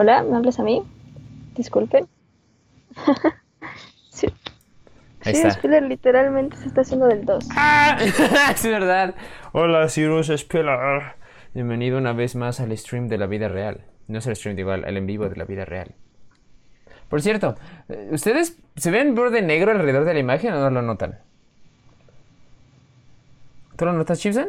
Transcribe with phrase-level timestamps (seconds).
[0.00, 0.82] Hola, ¿me hablas a mí?
[1.54, 2.08] Disculpen.
[4.08, 4.28] sí.
[5.20, 5.50] Ahí sí, está.
[5.50, 7.48] Spiller literalmente se está haciendo del 2.
[7.54, 7.98] ¡Ah!
[8.54, 9.14] es verdad.
[9.52, 11.02] Hola, Cyrus Spiller.
[11.52, 13.82] Bienvenido una vez más al stream de la vida real.
[14.08, 15.94] No es el stream de igual, el en vivo de la vida real.
[17.10, 17.56] Por cierto,
[17.90, 21.18] eh, ¿ustedes se ven borde negro alrededor de la imagen o no lo notan?
[23.76, 24.48] ¿Tú lo notas, Chipson?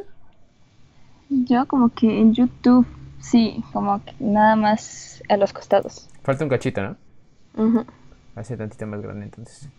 [1.27, 2.87] Yo como que en YouTube,
[3.21, 6.09] sí, como que nada más a los costados.
[6.23, 6.95] Falta un cachito, ¿no?
[7.55, 7.85] Ujú.
[8.35, 9.69] Hace tantito más grande entonces.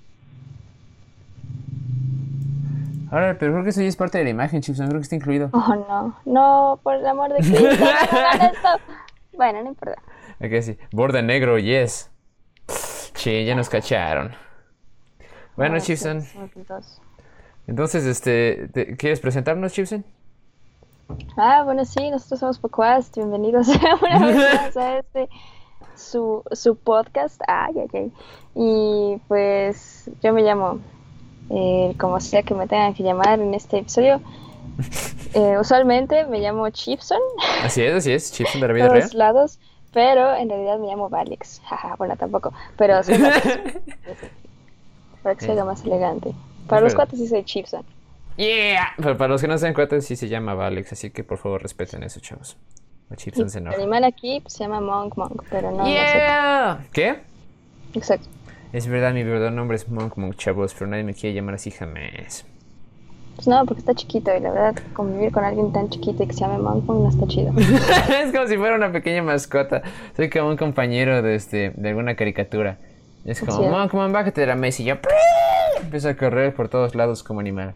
[3.10, 4.86] Ahora, pero creo que eso ya es parte de la imagen, Chipson.
[4.88, 5.50] Creo que está incluido.
[5.52, 8.96] Oh, no, no, por el amor de Cristo, no.
[9.36, 10.00] Bueno, no importa.
[10.40, 10.76] Ok, sí.
[10.92, 12.10] Borde negro, yes.
[13.14, 14.32] Che, ya nos cacharon.
[15.56, 16.22] Bueno, Chipson.
[17.66, 20.04] Entonces, este, ¿te- ¿quieres presentarnos, Chipson?
[21.36, 23.16] Ah, bueno, sí, nosotros somos Pocoast.
[23.16, 23.68] Bienvenidos
[24.02, 25.28] una vez más a este
[25.96, 27.40] su, su podcast.
[27.46, 28.12] Ay, ay, ay.
[28.54, 30.78] Y pues yo me llamo,
[31.50, 34.20] eh, como sea que me tengan que llamar en este episodio.
[35.34, 37.18] Eh, usualmente me llamo Chipson,
[37.64, 39.10] Así es, así es, Chipson de la vida todos real.
[39.14, 39.58] lados,
[39.90, 41.62] pero en realidad me llamo Valix.
[41.64, 43.16] Jaja, bueno, tampoco, pero soy
[45.22, 46.34] para que se haga más elegante.
[46.68, 47.82] Para los cuates sí soy Chipson.
[48.36, 48.94] Yeah.
[48.96, 51.38] Pero para los que no se dan cuenta, sí se llama Alex, así que por
[51.38, 52.56] favor respeten eso, chavos.
[53.54, 55.90] El animal aquí pues, se llama Monk Monk, pero no, no sé.
[55.90, 56.86] Yeah.
[56.92, 57.16] ¿Qué?
[57.94, 58.26] Exacto.
[58.72, 61.70] Es verdad, mi verdadero nombre es Monk Monk, chavos, pero nadie me quiere llamar así
[61.70, 62.46] jamás.
[63.36, 66.32] Pues no, porque está chiquito y la verdad convivir con alguien tan chiquito y que
[66.32, 67.52] se llame Monk Monk no está chido.
[67.58, 69.82] es como si fuera una pequeña mascota.
[70.16, 72.78] Soy como un compañero de, este, de alguna caricatura.
[73.24, 73.68] Es como.
[73.68, 74.94] Monk, Monk, bájate de la mesa y yo
[75.80, 77.74] empiezo a correr por todos lados como animal.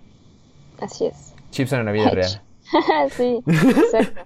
[0.80, 1.34] Así es.
[1.50, 2.42] Chipson en la vida real.
[3.10, 4.22] sí, exacto.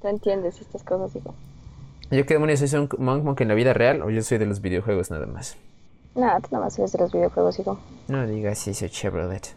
[0.00, 1.34] Tú entiendes estas cosas, hijo.
[2.10, 4.46] ¿Yo qué demonios soy un Monk Monk en la vida real o yo soy de
[4.46, 5.56] los videojuegos nada más?
[6.14, 7.78] No, tú nada más eres de los videojuegos, hijo.
[8.08, 9.54] No digas eso, Chevrolet.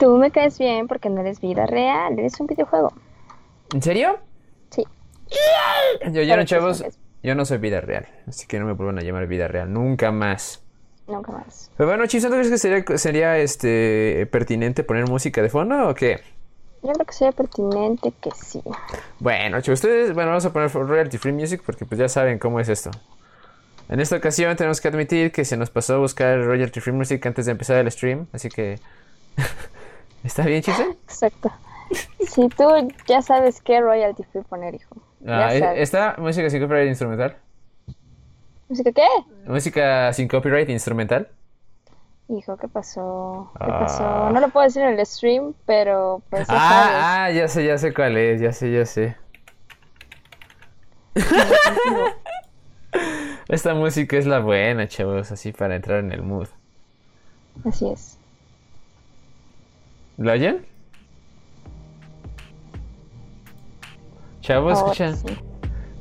[0.00, 2.92] Tú me caes bien porque no eres vida real, eres un videojuego.
[3.72, 4.18] ¿En serio?
[4.70, 4.84] Sí.
[6.10, 6.84] Yo, yo no, chavos,
[7.22, 8.08] yo no soy vida real.
[8.26, 9.72] Así que no me vuelvan a llamar vida real.
[9.72, 10.64] Nunca más.
[11.08, 11.70] Nunca más.
[11.76, 15.94] Pero bueno, Chipson, ¿tú crees que sería, sería este, pertinente poner música de fondo o
[15.94, 16.20] qué?
[16.82, 18.62] Yo creo que sería pertinente que sí.
[19.18, 22.60] Bueno, chicos, ustedes, bueno, vamos a poner royalty free music porque pues ya saben cómo
[22.60, 22.90] es esto.
[23.88, 27.24] En esta ocasión tenemos que admitir que se nos pasó a buscar royalty free music
[27.26, 28.78] antes de empezar el stream, así que...
[30.24, 30.90] ¿Está bien, Chipson?
[31.04, 31.50] Exacto.
[32.20, 32.64] Si tú
[33.06, 34.96] ya sabes qué royalty free poner, hijo.
[35.26, 35.80] Ah, Ya ¿e- sabes.
[35.80, 37.36] ¿Esta música sin copyright instrumental?
[38.68, 39.06] ¿Música qué?
[39.46, 41.28] ¿Música sin copyright instrumental?
[42.28, 43.50] Hijo, ¿qué pasó?
[43.58, 43.78] ¿Qué Ah.
[43.80, 44.30] pasó?
[44.30, 46.54] No lo puedo decir en el stream, pero pues ya.
[46.54, 49.16] Ah, ah, ya sé, ya sé cuál es, ya sé, ya sé.
[53.48, 56.48] Esta música es la buena, chavos, así para entrar en el mood.
[57.64, 58.18] Así es.
[60.18, 60.66] ¿Lo oyen?
[64.42, 65.16] Chavos, escuchan.
[65.16, 65.38] sí.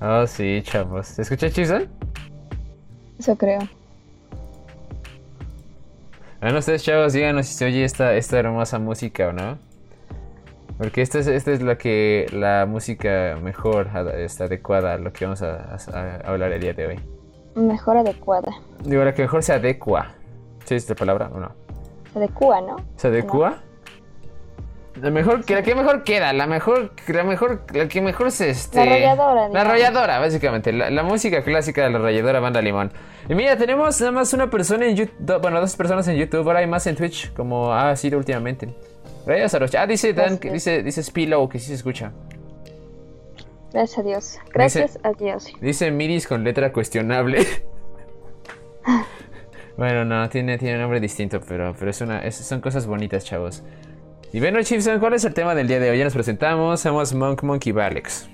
[0.02, 1.08] Oh, sí, chavos.
[1.08, 1.88] ¿Se escucha Chipson?
[3.20, 3.60] Eso creo.
[6.42, 9.58] Bueno, ustedes, chavos, díganos si se oye esta, esta hermosa música o no.
[10.78, 15.26] Porque esta es, esta es la que la música mejor está adecuada a lo que
[15.26, 17.00] vamos a, a- a hablar el día de hoy.
[17.56, 18.52] Mejor adecuada.
[18.84, 20.10] Digo, la que mejor se adecua.
[20.66, 21.52] ¿Sí es esta palabra o no?
[22.14, 22.76] Se adecua, ¿no?
[22.96, 23.58] ¿Se adecua?
[25.02, 28.50] La mejor, que la que mejor queda, la mejor, la mejor, la que mejor se
[28.50, 28.78] este.
[28.78, 30.74] La arrolladora, La arrolladora, básicamente.
[30.74, 32.92] La, la música clásica de la arrolladora banda limón.
[33.30, 36.60] Y mira, tenemos nada más una persona en YouTube, bueno, dos personas en YouTube, ahora
[36.60, 38.74] hay más en Twitch, como ha sido últimamente.
[39.26, 42.12] Gracias a los- Ah, dice Dan, que dice, dice Spillow, que sí se escucha.
[43.74, 44.40] Gracias a Dios.
[44.54, 45.48] Gracias a Dios.
[45.62, 47.46] Dice Miris con letra cuestionable.
[49.78, 53.26] bueno, no, tiene, tiene un nombre distinto, pero, pero es una, es- son cosas bonitas,
[53.26, 53.64] chavos.
[54.34, 55.98] Y bueno, Chipson, ¿cuál es el tema del día de hoy?
[55.98, 58.30] Ya nos presentamos, somos Monk, Monkey Valex.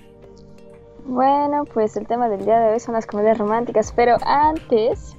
[1.05, 5.15] Bueno, pues el tema del día de hoy son las comedias románticas, pero antes,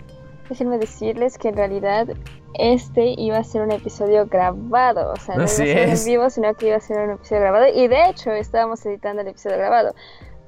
[0.49, 2.09] déjenme decirles que en realidad
[2.55, 6.01] este iba a ser un episodio grabado, o sea, no Así iba a ser es.
[6.01, 9.23] en vivo, sino que iba a ser un episodio grabado, y de hecho estábamos editando
[9.23, 9.95] el episodio grabado,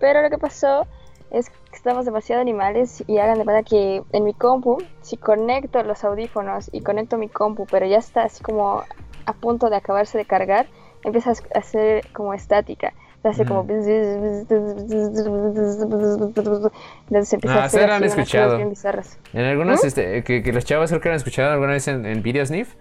[0.00, 0.86] pero lo que pasó
[1.30, 5.82] es que estamos demasiado animales y hagan de cuenta que en mi compu, si conecto
[5.82, 8.82] los audífonos y conecto mi compu, pero ya está así como
[9.26, 10.66] a punto de acabarse de cargar,
[11.04, 12.92] empieza a hacer como estática.
[13.24, 13.66] Hace como...
[17.08, 18.44] Entonces empieza Ah, a hacer han escuchado.
[18.46, 19.18] cosas bien bizarras.
[19.32, 22.22] En algunos, este, que, que los chavos creo que han escuchado alguna vez en, en
[22.22, 22.74] Video Sniff,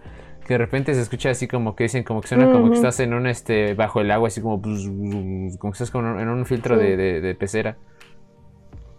[0.45, 2.99] que de repente se escucha así como que dicen, como que suena como que estás
[2.99, 6.77] en un, este, bajo el agua, así como, como que estás como en un filtro
[6.77, 6.83] Sí.
[6.83, 7.77] de, de, de pecera.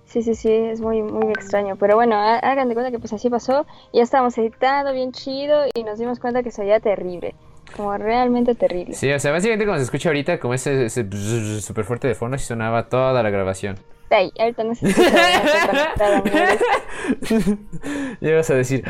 [0.06, 1.76] Sí, sí, sí, es muy, muy extraño.
[1.76, 3.66] Pero bueno, hagan de cuenta que pues así pasó.
[3.92, 7.34] Ya estábamos editando bien chido y nos dimos cuenta que se veía terrible.
[7.76, 8.94] Como realmente terrible.
[8.94, 11.04] Sí, o sea, básicamente como se escucha ahorita, como ese, ese
[11.60, 13.76] súper fuerte de fondo, así sonaba toda la grabación.
[14.08, 17.58] Ey, ahorita no se escucha, ya estoy conectada, amigos.
[18.20, 18.84] Ya vas a decir,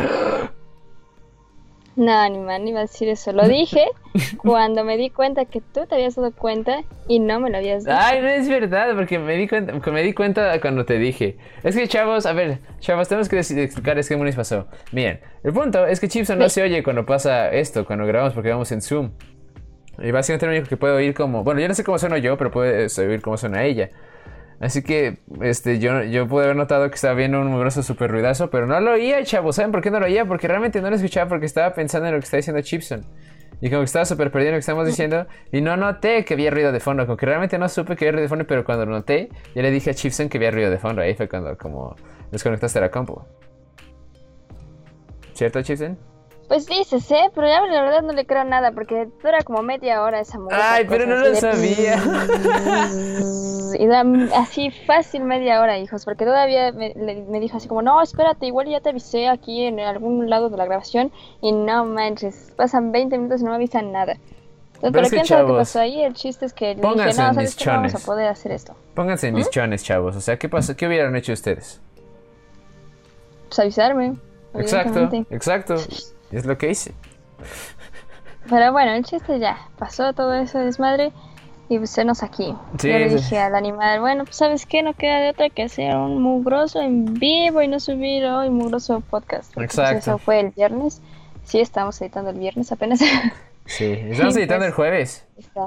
[1.96, 3.32] No, ni más, ni iba a decir eso.
[3.32, 3.87] Lo dije
[4.37, 7.84] cuando me di cuenta que tú te habías dado cuenta y no me lo habías
[7.84, 7.96] dicho.
[7.98, 11.38] ay, no es verdad, porque me di cuenta, me di cuenta cuando te dije.
[11.64, 14.66] Es que chavos, a ver, chavos, tenemos que explicar es que pasó.
[14.93, 18.50] Miren, el punto es que Chipson no se oye cuando pasa esto, cuando grabamos, porque
[18.50, 19.12] vamos en Zoom.
[19.98, 22.37] Y básicamente lo único que puedo oír como, bueno, yo no sé cómo sueno yo,
[22.37, 23.88] pero puedo oír cómo suena ella.
[24.58, 28.49] Así que, este, yo, yo pude haber notado que estaba viendo un mugroso súper ruidazo,
[28.49, 29.56] pero no lo oía, chavos.
[29.56, 30.25] ¿Saben por qué no lo oía?
[30.25, 33.05] Porque realmente no lo escuchaba porque estaba pensando en lo que está diciendo Chipson.
[33.61, 35.26] Y como que estaba súper perdido en lo que estamos diciendo.
[35.53, 37.05] Y no noté que había ruido de fondo.
[37.06, 39.62] Como que realmente no supe que había ruido de fondo, pero cuando lo noté, ya
[39.62, 41.03] le dije a Chipson que había ruido de fondo.
[41.03, 41.94] Ahí fue cuando como
[42.31, 43.23] desconectaste la compu.
[45.35, 45.99] ¿Cierto, Chipson?
[46.48, 47.31] Pues dices, ¿eh?
[47.34, 50.75] Pero ya la verdad no le creo nada porque dura como media hora esa música.
[50.75, 51.96] Ay, pero no lo sabía.
[53.78, 54.04] Y da
[54.34, 58.69] así fácil media hora, hijos, porque todavía me, me dijo así como, no, espérate, igual
[58.69, 61.10] ya te avisé aquí en algún lado de la grabación
[61.43, 64.16] y no manches, pasan 20 minutos y no me avisan nada.
[64.82, 67.20] Entonces, Pero quién sabe qué pasó ahí, el chiste es que le dije, no, pónganse
[67.20, 68.76] en sabes que no vamos a poder hacer esto.
[68.94, 70.16] Pónganse en mis chones, chavos.
[70.16, 70.76] O sea, ¿qué pasó?
[70.76, 71.81] ¿Qué hubieran hecho ustedes?
[73.48, 74.16] Pues avisarme.
[74.54, 75.76] Exacto, exacto.
[76.36, 76.92] Es lo que hice.
[78.48, 81.12] Pero bueno, el chiste ya, pasó todo eso desmadre
[81.68, 82.54] y pues enos aquí.
[82.78, 83.16] Sí, Yo le sí.
[83.16, 86.80] dije al animal, bueno, pues sabes qué, no queda de otra que hacer un mugroso
[86.80, 89.52] en vivo y no subir hoy mugroso podcast.
[89.54, 89.98] Pues, Exacto.
[89.98, 91.00] eso fue el viernes.
[91.44, 93.00] Sí, estamos editando el viernes apenas.
[93.68, 94.68] Sí, estamos editando pues.
[94.68, 95.26] el jueves.
[95.36, 95.66] Está.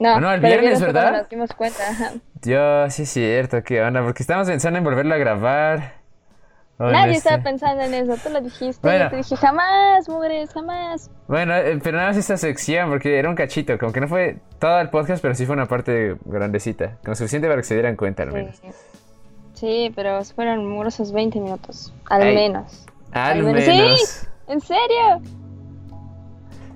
[0.00, 1.18] No, No, el pero viernes, ¿verdad?
[1.18, 2.14] Nos dimos cuenta, ajá.
[2.42, 6.03] Dios, sí es cierto, qué onda, porque estamos pensando en volverlo a grabar.
[6.78, 8.80] Nadie estaba pensando en eso, tú lo dijiste.
[8.82, 9.04] Bueno.
[9.04, 11.10] Yo te dije, jamás, mugres, jamás.
[11.28, 14.38] Bueno, eh, pero nada más esta sección, porque era un cachito, como que no fue
[14.58, 17.94] todo el podcast, pero sí fue una parte grandecita, como suficiente para que se dieran
[17.96, 18.56] cuenta al menos.
[18.56, 18.68] Sí.
[19.54, 22.86] Sí, pero fueron mugrosos 20 minutos, al menos.
[23.12, 23.66] Al Al menos.
[23.66, 24.00] menos.
[24.00, 24.26] ¡Sí!
[24.48, 25.22] ¿En serio?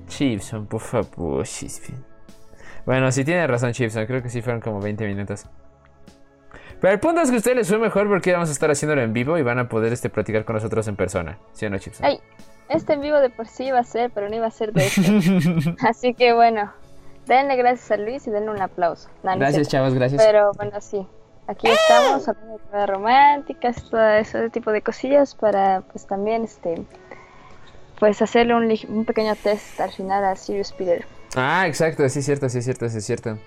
[0.07, 1.45] Chipson, por favor.
[2.87, 5.47] Bueno, sí tiene razón Chipson, creo que sí fueron como 20 minutos.
[6.81, 9.03] Pero el punto es que a ustedes les fue mejor porque vamos a estar haciéndolo
[9.03, 11.39] en vivo y van a poder este, platicar con nosotros en persona.
[11.53, 12.07] ¿Sí o no, Chipson?
[12.07, 12.21] Ay,
[12.69, 14.87] este en vivo de por sí iba a ser, pero no iba a ser de
[14.87, 15.75] este.
[15.89, 16.73] Así que bueno,
[17.27, 19.09] denle gracias a Luis y denle un aplauso.
[19.23, 20.23] No, no es gracias, chavos, gracias.
[20.25, 21.07] Pero bueno, sí.
[21.49, 26.85] Aquí estamos hablando de comedias románticas, todo ese tipo de cosillas para pues también este
[27.99, 31.07] pues hacerle un, un pequeño test al final a Sirius Peter.
[31.35, 33.39] Ah, exacto, sí es cierto, sí es cierto, sí es cierto.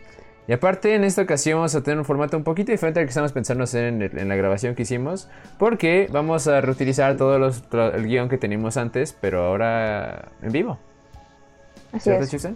[0.48, 3.10] Y aparte, en esta ocasión vamos a tener un formato un poquito diferente al que
[3.12, 5.30] estamos pensando hacer en, el- en la grabación que hicimos,
[5.60, 10.78] porque vamos a reutilizar todo los, el guion que teníamos antes, pero ahora en vivo.
[11.94, 12.48] Así ¿Cierto, es.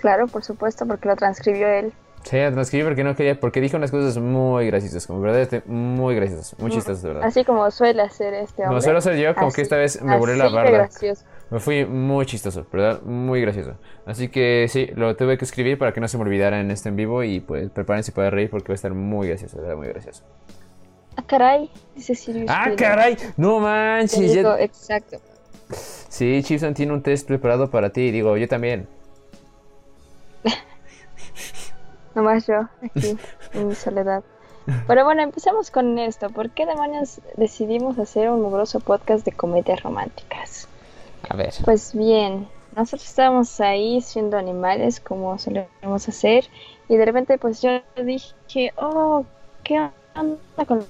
[0.00, 1.92] Claro, por supuesto, porque lo transcribió él.
[2.22, 6.58] Sí, transcribí porque no quería, porque dijo unas cosas muy graciosas, como verdaderamente muy graciosas,
[6.58, 7.24] muy chistosas, de verdad.
[7.24, 8.66] Así como suele hacer este hombre.
[8.68, 10.70] Como suelo ser yo, como Así- que esta vez me volé la barda.
[10.70, 11.24] gracioso.
[11.50, 13.02] Me fui muy chistoso, ¿verdad?
[13.02, 13.74] Muy gracioso.
[14.06, 16.88] Así que sí, lo tuve que escribir para que no se me olvidara en este
[16.88, 19.76] en vivo y pues prepárense para reír porque va a estar muy gracioso, ¿verdad?
[19.76, 20.22] Muy gracioso.
[21.16, 23.16] Ah, caray, dice Sirius ¡Ah, caray!
[23.36, 24.32] ¡No manches!
[24.32, 25.18] digo, ya- exacto.
[25.72, 28.10] Sí, Chipson tiene un test preparado para ti.
[28.12, 28.86] Digo, yo también.
[32.14, 33.16] Nomás yo, aquí,
[33.54, 34.22] en mi soledad.
[34.86, 36.30] Pero bueno, empecemos con esto.
[36.30, 40.68] ¿Por qué demonios decidimos hacer un mugroso podcast de comedias románticas?
[41.28, 41.52] A ver.
[41.64, 46.44] Pues bien, nosotros estábamos ahí siendo animales, como solemos hacer,
[46.88, 49.24] y de repente pues yo dije, oh,
[49.62, 50.84] ¿qué onda con...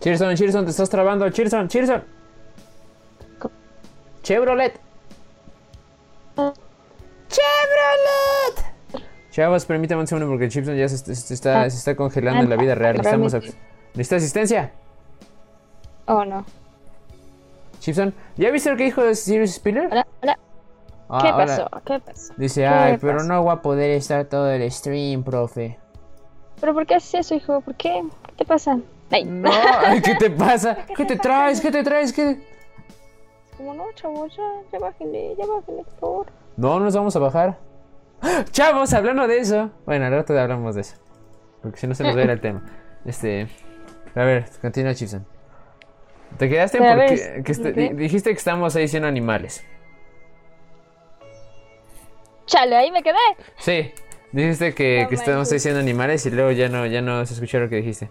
[0.00, 1.28] Chirson, Chirson, te estás trabando.
[1.30, 2.02] Chirson, Chirson.
[4.22, 4.80] Chevrolet.
[7.28, 8.64] Chevrolet.
[9.30, 12.50] Chavos, permítame un segundo porque Chipson ya se, se- se está, se está congelando en
[12.50, 12.96] la vida real.
[12.96, 13.32] Necesitamos...
[13.94, 14.72] ¿Necesita asistencia?
[16.06, 16.44] Oh, no.
[17.82, 19.88] Chipson, ¿ya viste lo que dijo Sirius Spiller?
[19.90, 20.38] Hola, hola.
[21.08, 21.36] Ah, ¿Qué hola.
[21.36, 21.68] pasó?
[21.84, 22.34] ¿Qué pasó?
[22.36, 25.80] Dice, ¿Qué ay, pero no voy a poder estar todo el stream, profe.
[26.60, 27.60] ¿Pero por qué haces eso, hijo?
[27.60, 28.04] ¿Por qué?
[28.28, 28.78] ¿Qué te pasa?
[29.10, 29.24] Ay.
[29.24, 29.50] No,
[30.04, 30.76] ¿qué te pasa?
[30.96, 31.60] ¿Qué te traes?
[31.60, 32.12] ¿Qué te traes?
[32.12, 32.46] ¿Qué?
[33.56, 36.26] Como no, chavos, ya, ya bájenle, ya bájenle, por favor.
[36.56, 37.58] No, nos vamos a bajar.
[38.20, 38.44] ¡Ah!
[38.52, 39.70] Chavos, hablando de eso.
[39.86, 40.94] Bueno, al rato hablamos de eso.
[41.60, 42.62] Porque si no se nos va a ir el tema.
[43.04, 43.48] Este.
[44.14, 45.26] A ver, continúa, Chipson.
[46.38, 49.64] Te quedaste porque que este- dijiste que estamos ahí siendo animales.
[52.46, 53.16] Chale, ahí me quedé.
[53.58, 53.92] Sí.
[54.32, 55.52] Dijiste que, No que estamos manches.
[55.52, 58.08] diciendo animales y luego ya no, ya no se escuchó lo que dijiste.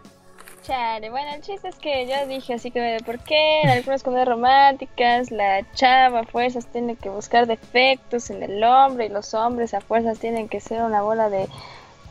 [0.63, 4.27] Chale, bueno, el chiste es que yo dije así que por qué en algunas comedias
[4.27, 9.73] románticas la chava a fuerzas tiene que buscar defectos en el hombre y los hombres
[9.73, 11.47] a fuerzas tienen que ser una bola de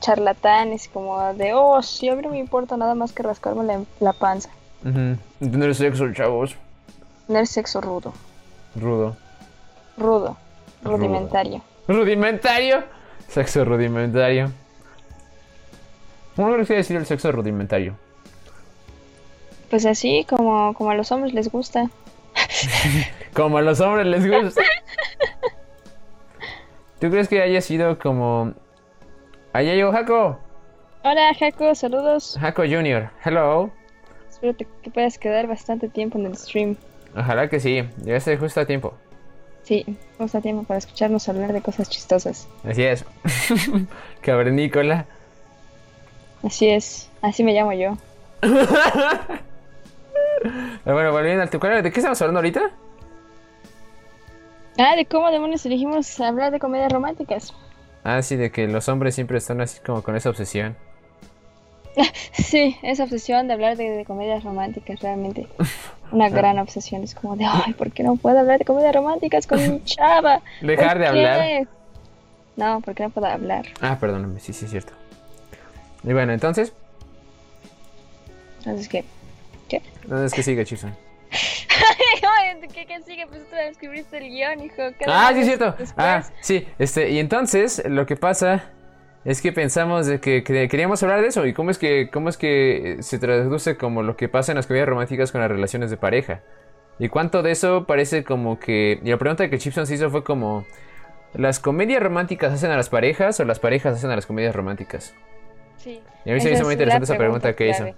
[0.01, 3.81] charlatanes como de, oh, sí, a mí no me importa nada más que rascarme la,
[4.01, 4.51] la panza.
[4.85, 5.17] Ujú.
[5.51, 6.57] Tener sexo, chavos.
[7.27, 8.13] Tener sexo rudo,
[8.77, 9.17] Rudo.
[9.97, 10.37] rudo,
[10.83, 11.63] rudimentario.
[11.87, 12.85] Rudimentario.
[13.29, 14.51] Sexo rudimentario.
[16.37, 17.97] ¿Cómo crees que decir el sexo rudimentario?
[19.69, 21.89] Pues así como, como a los hombres les gusta.
[23.35, 24.63] Como a los hombres les gusta.
[27.01, 28.53] ¿Tú crees que haya sido como...
[29.53, 30.39] Allá llegó Jaco.
[31.05, 32.37] Hola, Jaco, saludos.
[32.41, 33.11] Jaco Jr.
[33.25, 33.71] Hello.
[34.43, 36.77] Espero que puedas quedar bastante tiempo en el stream.
[37.15, 37.83] Ojalá que sí.
[38.03, 38.95] Llegaste justo a tiempo.
[39.65, 39.85] Sí,
[40.17, 42.49] justo tiempo para escucharnos hablar de cosas chistosas.
[42.65, 43.05] Así es.
[44.23, 45.05] Cavernícola.
[46.43, 47.99] Así es, así me llamo yo.
[48.41, 48.57] Pero
[50.87, 52.71] bueno, volviendo al tucano, ¿de qué estamos hablando ahorita?
[54.79, 57.53] Ah, de cómo demonios elegimos hablar de comedias románticas.
[58.05, 60.77] Ah, sí, de que los hombres siempre están así como con esa obsesión.
[62.33, 65.47] Sí, esa obsesión de hablar de, de comedias románticas, realmente.
[66.13, 67.03] Una gran obsesión.
[67.05, 70.41] Es como de, ay, ¿por qué no puedo hablar de comedias románticas con mi chava?
[70.61, 71.09] Dejar ¿Por de qué?".
[71.09, 71.69] hablar.
[72.57, 73.67] No, porque no puedo hablar.
[73.81, 74.93] Ah, perdóname, sí, sí, es cierto.
[76.05, 76.73] Y bueno, entonces,
[78.59, 79.05] Entonces, ¿qué?
[79.69, 79.83] ¿Qué?
[80.07, 80.95] ¿dónde es que sigue, Chison?
[81.31, 83.27] Ay, ¿Qué, qué sigue?
[83.27, 84.77] Pues tú escribiste el guion, hijo.
[84.99, 85.67] ¿Qué Ah, sí, es cierto.
[85.67, 85.95] después?
[85.97, 88.65] Ah, sí, este, y entonces lo que pasa
[89.25, 92.29] es que pensamos de que, que queríamos hablar de eso y cómo es que cómo
[92.29, 95.91] es que se traduce como lo que pasa en las comedias románticas con las relaciones
[95.91, 96.41] de pareja.
[96.99, 100.25] Y cuánto de eso parece como que y la pregunta que Chipson se hizo fue
[100.25, 100.65] como
[101.35, 105.15] ¿las comedias románticas hacen a las parejas o las parejas hacen a las comedias románticas?
[105.77, 106.01] Sí.
[106.25, 107.85] Y a mí se me hizo muy interesante esa pregunta que hizo.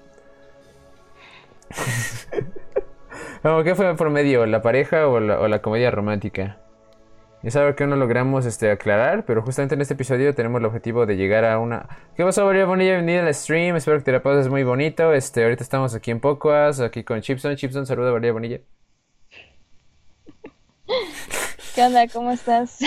[3.42, 4.46] Como, ¿Qué fue por medio?
[4.46, 6.61] ¿La pareja o la, o la comedia romántica?
[7.42, 11.06] Es algo que no logramos este, aclarar, pero justamente en este episodio tenemos el objetivo
[11.06, 11.88] de llegar a una...
[12.14, 12.92] ¿Qué pasó, María Bonilla?
[12.92, 15.12] Bienvenida al stream, espero que te la pases muy bonito.
[15.12, 17.56] Este, ahorita estamos aquí en Pocoas, aquí con Chipson.
[17.56, 18.60] Chipson, saluda María Bonilla.
[21.74, 22.06] ¿Qué onda?
[22.06, 22.78] ¿Cómo estás?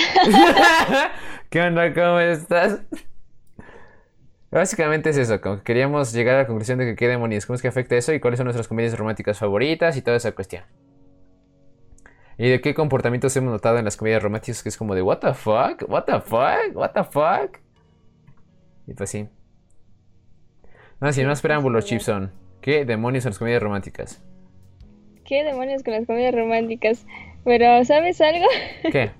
[1.49, 1.93] ¿Qué onda?
[1.93, 2.79] ¿Cómo estás?
[4.51, 7.55] Básicamente es eso, como que queríamos llegar a la conclusión de que qué demonios, cómo
[7.55, 10.63] es que afecta eso y cuáles son nuestras comedias románticas favoritas y toda esa cuestión.
[12.37, 15.19] Y de qué comportamientos hemos notado en las comedias románticas que es como de what
[15.19, 17.59] the fuck, what the fuck, what the fuck.
[18.87, 19.27] Y pues sí.
[20.99, 22.31] No, sin más preámbulos, Chipson.
[22.61, 24.21] ¿Qué demonios son las comedias románticas?
[25.23, 27.05] ¿Qué demonios con las comedias románticas?
[27.43, 28.45] Pero, ¿sabes algo?
[28.91, 29.11] ¿Qué?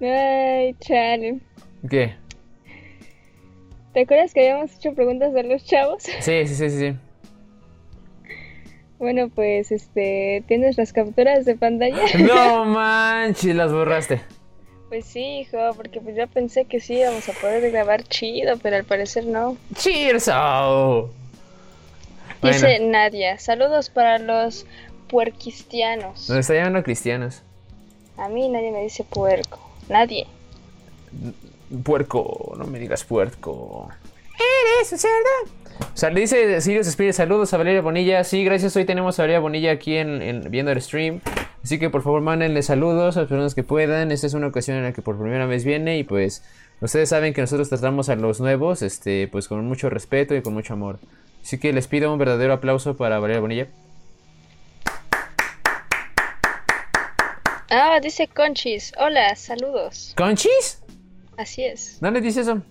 [0.00, 1.40] Ay, chale.
[1.88, 2.14] ¿Qué?
[3.92, 6.02] ¿Te acuerdas que habíamos hecho preguntas a los chavos?
[6.02, 6.78] Sí, sí, sí, sí.
[6.78, 6.96] sí.
[8.98, 12.02] Bueno, pues, este, ¿tienes las capturas de pantalla?
[12.18, 14.20] No manches, las borraste.
[14.88, 18.76] Pues sí, hijo, porque pues yo pensé que sí íbamos a poder grabar chido, pero
[18.76, 19.56] al parecer no.
[19.74, 20.28] Cheers.
[20.32, 21.10] oh.
[22.40, 24.64] Bueno, Dice Nadia, saludos para los
[25.08, 26.28] puerquistianos.
[26.28, 27.42] nos está llamando cristianos.
[28.16, 29.58] A mí nadie me dice puerco.
[29.88, 30.26] Nadie.
[31.82, 33.88] Puerco, no me digas puerco.
[34.78, 35.65] Eres un cerdo.
[35.80, 38.22] O sea, le dice Sirius Spirit, saludos a Valeria Bonilla.
[38.24, 38.76] Sí, gracias.
[38.76, 41.20] Hoy tenemos a Valeria Bonilla aquí en, en- viendo el stream.
[41.64, 44.12] Así que por favor mándenle saludos a las personas que puedan.
[44.12, 46.44] Esta es una ocasión en la que por primera vez viene y pues
[46.80, 50.52] ustedes saben que nosotros tratamos a los nuevos este pues con mucho respeto y con
[50.54, 50.98] mucho amor.
[51.42, 53.66] Así que les pido un verdadero aplauso para Valeria Bonilla.
[57.70, 58.92] Ah, dice Conchis.
[58.98, 60.14] Hola, saludos.
[60.16, 60.82] ¿Conchis?
[61.36, 61.98] Así es.
[62.00, 62.62] ¿Dónde dice eso?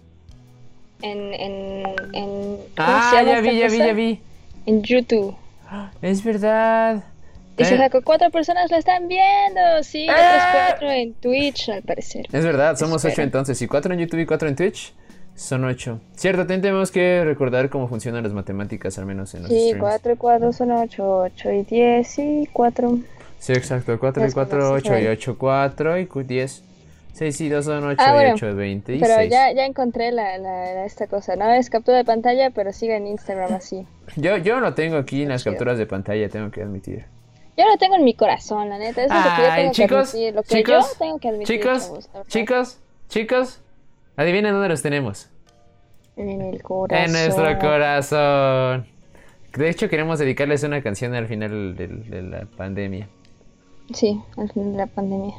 [1.06, 1.84] En, en,
[2.14, 4.20] en, ¿cómo Ah, se llama ya vi, ya vi, ya vi.
[4.66, 5.36] En YouTube.
[6.02, 7.04] Es verdad.
[7.58, 9.62] Dice Eh, Jaco, cuatro personas lo están viendo.
[9.84, 10.12] Sí, ¡Eh!
[10.12, 12.26] otros cuatro en Twitch, al parecer.
[12.32, 13.62] Es verdad, somos ocho entonces.
[13.62, 14.94] Y cuatro en YouTube y cuatro en Twitch,
[15.36, 16.02] son ocho.
[16.16, 19.80] Cierto, también tenemos que recordar cómo funcionan las matemáticas, al menos en los Sí, streams.
[19.80, 22.98] cuatro y cuatro son ocho, ocho y diez y cuatro.
[23.40, 23.98] Sí, exacto.
[24.00, 26.64] Cuatro y cuatro, ocho y ocho, cuatro y diez.
[27.16, 28.36] Seis y dos son ocho Ah, y bueno,
[28.86, 31.38] Pero ya, ya encontré la, la, esta cosa.
[31.38, 33.88] No es captura de pantalla, pero sigue en Instagram así.
[34.18, 37.06] Yo, yo lo tengo aquí en las capturas de pantalla, tengo que admitir.
[37.58, 39.06] Yo lo tengo en mi corazón, la neta.
[39.06, 40.36] Eso es lo que yo Ay, tengo chicos, que admitir.
[40.36, 43.62] Lo que chicos, yo tengo que admitir, chicos, chavos, chicos, chicos,
[44.18, 45.30] adivinen dónde los tenemos.
[46.18, 47.06] En el corazón.
[47.06, 48.88] En nuestro corazón.
[49.56, 53.08] De hecho, queremos dedicarles una canción al final de la pandemia.
[53.94, 55.36] Sí, al final de la pandemia.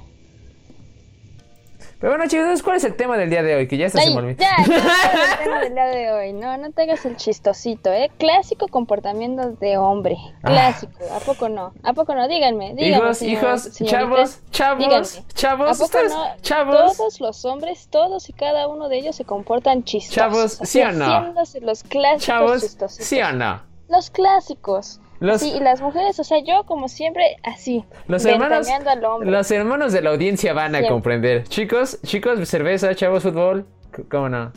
[1.99, 3.69] Pero bueno, chicos, ¿cuál es el tema del día de hoy?
[3.69, 4.75] Que ya está se me ya, ya,
[5.33, 6.33] el tema del día de hoy.
[6.35, 8.11] No, no te hagas el chistosito, ¿eh?
[8.19, 10.17] Clásico comportamiento de hombre.
[10.43, 10.49] Ah.
[10.51, 10.93] Clásico.
[11.15, 11.73] ¿A poco no?
[11.83, 12.29] ¿A poco no?
[12.29, 12.75] Díganme.
[12.75, 13.91] díganme Hijos, señor- hijos, señoritas.
[13.91, 15.07] chavos, chavos, Díganme.
[15.35, 16.25] chavos, ¿A poco ustedes, no?
[16.43, 16.97] chavos.
[16.99, 20.15] Todos los hombres, todos y cada uno de ellos se comportan chistosos.
[20.15, 21.07] Chavos, ¿sí o no?
[21.07, 23.07] haciéndose los clásicos Chavos, chistositos.
[23.07, 23.63] ¿sí o no?
[23.89, 25.01] Los clásicos.
[25.21, 27.85] Los- Sí, y las mujeres, o sea, yo como siempre, así.
[28.07, 29.31] Los hermanos, ventaneando al hombre.
[29.31, 30.93] los hermanos de la audiencia van a Siempre.
[30.93, 31.45] comprender.
[31.45, 33.67] Chicos, chicos, cerveza, chavos, fútbol.
[34.11, 34.53] ¿Cómo no?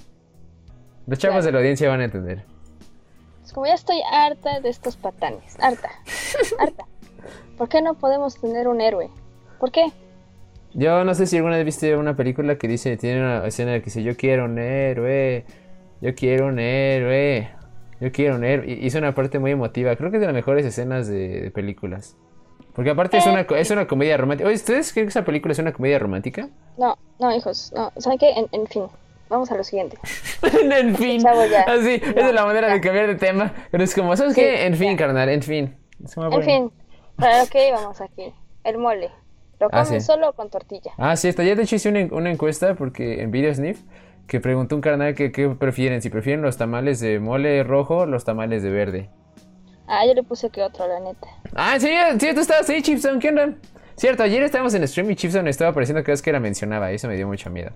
[1.07, 1.45] Los chavos Claro.
[1.45, 2.43] de la audiencia van a entender.
[3.43, 5.57] Es como ya estoy harta de estos patanes.
[5.59, 5.89] Harta.
[6.59, 6.85] harta.
[7.57, 9.09] ¿Por qué no podemos tener un héroe?
[9.59, 9.85] ¿Por qué?
[10.73, 13.85] Yo no sé si alguna vez viste una película que dice, tiene una escena que
[13.85, 15.45] dice, yo quiero un héroe,
[15.99, 17.49] yo quiero un héroe,
[17.99, 18.71] yo quiero un héroe.
[18.81, 22.15] Hizo una parte muy emotiva, creo que es de las mejores escenas de, de películas.
[22.73, 24.47] Porque aparte es una, co- es una comedia romántica.
[24.47, 26.47] Oye, ¿ustedes creen que esa película es una comedia romántica?
[26.77, 27.73] No, no, hijos.
[27.75, 28.31] No, ¿saben qué?
[28.31, 28.83] En, en fin,
[29.27, 29.97] vamos a lo siguiente.
[30.71, 31.21] en fin.
[31.27, 33.53] Así, esa es la manera de cambiar de tema.
[33.71, 34.65] Pero es como, ¿sabes Sí, qué?
[34.65, 34.97] En fin, ya.
[34.97, 35.75] carnal, en fin.
[36.31, 36.71] En fin,
[37.17, 38.33] para lo que íbamos aquí.
[38.63, 39.09] El mole.
[39.59, 40.05] ¿Lo Ah, comen sí.
[40.07, 40.91] solo con tortilla?
[40.97, 41.43] Ah, sí, está.
[41.43, 43.81] Ya de hecho hice una, una encuesta porque en Video Sniff
[44.29, 48.05] que preguntó un carnal que qué prefieren, si prefieren los tamales de mole rojo o
[48.05, 49.09] los tamales de verde.
[49.87, 51.27] Ah, yo le puse que otro, la neta.
[51.55, 53.55] Ah, sí, sí, tú estabas ahí, Chipson, ¿qué onda?
[53.95, 56.95] Cierto, ayer estábamos en stream y Chipson estaba apareciendo cada vez que la mencionaba y
[56.95, 57.71] eso me dio mucho miedo.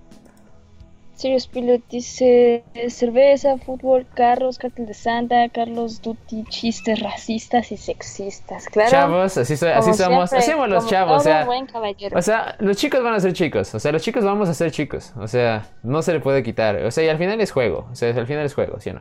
[1.16, 8.66] Sirius Pilot dice cerveza, fútbol, carros, cartel de Santa, Carlos Duty, chistes racistas y sexistas.
[8.66, 8.90] Claro.
[8.90, 11.66] Chavos, así, so- así somos, siempre, somos los chavos, o sea, buen
[12.14, 14.72] o sea, los chicos van a ser chicos, o sea, los chicos vamos a ser
[14.72, 17.86] chicos, o sea, no se le puede quitar, o sea, y al final es juego,
[17.92, 19.00] o sea, al final es juego, ¿sí o no?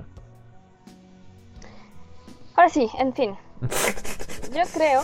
[2.56, 3.36] Ahora sí, en fin.
[4.54, 5.02] Yo creo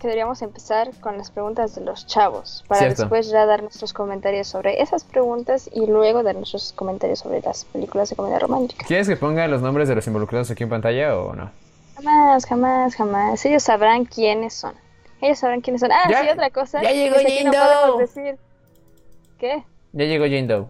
[0.00, 3.02] que deberíamos empezar con las preguntas de los chavos para Cierto.
[3.02, 7.64] después ya dar nuestros comentarios sobre esas preguntas y luego dar nuestros comentarios sobre las
[7.66, 8.84] películas de comedia romántica.
[8.86, 11.50] ¿Quieres que ponga los nombres de los involucrados aquí en pantalla o no?
[11.96, 13.44] Jamás, jamás, jamás.
[13.46, 14.74] Ellos sabrán quiénes son.
[15.22, 15.90] Ellos sabrán quiénes son.
[15.92, 16.82] Ah, Ya- sí, otra cosa.
[16.82, 17.98] ya llegó es que aquí no Jane Doe.
[18.02, 18.38] decir.
[19.38, 19.64] ¿Qué?
[19.92, 20.66] Ya llegó Jane Doe.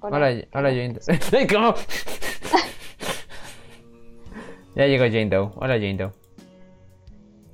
[0.00, 0.16] ¿O no?
[0.16, 1.46] Hola, hola Jane Doe.
[1.50, 1.74] ¿Cómo?
[4.74, 5.50] ya llegó Jane Doe.
[5.56, 6.12] Hola Jane Doe.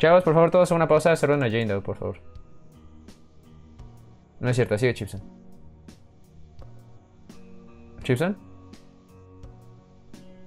[0.03, 1.15] Chavos, por favor, todos una pausa.
[1.15, 2.17] Saluden a Jane Doe, por favor.
[4.41, 5.23] No es cierto, sigue Chipson.
[8.03, 8.37] ¿Chipson?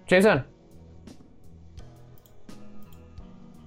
[0.08, 0.46] ¿Chipson?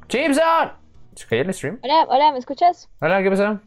[0.09, 0.73] ¡Chipson!
[1.15, 1.79] ¿Se cayó el stream?
[1.83, 2.91] Hola, hola, ¿me escuchas?
[3.01, 3.59] Hola, ¿qué pasó?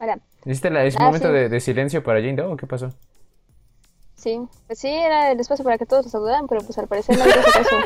[0.00, 0.18] Hola.
[0.44, 1.34] ¿Hiciste la, ese Ah, momento sí.
[1.34, 2.88] de, de silencio para Jane Doe o qué pasó?
[4.24, 7.18] Sí, pues sí, era el espacio para que todos los saludaran, pero pues al parecer
[7.18, 7.76] no hizo caso.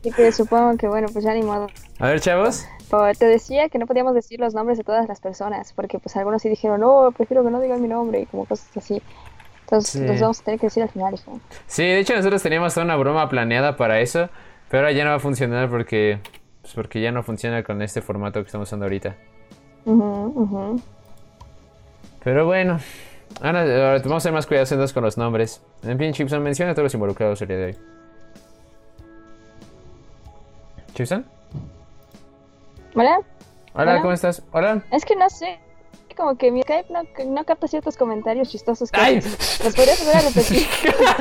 [0.00, 1.68] Así que supongo que bueno, pues ya ni modo.
[1.98, 2.66] A ver, chavos.
[2.90, 6.14] Pero te decía que no podíamos decir los nombres de todas las personas, porque pues
[6.16, 9.00] algunos sí dijeron, no, prefiero que no digan mi nombre y como cosas así.
[9.62, 10.06] Entonces Sí.
[10.06, 11.40] los vamos a tener que decir al final, hijo.
[11.66, 14.28] Sí, de hecho nosotros teníamos toda una broma planeada para eso,
[14.68, 16.20] pero ahora ya no va a funcionar porque,
[16.60, 19.16] pues porque ya no funciona con este formato que estamos usando ahorita.
[19.86, 20.02] Ujú,
[20.36, 20.82] ujú.
[22.22, 22.80] Pero bueno,
[23.40, 25.62] ahora, ahora vamos a ser más cuidadosos con los nombres.
[25.82, 27.76] En fin, Chipson, menciona a todos los involucrados el día de hoy.
[30.94, 31.24] ¿Chipson?
[32.94, 33.18] ¿Hola?
[33.74, 34.00] Hola, Hola.
[34.00, 34.42] ¿cómo estás?
[34.52, 34.82] Hola.
[34.90, 35.58] Es que no sé,
[36.16, 39.16] como que mi Skype no, no capta ciertos comentarios chistosos que ¡Ay!
[39.16, 40.66] ¿Los podrías volver a repetir?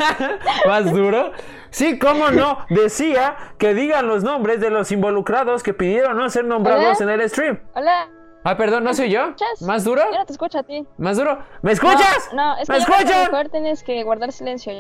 [0.68, 1.32] ¿Más duro?
[1.70, 2.60] Sí, cómo no.
[2.70, 7.14] Decía que digan los nombres de los involucrados que pidieron no ser nombrados ¿Hola?
[7.14, 7.60] en el stream.
[7.76, 8.08] Hola,
[8.48, 9.22] Ah, perdón, ¿no soy yo?
[9.30, 9.62] escuchas?
[9.64, 10.04] ¿Más duro?
[10.12, 10.86] yo no te escucho a ti.
[11.00, 11.40] ¿Más duro?
[11.64, 12.30] ¿Me escuchas?
[12.32, 14.72] No, no es que ¿Me yo creo que mejor tienes que guardar silencio.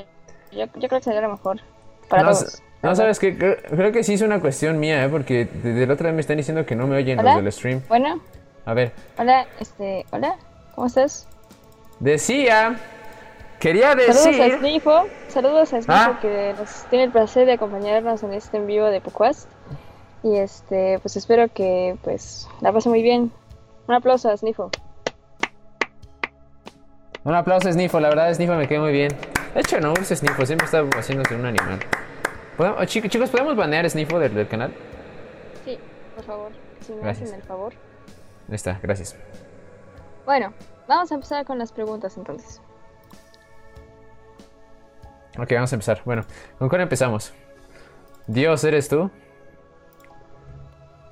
[0.51, 1.59] Yo, yo creo que sería lo mejor
[2.07, 2.61] para no, todos.
[2.83, 5.09] no, sabes que creo, que sí es una cuestión mía, ¿eh?
[5.09, 7.33] porque desde la otra vez me están diciendo que no me oyen ¿Hola?
[7.35, 7.81] los del stream.
[7.89, 8.21] Bueno,
[8.65, 10.35] A ver, hola, este, hola,
[10.75, 11.27] ¿cómo estás?
[11.99, 12.75] decía,
[13.59, 16.19] quería Saludos a decir, Snifo, saludos a Snifo Ah.
[16.21, 19.49] que nos tiene el placer de acompañarnos en este en vivo de Pucuast.
[20.23, 23.31] Y este, pues espero que pues la pase muy bien.
[23.87, 24.69] Un aplauso a Snifo.
[27.23, 29.09] un aplauso a Snifo, la verdad Snifo me quedó muy bien.
[29.53, 31.79] De hecho, no use Snifo, siempre está haciéndose un animal.
[32.57, 34.73] ¿Podemos- oh, chicos, chicos, ¿podemos banear a Snifo del, del canal?
[35.63, 35.79] Sí,
[36.15, 37.29] por favor, si me Gracias.
[37.29, 37.73] hacen el favor.
[38.47, 39.15] Ahí está, gracias.
[40.25, 40.53] Bueno,
[40.87, 42.61] vamos a empezar con las preguntas entonces.
[45.37, 46.01] Ok, vamos a empezar.
[46.05, 46.23] Bueno,
[46.59, 47.33] ¿con cuál empezamos?
[48.27, 49.09] Dios, ¿eres tú?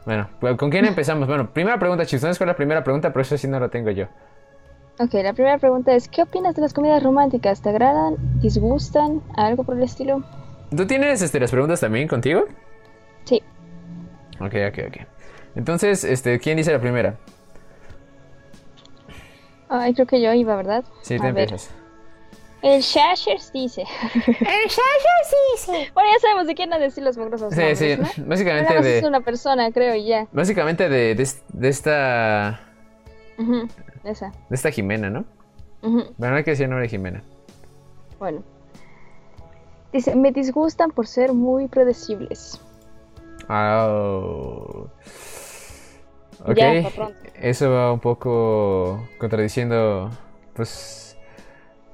[0.05, 1.27] Bueno, pues, ¿con quién empezamos?
[1.27, 2.23] Bueno, primera pregunta, chicos.
[2.23, 4.07] No es con la primera pregunta, pero eso sí no la tengo yo.
[4.99, 7.61] Ok, la primera pregunta es, ¿qué opinas de las comedias románticas?
[7.61, 8.15] ¿Te agradan?
[8.39, 9.23] ¿Disgustan?
[9.35, 10.23] ¿Algo por el estilo?
[10.75, 12.45] ¿Tú tienes este, las preguntas también contigo?
[13.25, 13.41] Sí.
[14.39, 14.97] Ok, ok, ok.
[15.55, 17.15] Entonces, este, ¿quién dice la primera?
[19.69, 20.83] Ay, creo que yo iba, ¿verdad?
[21.01, 21.49] Sí, A te ver.
[22.63, 23.82] El Shashers dice.
[24.15, 25.91] El Shashers dice.
[25.93, 28.26] Bueno, ya sabemos de quién han de decir los mugrosos Sí, nombres, sí, ¿no?
[28.30, 30.28] básicamente más es de, una persona, creo, y ya.
[30.32, 32.60] básicamente de, de, de esta,
[34.06, 34.32] Esa.
[34.49, 35.26] de esta Jimena, ¿no?
[35.82, 37.23] Ujú, Bueno, no hay que decir el nombre de Jimena.
[38.17, 38.41] Bueno.
[39.91, 42.60] Dice, me disgustan por ser muy predecibles.
[43.49, 44.88] Oh.
[46.45, 46.91] Ok, Ya,
[47.36, 50.10] eso va un poco contradiciendo,
[50.56, 51.02] pues,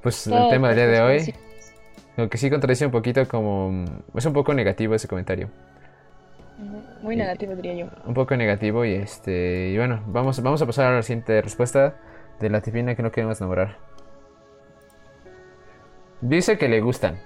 [0.02, 1.34] pues el tema del día de hoy.
[2.16, 3.84] Lo que sí contradice un poquito como,
[4.14, 5.48] es un poco negativo ese comentario.
[7.02, 7.86] Muy negativo, diría yo.
[8.04, 11.94] un poco negativo y este y bueno vamos vamos a pasar a la siguiente respuesta
[12.38, 13.78] de la tipina que no queremos nombrar
[16.20, 17.18] dice que le gustan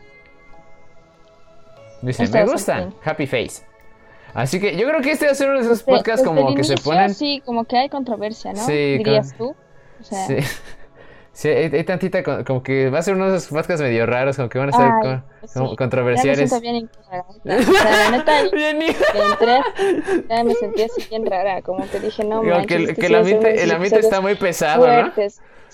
[2.02, 3.00] dice me gustan bien.
[3.04, 3.64] happy face
[4.34, 6.36] así que yo creo que este va a ser uno de esos Desde- podcasts desde
[6.36, 8.64] como el que se ponen Sí, como que hay controversia, ¿no?
[8.64, 9.56] Sí, Dirías con- tú.
[10.00, 10.36] O sea, sí,
[11.34, 14.06] Sí, hay, hay tantita co- como que va a ser uno de esos podcasts medio
[14.06, 16.76] raros como que van a ser Ay, co- como sí, controversiales Ya me siento bien
[16.76, 17.82] incómoda.
[17.82, 21.98] Sea, la neta, Bien, y- que entré, ya me sentí así bien rara, como que
[22.00, 25.12] dije, no manches, que, el- que sí el ambiente, el ambiente está muy pesado, ¿no?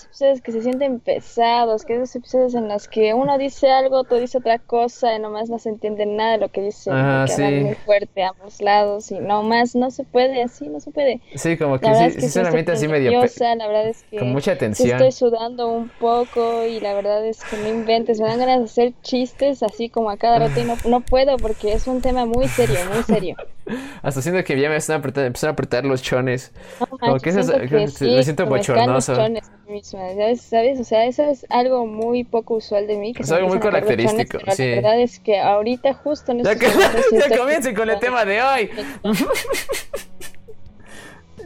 [0.01, 3.99] Esos episodios que se sienten pesados, que esos episodios en los que uno dice algo,
[3.99, 7.27] otro dice otra cosa y nomás no se entiende nada de lo que dice, hablan
[7.27, 7.43] sí.
[7.43, 11.21] muy fuerte a ambos lados y nomás no se puede, así no se puede.
[11.35, 14.31] Sí, como que sí, es que sí sí así medio la verdad es que con
[14.31, 14.91] mucha sí tensión.
[14.91, 18.65] estoy sudando un poco y la verdad es que no inventes, me dan ganas de
[18.65, 22.25] hacer chistes así como a cada rato y no, no puedo porque es un tema
[22.25, 23.35] muy serio, muy serio.
[24.01, 26.51] Hasta siento que ya me están apretando, empezaron a apretar los chones.
[26.79, 29.15] No Como que eso siento que que sí, me siento bochornoso.
[29.15, 29.51] chones
[29.83, 30.41] ¿sabes?
[30.41, 30.79] ¿Sabes?
[30.79, 33.13] O sea, eso es algo muy poco usual de mí.
[33.13, 34.69] Que Es algo muy chones, característico, pero sí.
[34.69, 36.67] La verdad es que ahorita justo en Ya, que,
[37.29, 38.69] ya comiencen con el tema de hoy.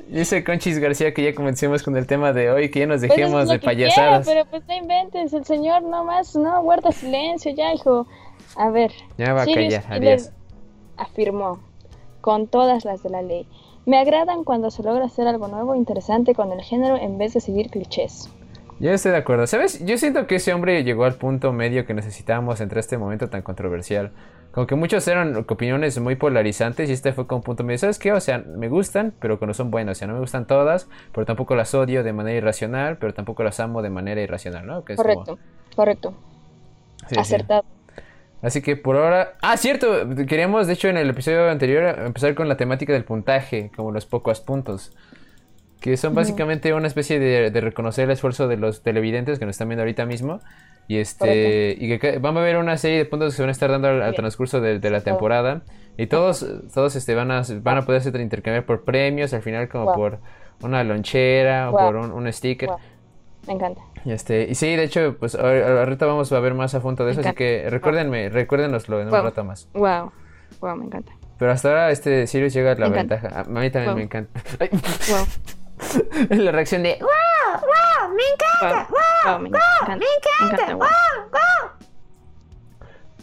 [0.07, 3.11] Dice Conchis García que ya comencemos con el tema de hoy, que ya nos Pues
[3.11, 4.27] eso dejemos es lo de que quiero, payasadas.
[4.27, 8.05] pero pues no inventes, el señor nomás no guarda silencio ya, hijo.
[8.55, 10.29] A ver, Ya va a callar, adiós.
[10.95, 11.59] afirmó,
[12.25, 13.45] con todas las de la ley,
[13.85, 17.35] me agradan cuando se logra hacer algo nuevo e interesante con el género en vez
[17.35, 18.31] de seguir clichés.
[18.79, 19.45] Yo estoy de acuerdo.
[19.45, 19.85] ¿Sabes?
[19.85, 23.43] Yo siento que ese hombre llegó al punto medio que necesitábamos entre este momento tan
[23.43, 24.11] controversial.
[24.51, 27.77] Como que muchos eran opiniones muy polarizantes y este fue como un punto medio.
[27.77, 28.11] ¿Sabes qué?
[28.11, 29.97] O sea, me gustan, pero cuando son buenas.
[29.97, 33.43] O sea, no me gustan todas, pero tampoco las odio de manera irracional, pero tampoco
[33.43, 34.83] las amo de manera irracional, ¿no?
[34.83, 35.37] Que como- Correcto,
[35.75, 36.13] correcto,
[37.07, 37.15] sí.
[38.45, 39.33] Así que por ahora...
[39.41, 40.07] Ah, cierto.
[40.27, 44.05] Queríamos, de hecho, en el episodio anterior empezar con la temática del puntaje, como los
[44.05, 44.95] pocos puntos.
[45.81, 49.55] Que son básicamente una especie de, de reconocer el esfuerzo de los televidentes que nos
[49.55, 50.41] están viendo ahorita mismo.
[50.87, 53.51] Y este y que van a haber una serie de puntos que se van a
[53.51, 55.63] estar dando al, transcurso de, de la temporada.
[55.97, 59.67] Y todos, todos este, van, a, van a poder ser intercambiar por premios, al final
[59.69, 59.95] como Wow.
[59.95, 60.19] por
[60.61, 62.69] una lonchera o por un, un sticker.
[62.69, 62.77] Wow,
[63.47, 63.81] me encanta.
[64.03, 67.05] Y, este, y sí, de hecho, pues ahor- ahorita vamos a ver más a fondo
[67.05, 69.67] de eso, así que recuérdenme, recuérdenoslo en un rato más.
[69.73, 70.11] Wow,
[70.61, 71.11] wow, me encanta.
[71.37, 73.15] Pero hasta ahora este Sirius llega a la Me encanta.
[73.15, 73.41] ventaja.
[73.41, 73.97] A mí también Wow.
[73.97, 74.41] me encanta.
[75.09, 77.09] Wow, la reacción de ¡Wow!
[77.61, 78.15] ¡Wow!
[78.15, 78.87] ¡Me encanta!
[78.89, 79.95] wow, wow, me encanta.
[79.97, 80.05] ¡Me
[80.47, 80.75] encanta!
[80.75, 80.87] wow.
[80.87, 81.29] ¡Wow!
[81.31, 81.71] ¡Wow!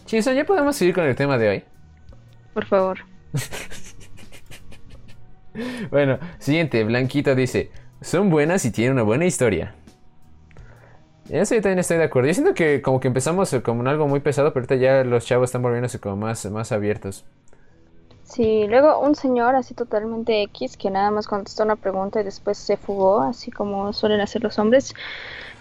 [0.04, 1.64] Chiso, ya podemos seguir con el tema de hoy.
[2.52, 2.98] Por favor.
[5.90, 9.74] Bueno, siguiente, Blanquito dice, son buenas y tienen una buena historia.
[11.32, 12.28] Y Eso yo también estoy de acuerdo.
[12.28, 15.02] Yo siento que como que empezamos eh, como en algo muy pesado, pero ahorita ya
[15.02, 17.24] los chavos están volviéndose como más, más abiertos.
[18.22, 22.58] Sí, luego un señor así totalmente X que nada más contestó una pregunta y después
[22.58, 24.94] se fugó, así como suelen hacer los hombres.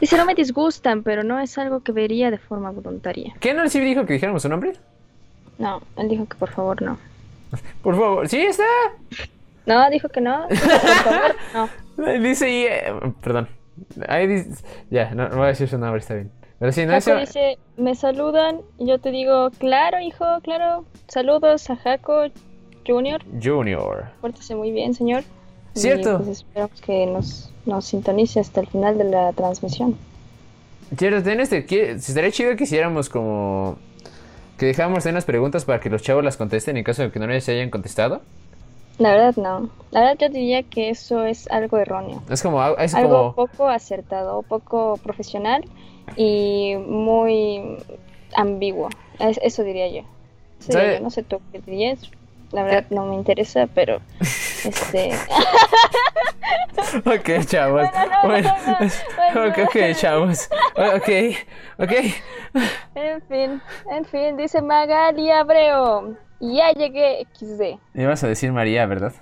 [0.02, 3.34] Dice, no me disgustan, pero no es algo que vería de forma voluntaria.
[3.40, 4.74] ¿Qué no sí dijo que dijéramos su nombre?
[5.58, 6.98] No, él dijo que por favor no.
[7.82, 8.64] Por favor, sí está.
[9.66, 10.48] No, dijo que no.
[10.50, 11.36] Dijo, por favor,
[11.98, 12.20] no.
[12.20, 13.61] Dice ahí, eh, perdón.
[14.08, 16.32] Ahí dice, ya, no, no voy a decir su nombre, está bien.
[16.60, 17.20] Pero sí, no Jaco eso.
[17.20, 20.86] dice, me saludan y yo te digo, claro, hijo, claro.
[21.08, 22.26] Saludos a Jaco
[22.86, 23.24] Junior.
[23.42, 24.06] Junior.
[24.22, 25.24] Pórtese muy bien, señor.
[25.74, 26.18] Y, Cierto.
[26.18, 29.98] pues esperamos que nos, nos sintonice hasta el final de la transmisión.
[30.98, 33.78] Cierto, ten este, estaría chido que hiciéramos como
[34.58, 37.26] que dejáramos unas preguntas para que los chavos las contesten en caso de que no
[37.26, 38.22] les hayan contestado.
[39.02, 39.70] La verdad no.
[39.90, 42.22] La verdad yo diría que eso es algo erróneo.
[42.30, 45.66] Es como, es Algo como, poco acertado, poco profesional
[46.16, 47.78] y muy
[48.36, 48.90] ambiguo.
[49.18, 50.02] Es- eso diría yo.
[50.60, 50.98] Eso diría ¿Sabe?
[50.98, 51.04] yo.
[51.04, 52.00] No sé tú qué dirías.
[52.52, 55.12] La verdad no me interesa, pero este
[57.06, 57.82] ok, chavos.
[57.92, 59.64] Bueno, no, Bueno, no, no, bueno.
[59.64, 60.50] ok, chavos.
[60.76, 61.10] Ok,
[61.80, 61.92] ok.
[62.94, 66.16] En fin, en fin, dice Magali Abreu.
[66.42, 67.80] Ya llegué XD.
[68.00, 69.14] Ibas a decir María, ¿verdad?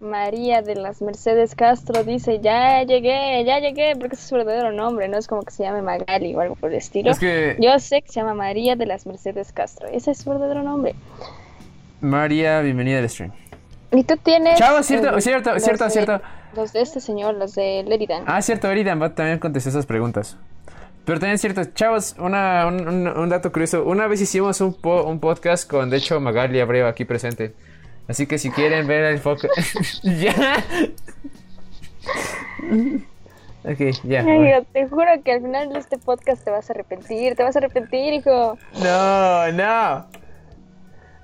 [0.00, 5.06] María de las Mercedes Castro dice, ya llegué, ya llegué, porque es su verdadero nombre,
[5.06, 7.12] no es como que se llame Magali o algo por el estilo.
[7.12, 10.30] Es que Yo sé que se llama María de las Mercedes Castro, ese es su
[10.30, 10.96] verdadero nombre.
[12.00, 13.30] María, bienvenida al stream.
[13.92, 14.58] Y tú tienes...
[14.58, 16.20] Chavo, cierto, cierto, los cierto, de- cierto.
[16.56, 18.24] Los de este señor, los de Leridan.
[18.26, 20.36] Ah, cierto, Eridan va también contestó esas preguntas.
[21.04, 23.84] Pero también es cierto, chavos, una, un, un- un dato curioso.
[23.84, 27.54] Una vez hicimos un, po- un podcast con, de hecho, Magali Abreu aquí presente.
[28.08, 29.48] Así que si quieren ver el foco...
[30.02, 30.56] ya.
[33.64, 34.20] ok, ya.
[34.24, 37.54] Ay, te juro que al final de este podcast te vas a arrepentir, te vas
[37.56, 38.58] a arrepentir, hijo.
[38.82, 40.06] No, no.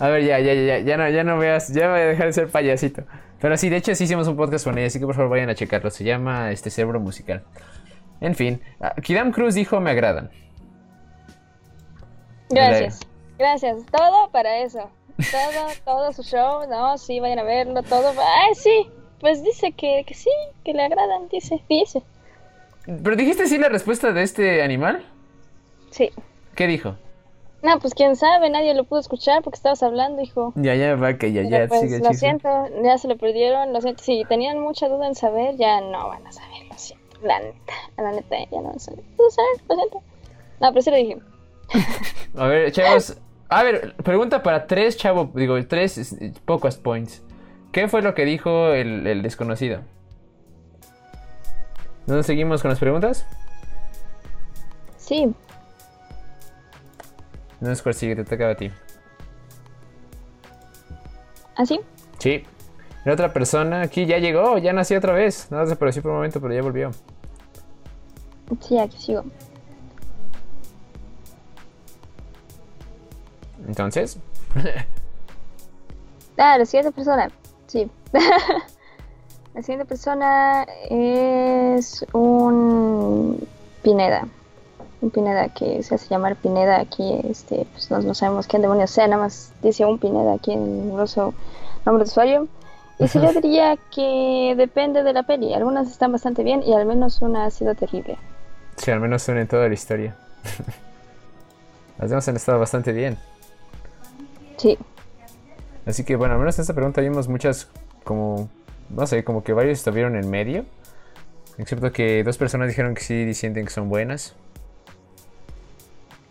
[0.01, 2.05] A ver, ya, ya, ya, ya, ya no, ya no voy a, ya voy a
[2.05, 3.03] dejar de ser payasito.
[3.41, 5.51] Pero sí, de hecho sí hicimos un podcast con ella, así que por favor vayan
[5.51, 5.91] a checarlo.
[5.91, 7.43] Se llama este Cerebro Musical.
[8.21, 8.61] En fin,
[9.03, 10.31] Kidam Cruz dijo me agradan.
[12.51, 13.01] Gracias,
[13.39, 13.85] gracias.
[13.87, 14.91] Todo para eso.
[15.17, 18.11] Todo, todo su show, no, sí, vayan a verlo, todo.
[18.11, 18.89] Ay, sí,
[19.21, 20.31] pues dice que, que sí,
[20.65, 22.03] que le agradan, dice, dice.
[22.87, 25.05] ¿Pero dijiste sí la respuesta de este animal?
[25.91, 26.11] Sí.
[26.55, 26.97] ¿Qué dijo?
[27.63, 30.53] No, pues quién sabe, nadie lo pudo escuchar porque estabas hablando, hijo.
[30.55, 32.49] Ya, ya, va, que ya, Pero, ya, pues sigue lo siento,
[32.85, 34.03] ya se lo perdieron, lo siento.
[34.03, 36.58] Si tenían mucha duda en saber, ya no van a saber.
[37.23, 39.05] La neta, la neta, ya no saber.
[39.19, 40.03] No saben, lo siento.
[40.61, 41.19] No, pero sí lo dije.
[42.37, 43.17] A ver, chavos.
[43.49, 45.31] A ver, pregunta para tres, chavo.
[45.35, 47.23] Digo, tres pocos points.
[47.73, 49.81] ¿Qué fue lo que dijo el, el desconocido?
[52.07, 53.27] ¿No seguimos con las preguntas?
[54.97, 55.35] Sí,
[57.61, 58.71] No es cuál sigue, te toca a ti.
[61.57, 61.81] ¿así?
[62.19, 62.45] Sí.
[63.09, 65.51] La otra persona aquí ya llegó, ya nació otra vez.
[65.51, 66.91] No desapareció por un momento, pero ya volvió.
[68.61, 69.25] Sí, aquí sigo.
[73.67, 74.19] Entonces,
[76.37, 77.31] Ah, la siguiente persona.
[77.67, 77.91] Sí.
[79.55, 83.43] la siguiente persona es un
[83.83, 84.29] Pineda.
[85.01, 87.23] Un Pineda que se hace llamar Pineda aquí.
[87.25, 90.91] Este, pues no, no sabemos quién demonios sea, nada más dice un Pineda aquí en
[90.91, 91.33] el grosso
[91.87, 92.49] nombre de usuario.
[92.99, 95.55] Y si yo diría que depende de la peli.
[95.55, 98.19] Algunas están bastante bien y al menos una ha sido terrible.
[98.77, 100.17] sí, al menos son en toda la historia.
[101.99, 103.17] Las demás han estado bastante bien.
[104.57, 104.79] Sí.
[105.87, 107.69] Así que bueno, al menos en esta pregunta vimos muchas
[108.05, 108.49] como,
[108.91, 110.65] no sé, como que varios estuvieron en medio.
[111.57, 114.35] Excepto que dos personas dijeron que sí, sienten que son buenas.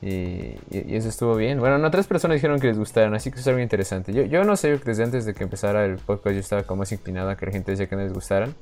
[0.02, 0.58] Y, y-
[0.88, 1.60] y eso estuvo bien.
[1.60, 4.14] Bueno, no, tres personas dijeron que les gustaron, así que eso es algo interesante.
[4.14, 6.92] Yo, yo no sé, desde antes de que empezara el podcast yo estaba como más
[6.92, 8.54] inclinado a que la gente decía que no les gustaran.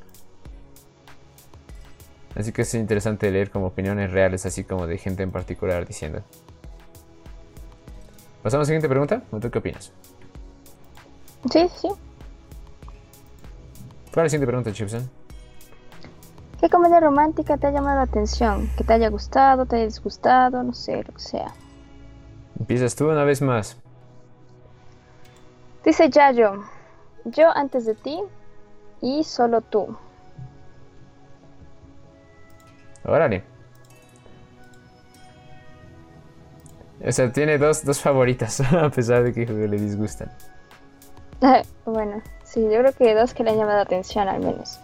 [2.36, 6.22] Así que es interesante leer como opiniones reales, así como de gente en particular diciendo.
[8.44, 9.24] ¿Pasamos a la siguiente pregunta?
[9.32, 9.92] ¿O tú qué opinas?
[11.52, 11.88] Sí, sí.
[14.14, 15.10] ¿Cuál es la siguiente pregunta, Chipson?
[16.66, 18.68] ¿Qué comedia romántica te ha llamado la atención?
[18.76, 21.54] Que te haya gustado, te haya disgustado, no sé, lo que sea.
[22.60, 23.78] Empiezas tú una vez más.
[25.84, 26.64] Dice Yayo,
[27.24, 28.20] yo antes de ti
[29.00, 29.96] y solo tú.
[33.04, 33.44] Órale.
[37.06, 40.32] O sea, tiene dos, dos favoritas, a pesar de que le disgustan.
[41.86, 44.80] bueno, sí, yo creo que dos que le han llamado la atención al menos.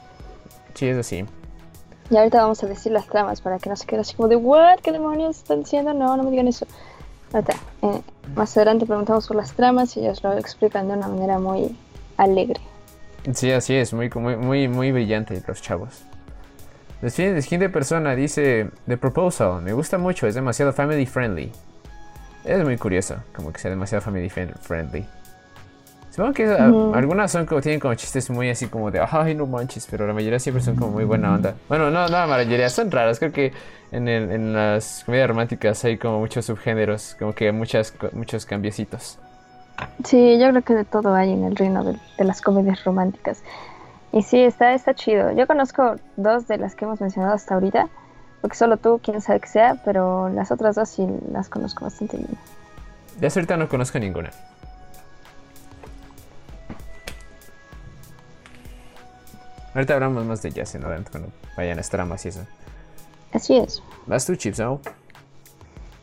[0.75, 1.25] Sí, eso sí.
[2.11, 4.35] Y ahorita vamos a decir las tramas para que no se quede así como de,
[4.35, 4.79] ¿what?
[4.83, 5.93] ¿Qué demonios están diciendo?
[5.93, 6.67] No, no me digan eso.
[7.31, 8.01] Ahorita, eh,
[8.35, 11.73] más adelante preguntamos por las tramas y ellos lo explican de una manera muy
[12.17, 12.59] alegre.
[13.33, 16.03] Sí, así es, muy, muy, muy, brillante los chavos.
[17.07, 21.51] Siguiente la siguiente persona dice, The Proposal, me gusta mucho, es demasiado family friendly.
[22.43, 25.07] Es muy curioso, como que sea demasiado family friend- friendly.
[26.11, 29.87] Supongo que algunas son como, tienen como chistes muy así como de, ay, no manches,
[29.89, 31.55] pero la mayoría siempre son como muy buena onda.
[31.69, 33.53] Bueno, no, no, la mayoría son raras, creo que
[33.93, 39.17] en, el- en las comedias románticas hay como muchos subgéneros, como que muchas, muchos cambiecitos.
[40.03, 43.41] Sí, yo creo que de todo hay en el reino de, de las comedias románticas.
[44.11, 45.31] Y sí, está, está chido.
[45.31, 47.87] Yo conozco dos de las que hemos mencionado hasta ahorita,
[48.41, 52.17] porque solo tú, quién sabe que sea, pero las otras dos sí las conozco bastante
[52.17, 52.29] bien.
[53.19, 54.31] De hasta ahorita no conozco ninguna.
[59.73, 62.45] Ahorita hablamos más de jazz en adelante cuando vayan las tramas y eso.
[63.33, 63.81] Así es.
[64.05, 64.81] Vas tú, Chips, ¿no?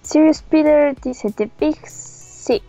[0.03, 2.65] Sirius Peter dice The Big Sick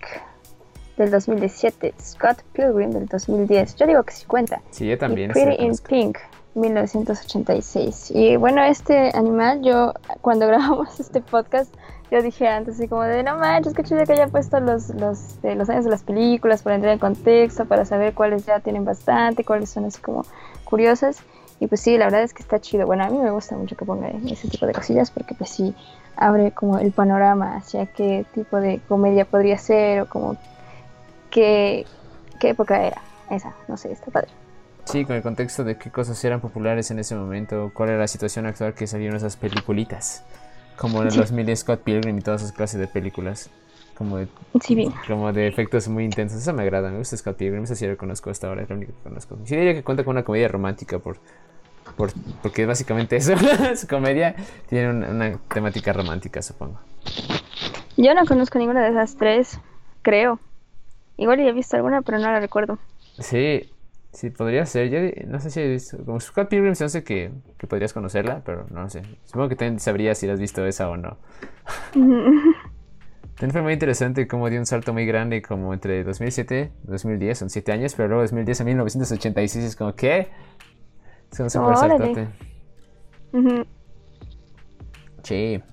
[0.97, 3.77] del 2017, Scott Pilgrim del 2010.
[3.77, 4.61] Yo digo que sí cuenta.
[4.71, 5.31] Sí, yo también.
[5.31, 5.77] y Pretty in.
[5.77, 6.17] Pink
[6.55, 8.11] 1986.
[8.13, 11.73] Y bueno, este animal, yo cuando grabamos este podcast,
[12.11, 15.41] yo dije antes así como de no manches, qué chido que haya puesto los, los,
[15.41, 18.83] de los años de las películas para entrar en contexto, para saber cuáles ya tienen
[18.83, 20.25] bastante, cuáles son así como
[20.69, 21.17] curiosas.
[21.59, 22.85] Y pues sí, la verdad es que está chido.
[22.85, 25.75] Bueno, a mí me gusta mucho que ponga ese tipo de cosillas porque pues sí
[26.15, 30.37] abre como el panorama hacia qué tipo de comedia podría ser o como
[31.29, 31.85] qué,
[32.39, 33.53] qué época era esa.
[33.67, 34.29] No sé, está padre.
[34.85, 38.07] Sí, con el contexto de qué cosas eran populares en ese momento, cuál era la
[38.07, 40.23] situación actual que salieron esas peliculitas.
[40.77, 41.17] Como en Sí.
[41.19, 43.49] los mil Scott Pilgrim y todas esas clases de películas.
[43.99, 44.29] Como de,
[44.61, 46.41] Sí, como de efectos muy intensos.
[46.41, 48.77] Eso me agrada, me gusta Scott Pilgrim, esa sí la conozco hasta ahora, es la
[48.77, 49.37] única que conozco.
[49.43, 51.17] Sí diría que cuenta con una comedia romántica por,
[51.97, 53.33] por porque básicamente eso,
[53.75, 54.35] su comedia
[54.69, 56.79] tiene una, una temática romántica, supongo.
[57.97, 59.59] Yo no conozco ninguna de esas tres,
[60.01, 60.39] creo.
[61.17, 62.79] Igual ya he visto alguna, pero no la recuerdo.
[63.19, 63.69] Sí,
[64.13, 64.89] sí, podría ser.
[64.89, 65.97] Yo no sé si he visto.
[66.05, 69.01] Como Scott Pilgrim se hace que, que podrías conocerla, pero no lo sé.
[69.25, 71.17] Supongo que también sabrías si has visto esa o no.
[73.39, 77.37] También fue muy interesante cómo dio un salto muy grande como entre 2007 y 2010,
[77.37, 80.27] son 7 años, pero luego 2010 a 1986 es como, ¿qué?
[81.31, 82.27] Es un super saltote.
[83.31, 83.65] Ujú.
[85.23, 85.63] Sí.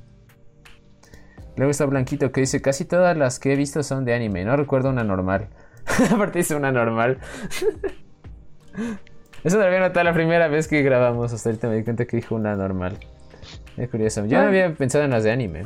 [1.57, 4.57] Luego está Blanquito que dice, casi todas las que he visto son de anime, no
[4.57, 5.49] recuerdo una normal.
[6.13, 7.19] Aparte dice una normal.
[9.43, 12.37] Eso había notado la primera vez que grabamos, hasta ahorita me di cuenta que dijo
[12.37, 12.97] una normal.
[13.77, 14.25] Es curioso.
[14.27, 15.65] Yo no había pensado en las de anime.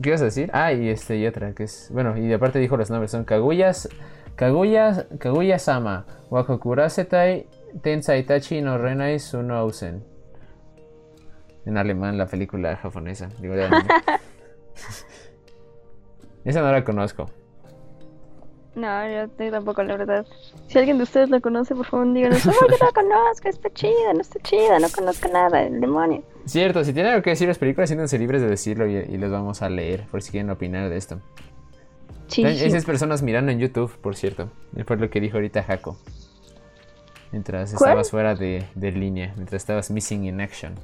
[0.00, 0.50] ¿Qué ibas a decir?
[0.52, 1.90] Ah, y este y otra, que es...
[1.92, 3.88] Bueno, y aparte dijo los nombres, son Kaguyas...
[4.36, 5.06] Kaguya...
[5.18, 7.46] Kaguya-sama, Wakokurasetai,
[7.82, 10.04] Tensaitachi no Renai Suno Ausen.
[11.64, 13.28] En alemán, la película japonesa.
[13.40, 13.68] Digo, de.
[16.44, 17.30] Esa no la conozco.
[18.74, 20.26] No, yo tampoco, la verdad.
[20.68, 24.14] Si alguien de ustedes la conoce, por favor, díganos, oh, yo la conozco, está chida,
[24.14, 26.22] no está chida, no conozco nada, el demonio.
[26.46, 29.30] Cierto, si tienen algo que decir las películas, siéntanse libres de decirlo y, y les
[29.30, 31.20] vamos a leer por si quieren opinar de esto.
[32.28, 34.48] Sí, esas personas mirando en YouTube, por cierto.
[34.86, 35.98] Fue lo que dijo ahorita Jaco.
[37.30, 37.90] Mientras ¿Cuál?
[37.90, 40.74] estabas fuera de, de línea, mientras estabas missing in action.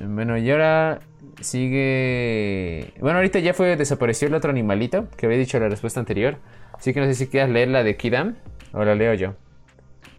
[0.00, 1.00] Bueno, y ahora
[1.40, 2.92] sigue.
[3.00, 6.38] Bueno, ahorita ya fue, desapareció el otro animalito que había dicho la respuesta anterior.
[6.74, 8.36] Así que no sé si quieras leer la de Kidam
[8.72, 9.34] o la leo yo.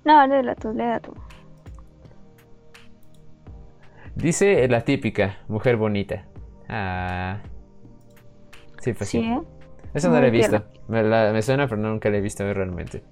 [0.05, 1.13] No, léela tú, léela tú.
[4.15, 6.25] Dice la típica, mujer bonita.
[6.67, 7.37] Ah.
[8.79, 9.19] Sí, pues sí.
[9.19, 9.39] ¿eh?
[9.93, 10.63] Esa no la he visto.
[10.87, 13.03] Me, la- me suena, pero nunca la he visto realmente.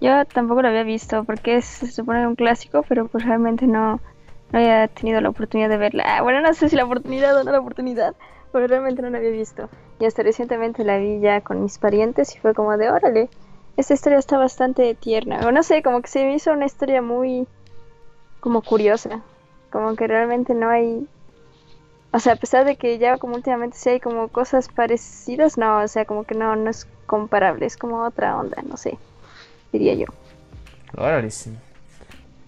[0.00, 4.00] Yo tampoco lo había visto porque es, se supone un clásico, pero pues realmente no,
[4.52, 6.04] no había tenido la oportunidad de verla.
[6.06, 8.14] Ah, bueno, no sé si la oportunidad o no la oportunidad,
[8.52, 9.68] pero realmente no la había visto.
[9.98, 13.28] Y hasta recientemente la vi ya con mis parientes y fue como de, órale,
[13.76, 15.40] esta historia está bastante tierna.
[15.46, 17.46] O no sé, como que se me hizo una historia muy
[18.40, 19.22] como curiosa.
[19.70, 21.06] Como que realmente no hay...
[22.12, 25.80] O sea, a pesar de que ya como últimamente sí hay como cosas parecidas, no,
[25.80, 28.96] o sea, como que no, no es comparable, es como otra onda, no sé,
[29.70, 30.06] diría yo.
[30.96, 31.54] Órale, sí.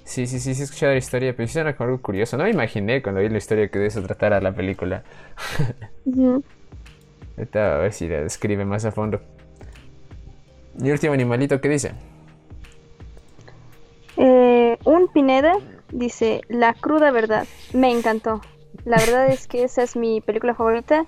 [0.08, 2.38] Sí, sí, sí, sí he escuchado la historia, pero sí como algo curioso.
[2.38, 5.02] No me imaginé cuando vi la historia que de eso tratara la película.
[7.54, 9.20] A ver si la describe más a fondo.
[10.82, 11.92] Y último animalito, ¿qué dice?
[14.16, 15.58] Eh, un Pineda
[15.92, 18.40] dice, La cruda verdad, me encantó.
[18.86, 21.04] La verdad es que esa es mi película favorita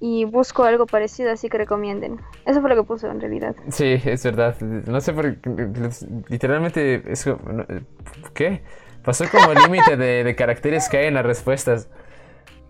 [0.00, 2.20] y busco algo parecido, así que recomienden.
[2.46, 3.54] Eso fue lo que puso en realidad.
[3.68, 4.58] Sí, es verdad.
[4.60, 5.50] No sé por qué.
[6.28, 7.02] Literalmente.
[7.06, 7.28] Es,
[8.34, 8.62] ¿Qué?
[9.04, 11.88] Pasó como límite de, de caracteres que hay en las respuestas.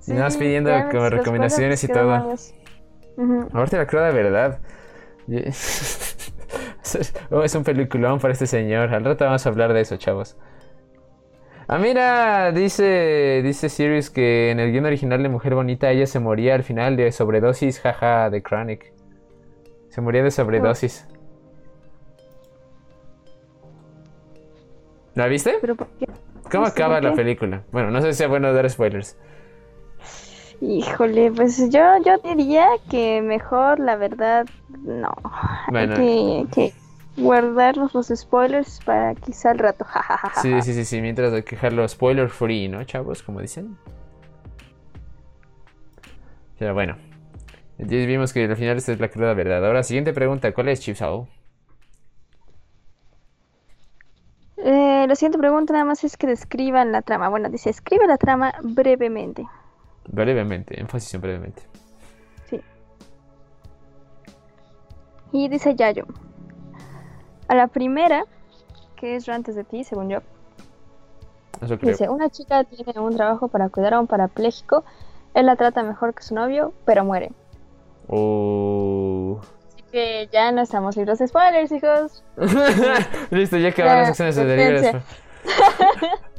[0.07, 2.35] Y nada más pidiendo como recomendaciones y todo.
[3.17, 3.41] Ujú.
[3.53, 4.59] Aparte la cruda verdad.
[5.29, 5.45] Y-
[7.31, 8.93] Oh, es un peliculón para este señor.
[8.93, 10.37] Al rato vamos a hablar de eso, chavos.
[11.73, 16.19] Ah, mira, dice, dice Sirius que en el guion original de Mujer Bonita ella se
[16.19, 18.93] moría al final de sobredosis, jaja, de Chronic.
[19.89, 21.07] Se moría de sobredosis.
[25.15, 25.59] ¿La viste?
[25.61, 26.09] Pero ¿por qué?
[26.51, 27.17] ¿Cómo no acaba la qué.
[27.19, 27.63] película?
[27.71, 29.17] Bueno, no sé si sea bueno dar spoilers.
[30.61, 34.45] Híjole, pues yo, yo diría que mejor, la verdad,
[34.83, 35.13] no.
[35.71, 35.95] Bueno.
[35.95, 36.73] Que, que
[37.17, 39.87] guardarnos los spoilers para quizá al rato.
[40.43, 43.23] Sí, sí, sí, sí, mientras hay que dejarlo spoiler free, ¿no, chavos?
[43.23, 43.77] Como dicen.
[46.59, 46.97] Pero bueno.
[47.79, 49.65] Ya vimos que al final esta es la cruda verdad.
[49.65, 50.53] Ahora, siguiente pregunta.
[50.53, 51.29] ¿Cuál es, Chipsao?
[54.59, 57.31] Eh, la siguiente pregunta nada más es que describan la trama.
[57.31, 59.47] Bueno, dice, escribe la trama brevemente.
[60.09, 61.63] Brevemente, énfasis en brevemente.
[62.51, 62.61] Sí.
[65.33, 66.07] Y dice Yayo,
[67.51, 68.25] A la primera,
[68.95, 70.19] que es antes de ti, según yo,
[71.61, 71.91] Eso creo.
[71.91, 74.85] dice, una chica tiene un trabajo para cuidar a un parapléjico,
[75.35, 77.33] él la trata mejor que su novio, pero muere.
[78.07, 79.41] Oh.
[79.69, 82.23] Así que ya no estamos libres de spoilers, hijos.
[83.31, 85.03] Listo, ya acabaron las Ya, secciones de referencia.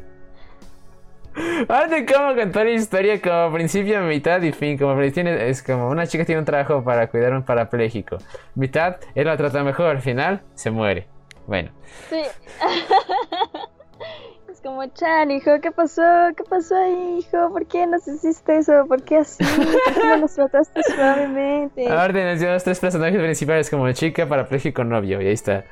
[1.35, 1.69] libres.
[1.69, 4.77] Arte cómo contar historia como principio, mitad y fin.
[4.77, 8.17] Como tiene, es como una chica tiene un trabajo para cuidar a un parapléjico.
[8.55, 10.01] Mitad, él la trata mejor.
[10.01, 11.07] Final, se muere.
[11.47, 11.71] Bueno.
[12.09, 12.21] Sí.
[14.51, 16.01] es como, Chan, hijo, ¿qué pasó?
[16.35, 17.51] ¿Qué pasó ahí, hijo?
[17.51, 18.85] ¿Por qué nos hiciste eso?
[18.87, 19.43] ¿Por qué así?
[19.43, 21.87] ¿Por qué no nos trataste suavemente?
[21.89, 25.21] Ahora tenemos tres personajes principales como chica, parapléjico, novio.
[25.21, 25.65] Y ahí está.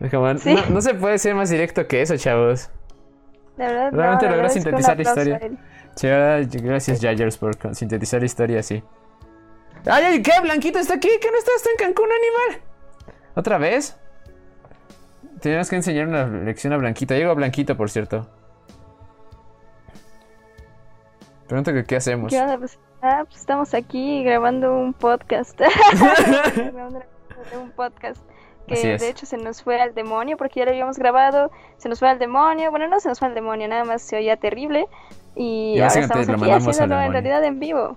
[0.00, 0.54] Es como, Sí.
[0.54, 2.70] no, no se puede ser más directo que eso, chavos.
[3.56, 5.36] Verdad, no, Realmente la logró sintetizar la historia.
[5.36, 6.42] a.
[6.44, 8.82] Sí, gracias, Jagers, por sintetizar la historia así.
[9.86, 10.32] ¡Ay, ay, qué!
[10.40, 12.62] Blanquito está aquí, ¿qué no estás en Cancún, animal?
[13.34, 13.96] ¿Otra vez?
[15.40, 17.14] Tenemos que enseñar una lección a Blanquito.
[17.14, 18.28] Llegó Blanquito, por cierto.
[21.48, 22.30] Pregunto que qué hacemos.
[22.30, 22.58] ¿Qué onda?
[22.58, 25.60] Pues, ah, pues estamos aquí grabando un podcast.
[26.56, 27.02] grabando
[27.60, 28.22] un podcast.
[28.66, 31.50] Que de hecho se nos fue al demonio porque ya lo habíamos grabado.
[31.76, 32.70] Se nos fue al demonio.
[32.70, 34.86] Bueno, no se nos fue al demonio, nada más se oía terrible.
[35.34, 37.96] Y, Y ahora estamos lo aquí haciéndolo en realidad en vivo.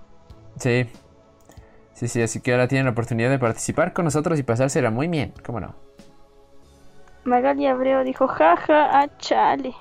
[0.58, 0.90] Sí.
[1.92, 5.08] Sí, sí, así que ahora tienen la oportunidad de participar con nosotros y pasársela muy
[5.08, 5.32] bien.
[5.44, 5.74] ¿Cómo no?
[7.24, 9.74] Magali Abreu dijo, jaja, ah, chale.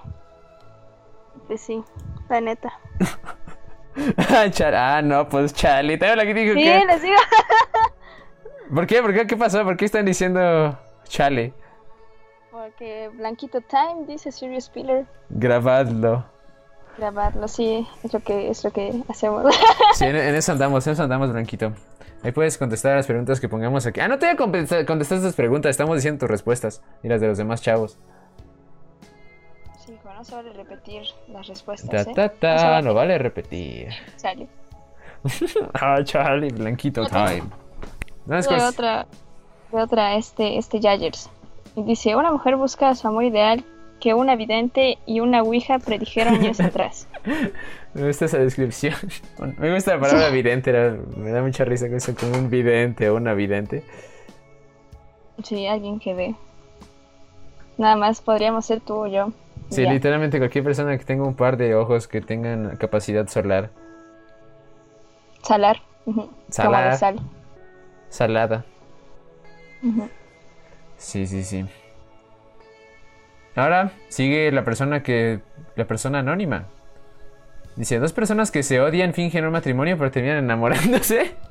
[1.47, 1.83] Pues sí,
[2.29, 2.73] la neta.
[4.51, 5.97] Char- ah, no, pues Charlie.
[5.97, 6.85] Te habla que dijo Sí, que...
[6.85, 7.15] les digo.
[8.73, 9.01] ¿Por qué?
[9.01, 9.27] ¿Por qué?
[9.27, 9.63] ¿Qué pasó?
[9.63, 11.53] ¿Por qué están diciendo Chale?
[12.51, 15.05] Porque Blanquito Time dice Serious Spiller.
[15.29, 16.25] Grabadlo.
[16.97, 19.53] Grabarlo, sí, es lo que, es lo que hacemos.
[19.95, 21.73] Sí, en, en eso andamos, en eso andamos, Blanquito.
[22.23, 23.99] Ahí puedes contestar las preguntas que pongamos aquí.
[23.99, 27.19] Ah, no te voy a contestar, contestar tus preguntas, estamos diciendo tus respuestas y las
[27.21, 27.99] de los demás chavos.
[29.85, 32.13] sí, bueno, no se vale repetir las respuestas, Ta, ¿eh?
[32.15, 32.87] ta, No ta, vale.
[32.87, 33.89] no vale repetir.
[34.15, 34.47] Sale.
[35.73, 37.43] Ah, Charlie, Blanquito time.
[38.25, 39.07] No, es de cosa- otra,
[39.71, 41.29] de otra, este, este Jagers.
[41.75, 43.63] Y dice, una mujer busca a su amor ideal
[43.99, 47.07] que una vidente y una ouija predijeron años atrás.
[47.93, 48.93] Me gusta esa descripción.
[49.57, 53.09] Me gusta la palabra vidente, era- me da mucha risa con eso, como un vidente
[53.09, 53.83] o una vidente.
[55.43, 56.35] Sí, alguien que ve.
[57.77, 59.31] Nada más podríamos ser tú o yo.
[59.69, 59.91] Sí, ya.
[59.91, 63.71] literalmente cualquier persona que tenga un par de ojos que tengan capacidad solar,
[65.41, 65.81] Salar.
[66.05, 66.91] ujú, Como Salar.
[66.91, 67.19] de sal.
[68.15, 68.65] Salada.
[70.97, 71.65] Sí, sí, sí.
[73.55, 75.41] Ahora sigue la persona que.
[75.75, 76.65] La persona anónima.
[77.75, 81.35] Dice: Dos personas que se odian fingen un matrimonio pero terminan enamorándose.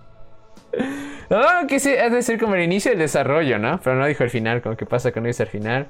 [1.30, 3.80] Oh, que se ha de ser como el inicio del desarrollo, ¿no?
[3.82, 5.88] Pero no dijo el final, como que pasa con ellos al final.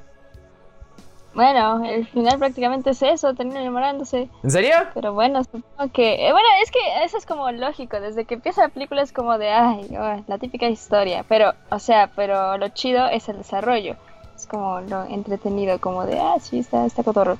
[1.34, 4.28] Bueno, el final prácticamente es eso, terminan enamorándose.
[4.42, 4.76] ¿En serio?
[4.94, 6.28] Pero bueno, supongo que...
[6.28, 9.36] eh, bueno, es que eso es como lógico, desde que empieza la película es como
[9.36, 11.24] de, ay, oh, la típica historia.
[11.28, 13.96] Pero, o sea, pero lo chido es el desarrollo.
[14.36, 17.36] Es como lo entretenido, como de, ah, sí, está, está cotorro.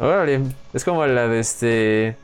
[0.00, 0.40] Órale,
[0.72, 2.16] es como la de este.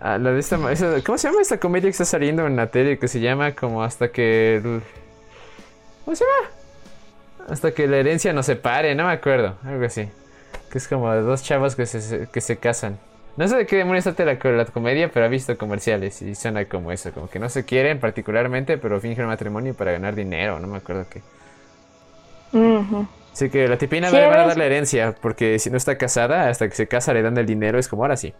[0.00, 0.56] ah, La de esta.
[1.04, 3.82] ¿Cómo se llama esta comedia que está saliendo en la tele que se llama como
[3.82, 4.60] hasta que.
[6.04, 6.61] ¿Cómo se llama?
[7.48, 10.08] Hasta que la herencia nos separe, no me acuerdo, algo así.
[10.70, 12.98] Que es como dos chavos que se, que se casan.
[13.36, 16.66] No sé de qué demonios trata la, la comedia, pero ha visto comerciales y suena
[16.66, 20.66] como eso, como que no se quieren particularmente, pero fingen matrimonio para ganar dinero, no
[20.68, 21.22] me acuerdo qué.
[23.32, 26.48] Así que la tipina Sí, van a dar la herencia, porque si no está casada,
[26.50, 28.34] hasta que se casa le dan el dinero, es como ahora sí.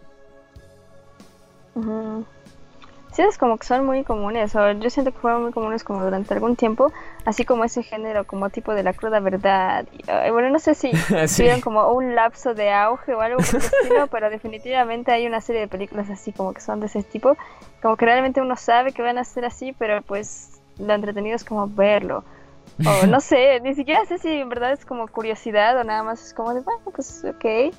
[1.73, 1.81] Sí,
[3.21, 6.33] es como que son muy comunes, o yo siento que fueron muy comunes como durante
[6.33, 6.91] algún tiempo,
[7.25, 9.85] así como ese género, como tipo de la cruda verdad.
[9.91, 10.91] y, bueno, no sé si
[11.27, 11.37] Sí.
[11.43, 15.41] tuvieron como un lapso de auge o algo por el estilo, pero definitivamente hay una
[15.41, 17.37] serie de películas así como que son de ese tipo,
[17.81, 21.43] como que realmente uno sabe que van a ser así, pero pues lo entretenido es
[21.43, 22.23] como verlo.
[23.03, 26.25] O no sé, ni siquiera sé si en verdad es como curiosidad o nada más
[26.25, 27.45] es como de, bueno, pues ok.
[27.45, 27.71] Es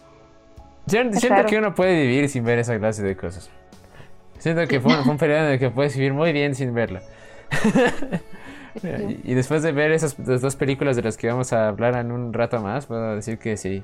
[1.18, 1.48] siento raro.
[1.48, 3.50] que uno puede vivir sin ver esa clase de cosas.
[4.44, 6.74] Siento que fue, un- fue un periodo en el que puedes vivir muy bien sin
[6.74, 7.00] verla.
[9.24, 12.12] y, después de ver esas las dos películas de las que vamos a hablar en
[12.12, 13.82] un rato más, puedo decir que sí.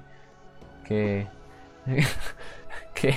[0.85, 1.27] Que.
[2.95, 3.15] que.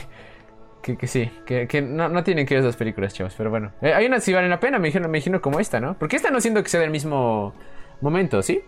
[0.81, 3.73] Que, que sí, que, que no, no tienen que ver esas películas, chavos, pero bueno.
[3.81, 5.97] Eh, hay unas sí valen la pena, me imagino, me imagino como esta, ¿no?
[5.97, 7.53] Porque esta no siento que sea del mismo
[7.99, 8.61] momento, ¿sí?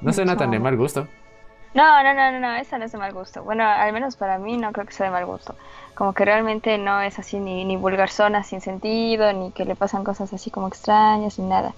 [0.00, 1.06] No suena tan de mal gusto.
[1.78, 3.42] No, no, no, no, no, esa no es de mal gusto.
[3.44, 5.54] Bueno, al menos para mí no creo que sea de mal gusto.
[5.94, 9.74] Como que realmente no es así ni, ni vulgar zona sin sentido, ni que le
[9.76, 11.72] pasan cosas así como extrañas, ni nada.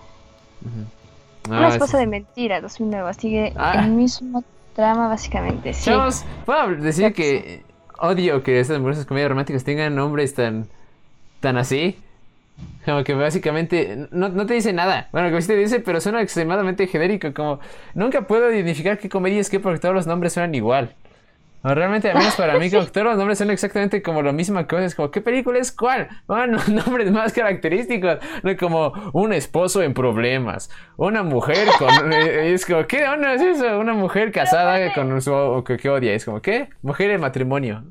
[1.48, 2.04] Una Ah, esposa sí.
[2.04, 3.14] de mentira, 2009.
[3.14, 3.74] Sigue Ah.
[3.84, 4.44] el mismo
[4.74, 5.72] trama, básicamente.
[5.74, 5.84] Sí.
[5.86, 7.64] Chavos, puedo decir que
[7.98, 10.66] odio que estas mujeres comedias románticas tengan nombres tan,
[11.40, 11.98] tan así.
[12.84, 15.08] Como que básicamente no, no te dice nada.
[15.12, 17.32] Bueno, que sí te dice, pero suena extremadamente genérico.
[17.34, 17.60] Como
[17.94, 20.94] nunca puedo identificar qué comedia es qué porque todos los nombres suenan igual.
[21.62, 24.66] Realmente, al menos para mí, como que todos los nombres son exactamente como la misma
[24.66, 24.84] cosa.
[24.84, 26.08] Es como, ¿qué película es cuál?
[26.26, 28.18] Bueno, nombres más característicos.
[28.42, 30.70] No como un esposo en problemas.
[30.96, 32.12] Una mujer con.
[32.12, 33.78] eh, es como, ¿qué onda es eso?
[33.78, 35.62] Una mujer casada con su.
[35.66, 36.14] que, que odia.
[36.14, 36.70] Es como, ¿qué?
[36.82, 37.84] Mujer en matrimonio.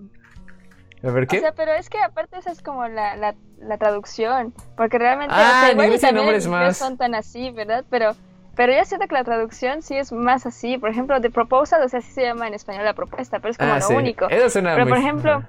[1.03, 1.39] A ver, O ¿qué?
[1.39, 5.39] sea, pero es que aparte esa es como la, la, la traducción, porque realmente Ah,
[5.39, 6.77] o sea, igual también nombres más.
[6.77, 7.85] son tan así, ¿verdad?
[7.89, 8.15] Pero
[8.55, 10.77] pero yo siento que la traducción sí es más así.
[10.77, 13.57] Por ejemplo, The Proposal, o sea, sí se llama en español la propuesta, pero es
[13.57, 13.93] como Ah, lo sí.
[13.93, 14.27] único.
[14.29, 15.43] Eso suena Pero muy- por ejemplo,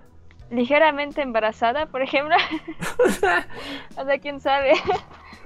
[0.51, 2.37] ligeramente embarazada, por ejemplo.
[3.97, 4.75] o sea, quién sabe.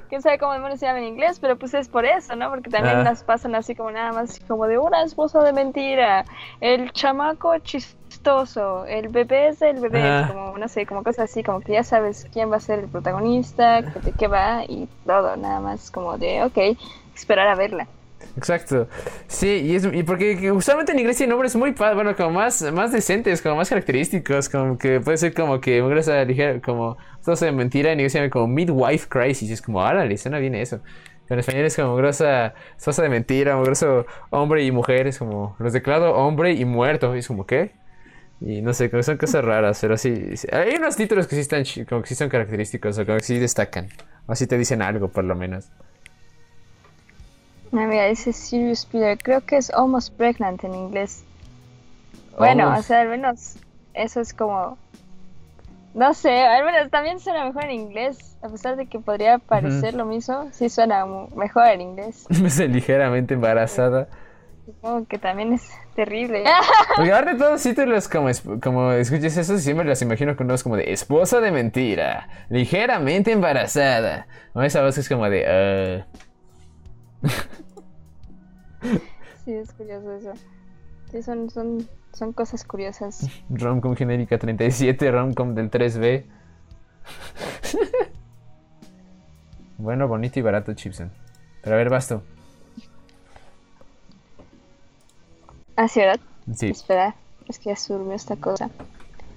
[0.09, 2.50] Quién sabe cómo demonios se llama en inglés, pero pues es por eso, ¿no?
[2.50, 3.02] Porque también Ah.
[3.02, 6.24] las pasan así como nada más como de una esposa de mentira,
[6.61, 10.24] el chamaco chistoso, el bebé es el bebé, Ah.
[10.28, 12.88] como no sé, como cosas así, como que ya sabes quién va a ser el
[12.88, 16.78] protagonista, qué- de qué va y todo, nada más como de, ok,
[17.14, 17.86] esperar a verla.
[18.37, 18.89] Exacto.
[19.27, 22.31] Sí, y, es, y porque que usualmente en inglés tiene nombres muy padres, bueno, como
[22.31, 26.61] más, más decentes, como más característicos, como que puede ser como que una cosa ligera,
[26.61, 30.39] como, todo de mentira, en inglés se llama como midwife crisis, es como, árale, suena
[30.39, 30.81] bien eso.
[31.29, 35.72] En español es como grosa, esposa de mentira, grosso hombre y mujer, es como, los
[35.72, 37.72] declaro hombre y muerto, es como, ¿qué?
[38.41, 40.49] Y no sé, como son cosas raras, pero sí, sí.
[40.53, 43.39] Hay unos títulos que sí están, como que sí son característicos, o como que sí
[43.39, 43.89] destacan,
[44.27, 45.70] o así te dicen algo, por lo menos.
[47.77, 51.25] Ah, mira, dice Sirius Peter, creo que es almost pregnant en inglés.
[52.39, 52.81] Bueno, Almost.
[52.81, 53.57] o sea, al menos
[53.95, 54.79] eso es como...
[55.95, 58.37] No sé, al menos también suena mejor en inglés.
[58.43, 61.05] A pesar de que podría parecer lo mismo, sí suena
[61.37, 62.27] mejor en inglés.
[62.68, 64.09] Ligeramente embarazada.
[64.66, 66.43] Supongo que también es terrible.
[66.97, 70.77] Porque aparte todos títulos como, es- como escuches eso, siempre los imagino con unos como
[70.77, 74.27] de esposa de mentira, ligeramente embarazada.
[74.53, 75.47] O esa voz es como de...
[75.47, 76.07] "Ah".
[79.45, 80.32] Sí, es curioso eso.
[81.11, 83.28] Sí, son, son, son cosas curiosas.
[83.51, 86.24] Romcom genérica 37, romcom del 3B.
[89.78, 91.11] bueno, bonito y barato, Chipson.
[91.62, 92.22] Pero a ver, Basto.
[95.76, 96.20] Ah, sí, ¿verdad?
[96.55, 96.68] Sí.
[96.68, 97.14] Espera,
[97.49, 98.70] es que ya se durmió esta cosa.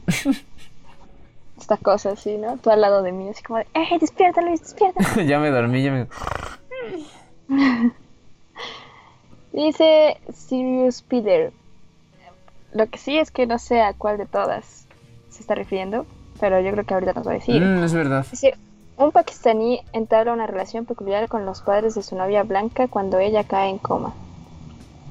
[1.59, 2.57] esta cosa, sí, ¿no?
[2.57, 5.23] Tú al lado de mí, así como de, ¡eh, despierta, Luis, despierta!
[5.25, 6.07] ya me dormí, ya me...
[9.53, 11.51] Dice Sirius Peter.
[12.73, 14.87] Lo que sí es que no sé a cuál de todas
[15.29, 16.05] se está refiriendo,
[16.39, 17.61] pero yo creo que ahorita nos va a decir.
[17.61, 18.25] Mm, es verdad.
[18.29, 18.55] Dice,
[18.97, 23.43] un pakistaní entabla una relación peculiar con los padres de su novia blanca cuando ella
[23.43, 24.13] cae en coma.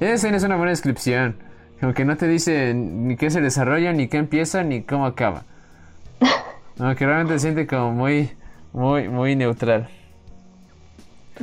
[0.00, 1.36] Esa es una buena descripción.
[1.80, 5.44] Como que no te dice ni qué se desarrolla, ni qué empieza, ni cómo acaba.
[6.78, 8.30] Aunque realmente se siente como muy,
[8.72, 9.88] muy, muy neutral.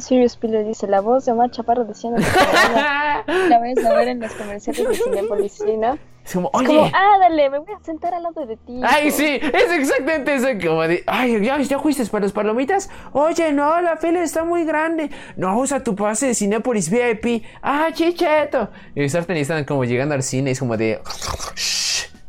[0.02, 4.20] Sirius Peter dice, la voz de Omar Chaparro diciendo que la vez a ver en
[4.20, 5.98] los comerciales de Cinepolis, ¿sí, no?
[6.26, 6.92] Es como, Es como, oye.
[6.96, 8.80] ah, dale, me voy a sentar al lado de ti.
[8.84, 9.18] Ay, hijo".
[9.18, 10.48] sí, es exactamente eso.
[10.66, 12.90] Como de, ay, ya, ya fuiste para las palomitas.
[13.12, 15.10] Oye, no, la fila está muy grande.
[15.36, 17.44] No, usa tu pase de Cinépolis VIP.
[17.62, 18.70] Ah, chicheto.
[18.96, 21.02] Y están, están como llegando al cine, es como de,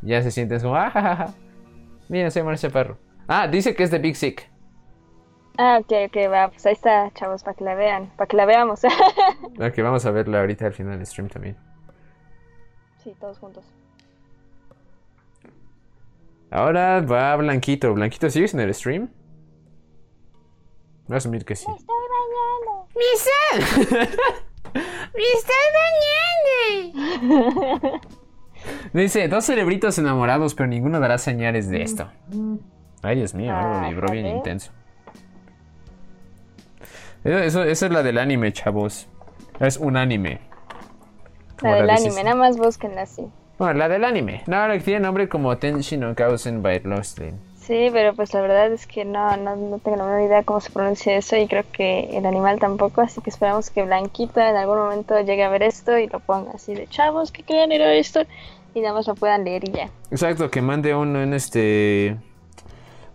[0.02, 1.34] ya se sienten como, ah, ja, ja, ja.
[2.08, 2.98] Mira, soy Marcia Perro.
[3.28, 4.50] Ah, dice que es de Big Sick.
[5.56, 8.44] Ah, ok, ok, va, pues ahí está, chavos, para que la vean, para que la
[8.46, 8.80] veamos.
[9.60, 11.56] Ok, vamos a verla ahorita al final del stream también.
[13.02, 13.64] sí, todos juntos.
[16.50, 17.92] Ahora va Blanquito.
[17.94, 19.08] Blanquito, ¿sigues en el stream?
[21.06, 21.66] Voy a asumir que sí.
[21.70, 22.88] Estoy bañando.
[22.96, 24.00] ¡Mi sal!
[25.14, 25.64] ¡Me estoy
[27.22, 28.00] bañando!
[28.92, 32.08] Dice, dos cerebritos enamorados, pero ninguno dará señales de esto.
[33.02, 34.72] Ay, Dios mío, algo Ah, vibró bien intenso.
[37.24, 39.08] Eso, eso es la del anime, chavos.
[39.58, 40.40] Es un anime.
[41.62, 43.26] La del anime, nada más búsquenla así.
[43.58, 44.42] Bueno, la del anime.
[44.46, 47.38] No, la que tiene nombre como Tenshin no Kausen by Lostlin.
[47.54, 50.60] Sí, pero pues la verdad es que no, no, no tengo la menor idea cómo
[50.60, 54.56] se pronuncia eso y creo que el animal tampoco, así que esperamos que Blanquita en
[54.56, 57.96] algún momento llegue a ver esto y lo ponga así de chavos que quieran leer
[57.96, 58.20] esto
[58.74, 59.88] y nada más lo puedan leer y ya.
[60.10, 62.18] Exacto, que mande un, un, este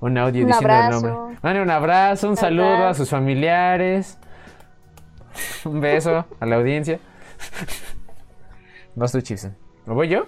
[0.02, 0.97] un audio Un diciendo abrazo.
[1.08, 1.38] el nombre.
[1.41, 4.18] Mande un abrazo, un Un saludo a sus familiares.
[5.66, 7.00] un beso a la audiencia.
[8.95, 9.56] Vas tú, Chipson.
[9.86, 10.26] ¿Lo voy yo?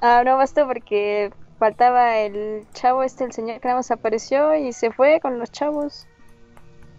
[0.00, 4.72] Ah, no basta porque faltaba el chavo este, el señor que nada más apareció y
[4.72, 6.06] se fue con los chavos.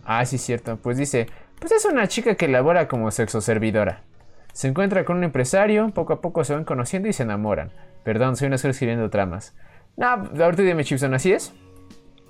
[0.04, 0.78] Ah, sí, cierto.
[0.78, 1.28] Pues dice,
[1.60, 4.02] Pues es una chica que labora como sexo servidora.
[4.54, 7.72] Se encuentra con un empresario, poco a poco se van conociendo y se enamoran.
[8.04, 9.56] Perdón, soy una sola escribiendo tramas.
[9.96, 11.54] No, ahorita dime, Chipson, ¿así es?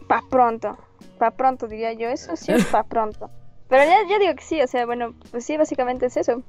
[0.09, 0.77] Pa' pronto.
[1.19, 2.09] Pa' pronto, diría yo.
[2.09, 3.29] Eso sí es pa' pronto.
[3.69, 6.41] Pero ya, ya digo que sí, o sea, bueno, pues sí, básicamente es eso.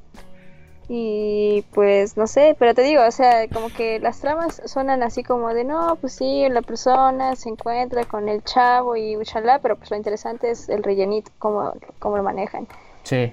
[0.89, 5.23] Y pues no sé, pero te digo, o sea, como que las tramas suenan así
[5.23, 9.77] como de no, pues sí, la persona se encuentra con el chavo y uchalá, pero
[9.77, 12.67] pues lo interesante es el rellenito, cómo, cómo lo manejan.
[13.05, 13.33] Sí.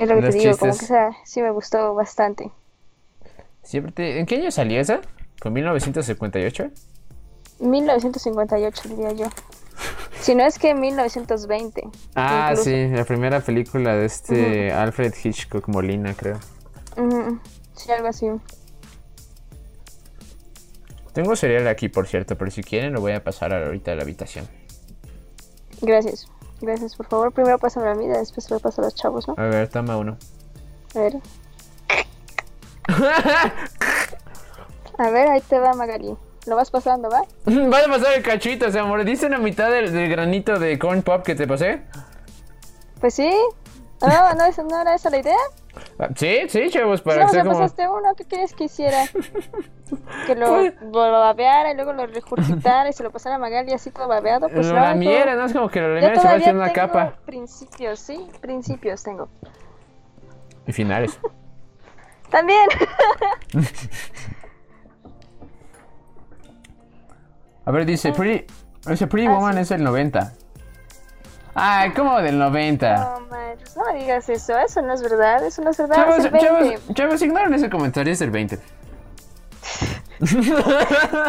[0.00, 2.50] Es lo que Los te digo, como que esa sí me gustó bastante.
[3.62, 5.02] Siempre te- ¿En qué año salió esa?
[5.40, 6.70] ¿Con 1958?
[7.62, 9.26] 1958 diría yo.
[10.20, 11.82] Si no es que 1920.
[12.14, 12.70] Ah, incluso.
[12.70, 16.38] sí, la primera película de este Alfred Hitchcock Molina, creo.
[16.96, 17.40] Ujú,
[17.74, 18.26] Sí, algo así.
[21.12, 24.02] Tengo cereal aquí, por cierto, pero si quieren lo voy a pasar ahorita a la
[24.02, 24.48] habitación.
[25.80, 26.28] Gracias.
[26.60, 27.32] Gracias, por favor.
[27.32, 29.34] Primero pásame a mí, después lo paso a los chavos, ¿no?
[29.36, 30.16] A ver, toma uno.
[30.94, 31.16] A ver.
[34.98, 36.16] A ver, ahí te va Magali.
[36.46, 37.22] Lo vas pasando, ¿va?
[37.68, 41.02] Vas a pasar el cachito, o sea, mordiste la mitad del, del granito de corn
[41.02, 41.82] pop que te pasé.
[43.00, 43.32] Pues sí.
[44.00, 45.36] No, no, eso- no era esa la idea.
[45.98, 47.54] Ah, Sí, sí, chavos, para no, que sea como...
[47.58, 49.04] pasaste uno, ¿qué quieres que hiciera?
[50.26, 53.72] Que lo, Pues- lo babeara y luego lo regurgitara y se lo pasara a Magali
[53.74, 54.48] así todo babeado.
[54.48, 55.34] Pues Lo no, lamiera.
[55.34, 55.44] ¿no?
[55.44, 57.14] Es como que lo lamiera y se va haciendo una tengo capa.
[57.26, 59.28] principios, sí, principios tengo.
[60.66, 61.18] Y finales.
[62.30, 62.66] También.
[67.64, 68.46] A ver, dice Pretty...
[68.86, 69.60] Dice Pretty Ah, Woman sí.
[69.60, 70.32] es el 90.
[71.54, 72.96] Ay, ¿cómo del 90?
[72.96, 76.18] No, manches, no me digas eso, eso no es verdad, eso no es verdad, Chavos,
[76.18, 76.46] es el 20.
[76.48, 78.58] chavos, chavos, ignoren ese comentario, es del 20.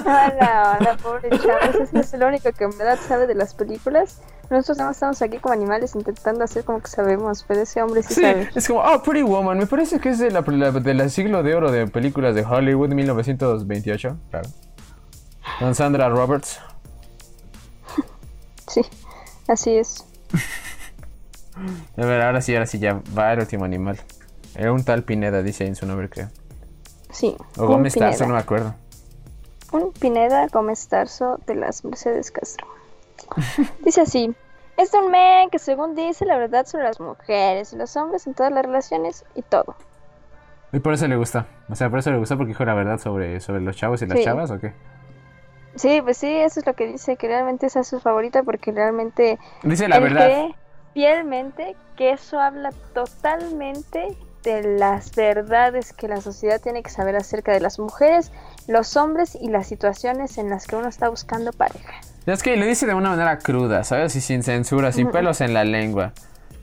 [0.06, 4.22] Hola, hola, pobre chavos, ese es el único que en verdad sabe de las películas.
[4.50, 8.04] Nosotros nada más estamos aquí como animales intentando hacer como que sabemos, pero ese hombre
[8.04, 8.50] sí, Sí, sabe.
[8.54, 11.56] es como, oh, Pretty Woman, me parece que es de la, la- del siglo de
[11.56, 14.50] oro de películas de Hollywood, 1928, claro.
[15.60, 16.60] Con Sandra Roberts.
[18.68, 18.82] Sí,
[19.48, 20.06] así es.
[21.98, 24.00] A ver, ahora sí, ahora sí, ya va el último animal.
[24.56, 26.30] Era un tal Pineda, dice ahí en su nombre, creo.
[27.12, 27.36] Sí.
[27.58, 28.74] O Gómez Tarso, no me acuerdo.
[29.72, 32.68] Un Pineda Gómez Tarso de las Mercedes Castro.
[33.84, 34.34] Dice así.
[34.78, 38.34] Es un men que según dice la verdad sobre las mujeres y los hombres en
[38.34, 39.76] todas las relaciones y todo.
[40.72, 41.46] Y por eso le gusta.
[41.70, 44.08] O sea, por eso le gusta porque dijo la verdad sobre, sobre los chavos y
[44.08, 44.24] las Sí.
[44.24, 44.74] chavas, ¿o qué?
[45.76, 48.72] Sí, pues sí, eso es lo que dice, que realmente esa es su favorita porque
[48.72, 50.26] realmente Dice la verdad.
[50.26, 50.56] cree
[50.94, 57.54] fielmente que eso habla totalmente de las verdades que la sociedad tiene que saber acerca
[57.54, 58.32] de las mujeres,
[58.68, 61.94] los hombres y las situaciones en las que uno está buscando pareja.
[62.26, 64.16] Es que lo dice de una manera cruda, ¿sabes?
[64.16, 66.14] Y sin censura, sin pelos en la lengua.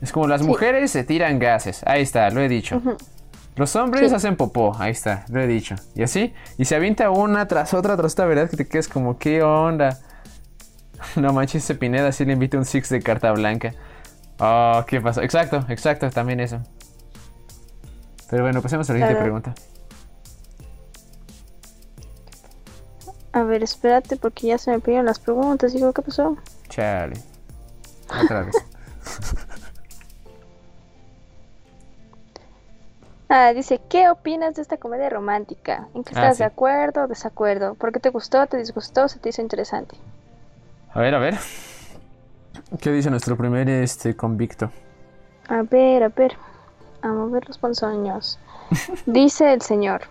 [0.01, 1.83] Es como las mujeres se tiran gases.
[1.85, 2.81] Ahí está, lo he dicho.
[3.55, 4.15] Los hombres Sí.
[4.15, 4.75] hacen popó.
[4.79, 5.75] Ahí está, lo he dicho.
[5.95, 6.33] Y así.
[6.57, 8.49] Y se avienta una tras otra tras otra, ¿verdad?
[8.49, 9.99] Que te quedas como, ¿qué onda?
[11.15, 13.73] No manches, ese Pineda sí le invita un six de carta blanca.
[14.39, 15.21] Oh, ¿qué pasó?
[15.21, 16.61] Exacto, exacto, también eso.
[18.29, 19.53] Pero bueno, pasemos a la siguiente pregunta.
[23.33, 25.73] A ver, espérate porque ya se me pidieron las preguntas.
[25.73, 26.37] Digo, ¿qué pasó?
[26.69, 27.15] Chale.
[28.23, 28.55] Otra vez.
[33.33, 35.87] Ah, dice, ¿qué opinas de esta comedia romántica?
[35.93, 36.43] ¿En qué Ah, estás sí.
[36.43, 37.75] de acuerdo o desacuerdo?
[37.75, 39.95] ¿Por qué te gustó, te disgustó, se te hizo interesante?
[40.93, 41.37] A ver, a ver.
[42.81, 44.69] ¿Qué dice nuestro primer este convicto?
[45.47, 46.35] A ver, a ver.
[47.03, 48.37] A mover los ponzoños.
[49.05, 50.01] Dice el señor,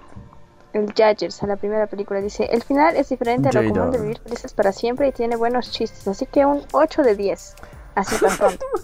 [0.73, 3.99] el Judges, a la primera película, dice, el final es diferente a lo común de
[4.01, 7.55] vivir felices para siempre y tiene buenos chistes, así que un 8 de 10.
[8.01, 8.65] Así tan pronto.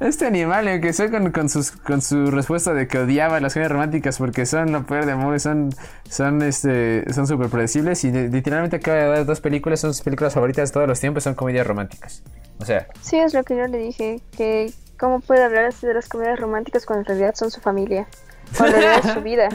[0.00, 4.18] Este animal empezó con, con, sus, con su respuesta de que odiaba las comedias románticas
[4.18, 5.70] porque son lo peor de amor, son
[6.10, 10.02] son este son súper predecibles y de- literalmente acaba de dar dos películas, son sus
[10.02, 12.22] películas favoritas de todos los tiempos, son comedias románticas.
[12.60, 15.94] O sea, Sí, es lo que yo le dije, que cómo puede hablar así de
[15.94, 18.06] las comedias románticas cuando en realidad son su familia,
[18.58, 19.48] cuando en realidad es su vida.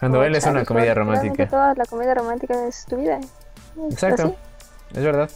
[0.00, 1.46] cuando Como, él es una comedia romántica.
[1.46, 3.20] Toda la comedia romántica es tu vida.
[3.90, 4.22] Exacto,
[4.90, 4.98] así.
[4.98, 5.30] es verdad.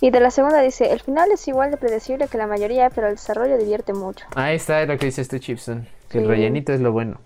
[0.00, 3.08] Y de la segunda dice, el final es igual de predecible que la mayoría, pero
[3.08, 4.26] el desarrollo divierte mucho.
[4.34, 7.20] Ahí está lo que dice este Chipson, que el rellenito es lo bueno.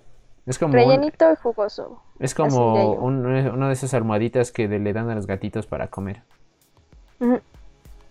[0.46, 2.00] Es como un- Rellenito y jugoso.
[2.18, 6.22] es como un- uno de esas almohaditas que le dan a los gatitos para comer.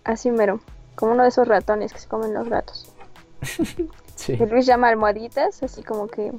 [0.04, 0.60] Así mero.
[0.94, 2.92] Como uno de esos ratones que se comen los gatos.
[4.20, 4.36] Sí.
[4.36, 6.30] Que Luis llama almohaditas, así como que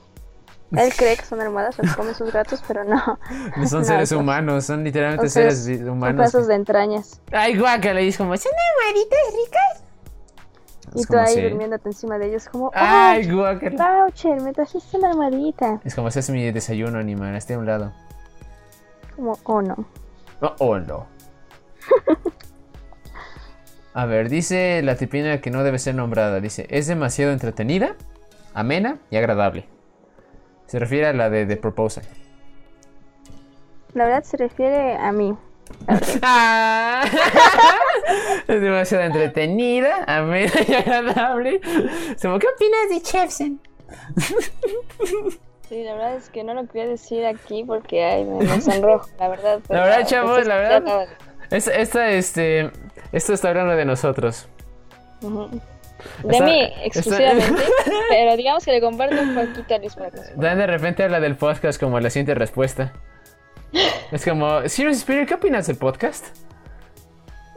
[0.71, 3.19] él cree que son almohadas las que comen sus gatos, pero no.
[3.57, 6.17] No son No, seres humanos, son literalmente seres- seres Son humanos.
[6.17, 7.21] pedazos de entrañas.
[7.31, 9.83] Ay, guácala, y es como, ¿son almohaditas ricas?
[10.93, 14.03] Y Es tú como ahí si- durmiéndote encima de ellos como, Ay, ¡Oh, guácala.
[14.05, 15.79] Boucher, me trajiste una almohadita!
[15.85, 17.35] Es como si es mi desayuno, animal.
[17.35, 17.93] Esté a un lado.
[19.15, 19.85] Como, oh no.
[20.41, 21.05] Oh, oh, no.
[23.93, 26.39] A ver, dice la tipina que no debe ser nombrada.
[26.39, 27.95] Dice, es demasiado entretenida,
[28.53, 29.67] amena y agradable.
[30.71, 32.05] Se refiere a la de The Proposal.
[33.93, 35.35] La verdad se refiere a mí.
[36.21, 37.03] Ah.
[38.47, 41.59] es demasiado entretenida, amena y agradable.
[42.21, 43.59] Como, ¿qué opinas de Chefsen?
[45.67, 49.09] Sí, la verdad es que no lo quería decir aquí porque ay, me, me sonrojo,
[49.19, 49.59] la verdad.
[49.67, 50.77] La verdad, chavos, pues, la verdad.
[50.77, 52.71] acaba de- Es- Esta, este,
[53.11, 54.47] esto está hablando de nosotros.
[55.21, 55.49] Ujú.
[56.23, 57.61] De mí exclusivamente,
[58.09, 61.19] pero digamos que le comparto un poquito a Luis para que Dan de repente habla
[61.19, 62.93] del podcast como la siguiente respuesta.
[64.11, 66.25] Es como, Serious Spirit, ¿qué opinas del podcast?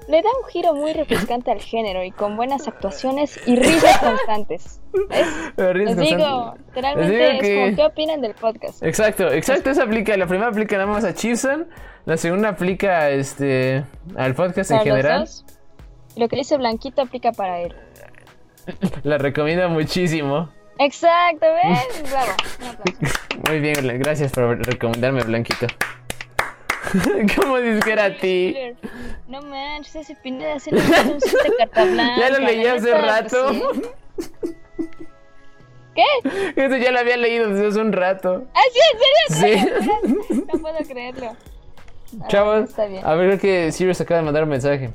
[0.07, 4.80] Le da un giro muy refrescante al género y con buenas actuaciones y risas constantes.
[5.57, 8.82] Les digo, literalmente es que- como, ¿qué opinan del podcast?
[8.82, 10.14] Exacto, exacto, eso aplica.
[10.18, 11.66] La primera aplica nada más a Chipson,
[12.05, 13.82] la segunda aplica este
[14.14, 15.20] al podcast en Para general.
[15.20, 15.45] dos,
[16.16, 17.74] lo que dice Blanquito aplica para él.
[19.03, 20.49] La recomiendo muchísimo.
[20.79, 22.03] Exacto, ¿ves?
[22.11, 22.33] Bravo.
[23.49, 25.67] Muy bien, gracias por recomendarme, Blanquito.
[27.37, 28.57] ¿Cómo dices que era a ti?
[29.29, 30.31] No manches, ese se
[30.71, 32.21] le hizo un de carta blanca.
[32.21, 33.53] Ya lo leí hace rato.
[34.17, 34.57] pues sí.
[35.95, 36.03] ¿Qué?
[36.57, 38.45] Eso ya lo había leído desde hace un rato.
[38.55, 38.81] ¿Ah, sí?
[39.29, 39.75] ¿En serio?
[40.29, 40.45] Sí.
[40.53, 41.37] No puedo creerlo.
[42.21, 43.05] Ah, Chavos, bien.
[43.05, 44.91] a ver creo que Sirius acaba de mandar un mensaje.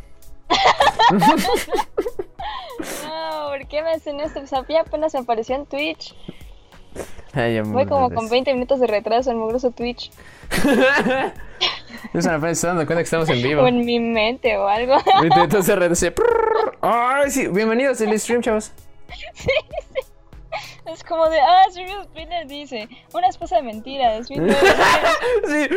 [3.04, 4.40] No, ¿por qué me hacen esto?
[4.40, 6.16] Pues apenas me apareció en Twitch.
[7.34, 10.12] Ay, Fue como con 20 minutos de retraso en mugroso Twitch.
[12.14, 13.64] Eso apenas está dando cuenta que estamos en vivo.
[13.64, 14.96] O en mi mente o algo.
[15.14, 16.14] Ahorita entonces reduce.
[16.82, 18.72] Ay, sí, bienvenidos al stream, chavos.
[20.92, 24.28] Es como de, ah, Sirius Spinner dice, una esposa de mentiras.
[25.48, 25.68] Sí,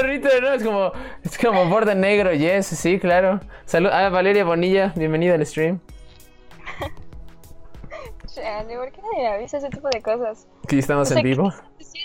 [0.00, 0.52] ahorita, ¿no?
[0.52, 0.92] Es como,
[1.24, 3.40] es como borde negro, yes, sí, claro.
[3.64, 5.80] Salud, ah, Valeria Bonilla, bienvenida al stream.
[8.34, 10.46] Chale, ¿por qué nadie me avisa ese tipo de cosas?
[10.64, 11.52] Aquí estamos O sea, en vivo.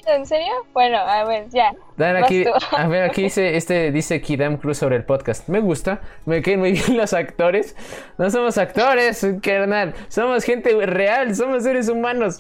[0.07, 0.51] ¿En serio?
[0.73, 1.73] Bueno, a ver, ya.
[1.97, 5.47] Dan aquí, a ver, aquí dice, este dice Kidam Cruz sobre el podcast.
[5.47, 7.76] Me gusta, me caen muy bien los actores.
[8.17, 9.93] No somos actores, carnal.
[10.07, 12.38] Somos gente real, somos seres humanos.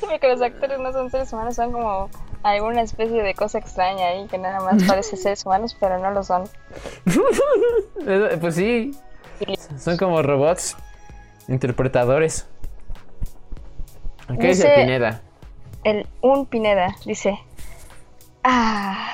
[0.00, 2.10] Porque los actores no son seres humanos, son como
[2.42, 6.22] alguna especie de cosa extraña ahí que nada más parece seres humanos, pero no lo
[6.22, 6.44] son.
[8.40, 8.94] Pues sí,
[9.78, 10.76] son como robots,
[11.48, 12.46] interpretadores.
[14.28, 15.20] ¿Qué dice Dice- Pineda?
[15.84, 17.38] El un Pineda dice,
[18.42, 19.06] ah,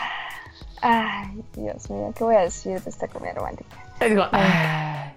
[0.83, 3.77] ay, Dios mío, ¿qué voy a decir de esta comedia romántica?
[3.99, 5.13] Como, ah.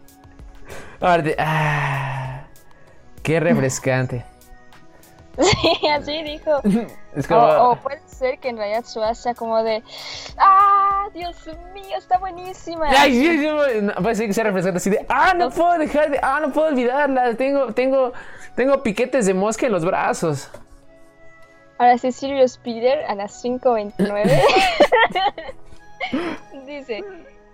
[1.37, 2.43] Ah.
[3.21, 4.25] Qué refrescante.
[5.37, 6.61] Sí, así dijo.
[7.15, 9.83] Es O, como, o puede ser que en realidad su sea como de,
[10.39, 12.89] ah, Dios mío, está buenísima.
[12.89, 13.47] Ay,
[14.01, 16.67] puede ser que sea refrescante así de, ah, no puedo dejar de, ah, no puedo
[16.67, 17.35] olvidarla.
[17.35, 18.13] Tengo, tengo,
[18.55, 20.49] tengo piquetes de mosca en los brazos.
[21.77, 24.41] Ahora sí, Sirius Peter a las 5.29
[26.65, 27.03] dice,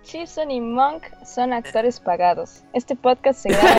[0.02, 2.62] Chipson y Monk son actores pagados.
[2.72, 3.78] Este podcast se graba a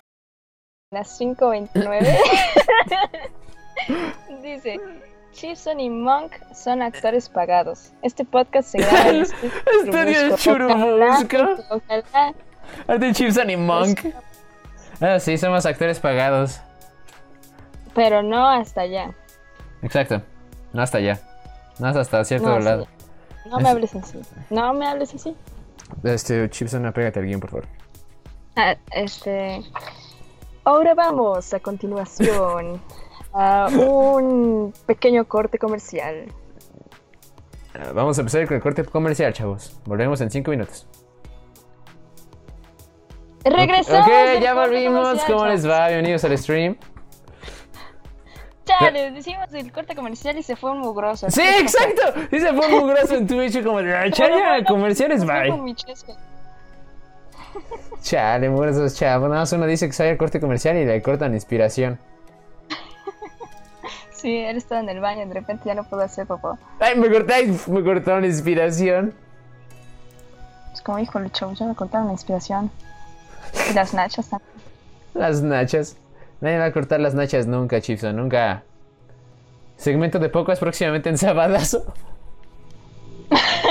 [0.92, 2.18] las 5.29
[4.42, 4.80] dice,
[5.34, 7.92] Chipson y Monk son actores pagados.
[8.02, 9.22] Este podcast se graba en
[9.86, 11.38] Estudio Churubusco.
[11.70, 12.34] Ojalá,
[12.88, 14.00] Arte Chipson y Monk.
[15.00, 16.60] Ah, sí, somos actores pagados.
[17.96, 19.14] pero no hasta allá.
[19.82, 20.22] Exacto.
[20.74, 21.20] No hasta allá.
[21.80, 22.86] No hasta cierto No, lado.
[23.44, 23.50] sí.
[23.50, 24.20] No me hables así.
[24.50, 25.36] No me hables así.
[26.04, 27.68] Este, Chipson, apégate al guion, por favor.
[28.56, 29.62] Ah, este.
[30.64, 32.82] Ahora vamos a continuación
[33.34, 36.26] a un pequeño corte comercial.
[37.74, 39.80] Ah, Vamos a empezar con el corte comercial, chavos.
[39.86, 40.88] Volvemos en 5 minutos.
[43.44, 44.08] Regresamos.
[44.08, 45.24] Ok, ya volvimos.
[45.24, 45.88] ¿Cómo les va?
[45.88, 46.78] Bienvenidos al stream.
[48.66, 51.30] Ya, les decimos el corte comercial y se fue mugroso.
[51.30, 52.02] Sí, exacto.
[52.32, 55.52] Y se fue mugroso en Twitch como de, "Ah, chaya, comerciales, bye.
[58.02, 59.28] Chale, mugrosos chavos.
[59.30, 62.00] Nada más uno dice que sale el corte comercial y le cortan inspiración.
[64.22, 66.60] Sí, él estaba en el baño, de repente ya no puedo hacer popó.
[66.80, 69.16] Ay, me cortáis, me cortaron la inspiración.
[70.72, 72.70] Es como, hijo, Lucho, ya me contaron la inspiración.
[73.72, 74.52] Y las nachas también.
[75.16, 75.98] Las nachas.
[76.40, 78.64] Nadie va a cortar las nachas nunca, Chipson, nunca.
[79.76, 81.92] Segmento de pocas próximamente en Sabadazo.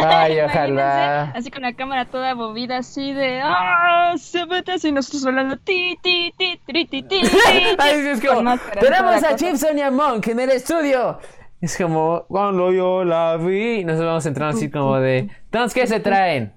[0.05, 1.31] Ay, ojalá.
[1.35, 3.41] Así con la cámara toda movida, así de.
[3.43, 4.15] ¡Ah!
[4.17, 5.57] Se mete así, nosotros hablando.
[5.59, 9.37] Ti, ti, ti, tri, ti, ti, es como, y tenemos a.
[9.37, 11.19] Chipson y a Monk en el estudio.
[11.61, 16.01] Es como, cuando yo la vi, nos vamos entrando así como de, entonces, ¿qué se
[16.01, 16.55] traen?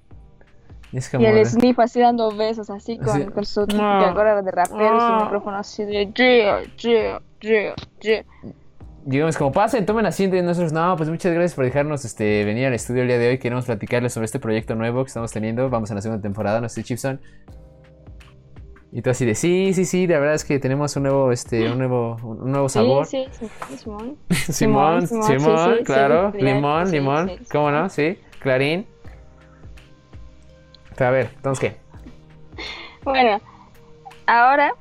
[0.94, 3.26] Y es como Y el de- Sniff así dando besos, así con, Sí.
[3.26, 4.42] con su típica Ah.
[4.42, 5.18] de rapero, Ah.
[5.20, 6.10] su micrófono así de.
[6.14, 8.24] Yeah, yeah, yeah, yeah.
[9.06, 12.68] Digamos como pasen, tomen asiento y nosotros, no, pues muchas gracias por dejarnos este, venir
[12.68, 13.38] al estudio el día de hoy.
[13.38, 15.70] Queremos platicarles sobre este proyecto nuevo que estamos teniendo.
[15.70, 17.20] Vamos a la segunda temporada, no sé, Chipson.
[18.96, 21.72] Y tú así de, sí, sí, sí, la verdad es que tenemos un nuevo, este,
[21.72, 23.08] un nuevo, un nuevo sabor.
[23.08, 24.18] Sí, sí, sí, Simón.
[24.30, 27.32] Simón, Simón, Simón, sí, claro, limón, limón.
[27.52, 27.90] ¿cómo no?
[27.90, 28.86] Sí, clarín.
[30.96, 31.78] Pero a ver, entonces, ¿qué?
[33.04, 33.42] Bueno,
[34.28, 34.74] ahora,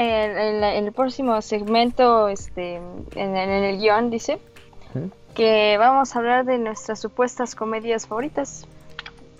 [0.00, 4.38] en, en la- en el próximo segmento, este, en, en el guion dice
[5.34, 8.66] que vamos a hablar de nuestras supuestas comedias favoritas.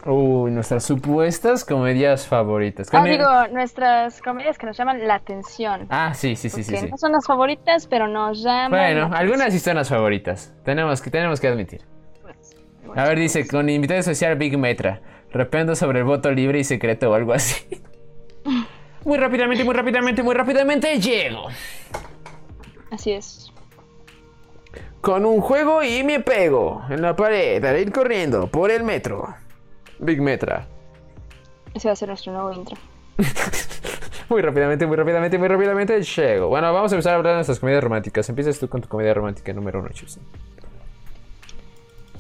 [0.07, 2.89] Uy, nuestras supuestas comedias favoritas.
[2.93, 5.87] Ah, digo, nuestras comedias que nos llaman la atención.
[5.91, 6.87] Ah, sí, sí, sí, sí, sí.
[6.91, 8.71] no son las favoritas, pero nos llaman.
[8.71, 10.55] Bueno, algunas sí son las favoritas.
[10.65, 11.83] Tenemos que, tenemos que admitir.
[12.25, 12.99] atención.
[12.99, 15.01] A ver, dice, con invitado especial Big Metra.
[15.33, 17.83] Rependo sobre el voto libre y secreto o algo así.
[19.05, 21.49] Muy rápidamente, muy rápidamente, muy rápidamente llego.
[22.91, 23.53] Así es.
[25.01, 29.35] Con un juego y me pego en la pared al ir corriendo por el metro.
[29.99, 30.67] Big Metra.
[31.75, 32.77] Ese va a ser nuestro nuevo intro.
[34.31, 36.47] Muy rápidamente, muy rápidamente, muy rápidamente llego.
[36.47, 38.29] Bueno, vamos a empezar a hablar de nuestras comedias románticas.
[38.29, 40.23] Empiezas tú con tu comedia romántica número uno, Chipson.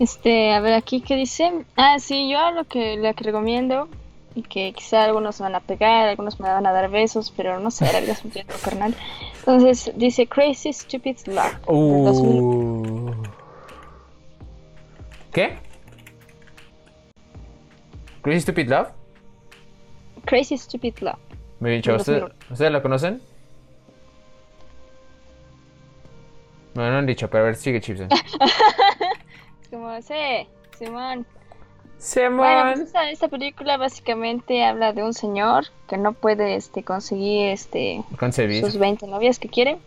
[0.01, 1.53] Este, a ver aquí qué dice.
[1.77, 3.89] Ah, sí, yo lo que, lo que recomiendo,
[4.35, 7.59] y que quizá algunos me van a pegar, algunos me van a dar besos, pero
[7.59, 8.95] no sé, la vida es un tiempo carnal.
[9.39, 11.53] Entonces dice Crazy Stupid Love.
[11.67, 12.41] del 2000.
[12.41, 13.23] Uh.
[15.33, 15.59] ¿Qué?
[18.23, 18.89] ¿Crazy Stupid Love?
[20.27, 21.19] Crazy Stupid Love.
[21.59, 22.53] Me he dicho, Del ¿usted- 2001.
[22.53, 23.23] ¿ustedes la conocen?
[26.75, 28.09] No, no han dicho, pero a ver, sigue Chipson.
[28.13, 30.15] Es como, sí,
[30.79, 31.27] Simón.
[32.39, 37.49] Bueno, pues esta, esta película básicamente habla de un señor que no puede este, conseguir
[37.51, 38.65] este, Concebir.
[38.65, 39.79] sus 20 novias que quiere.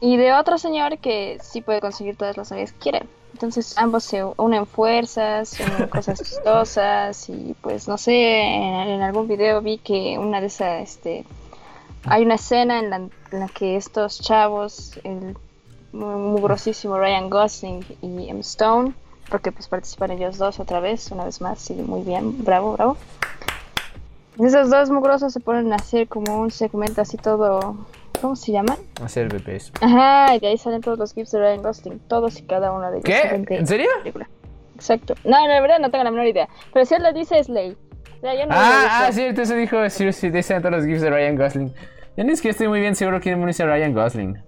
[0.00, 3.02] Y de otro señor que sí puede conseguir todas las novias que quiere.
[3.32, 8.12] Entonces ambos se unen fuerzas, unen cosas chistosas y pues no sé,
[8.42, 11.24] en, en algún video vi que una de esas, este,
[12.04, 13.10] hay una escena en la, en
[13.40, 15.36] la que estos chavos, el
[15.92, 18.92] mu- mugrosísimo Ryan Gosling y Emma Stone,
[19.30, 22.96] porque pues participan ellos dos otra vez, una vez más, sí, muy bien, bravo, bravo.
[24.38, 27.76] Esos dos mugrosos se ponen a hacer como un segmento así todo,
[28.20, 28.76] ¿cómo se llaman?
[29.02, 29.72] Hacer bebés.
[29.80, 32.90] Ajá, y de ahí salen todos los gifs de Ryan Gosling, todos y cada uno
[32.90, 33.04] de ellos.
[33.04, 33.54] ¿Qué?
[33.54, 33.88] ¿En serio?
[34.02, 34.28] película.
[34.74, 35.14] Exacto.
[35.24, 36.48] No, la verdad no tengo la menor idea.
[36.72, 37.76] Pero si él lo dice es ley.
[38.18, 40.84] O sea, yo no lo he Ah, ah, cierto, eso dijo, sí, sí, todos los
[40.84, 41.74] gifs de Ryan Gosling.
[42.16, 44.42] Ya ni es que estoy muy bien seguro quién es Ryan Gosling.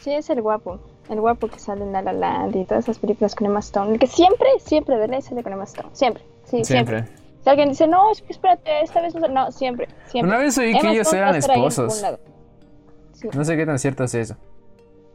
[0.00, 0.80] Sí, es el guapo.
[1.08, 3.92] El guapo que sale en La La Land y todas esas películas con Emma Stone.
[3.92, 5.90] El que siempre, siempre ley sale con Emma Stone.
[5.92, 6.24] Siempre.
[6.44, 7.02] Sí, siempre.
[7.02, 7.24] Siempre.
[7.42, 9.34] Si alguien dice, no, espérate, esta vez no sale".
[9.34, 9.88] No, siempre.
[10.06, 10.34] siempre.
[10.34, 12.02] Una vez oí que Emma ellos Stone eran esposos.
[13.12, 13.28] Sí.
[13.32, 14.36] No sé qué tan cierto es eso.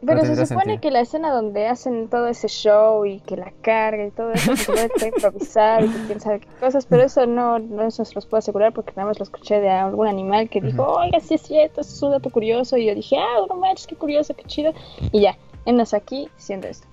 [0.05, 0.81] Pero se supone sentido.
[0.81, 4.55] que la escena donde hacen todo ese show y que la carga y todo eso,
[4.55, 8.15] se fue improvisar y que quién sabe qué cosas, pero eso no, no eso se
[8.15, 11.33] los puedo asegurar porque nada más lo escuché de algún animal que dijo, oiga, sí
[11.33, 14.43] es cierto, es un dato curioso, y yo dije, ah, no manches, qué curioso, qué
[14.43, 14.71] chido,
[15.11, 16.87] y ya, enos aquí diciendo esto.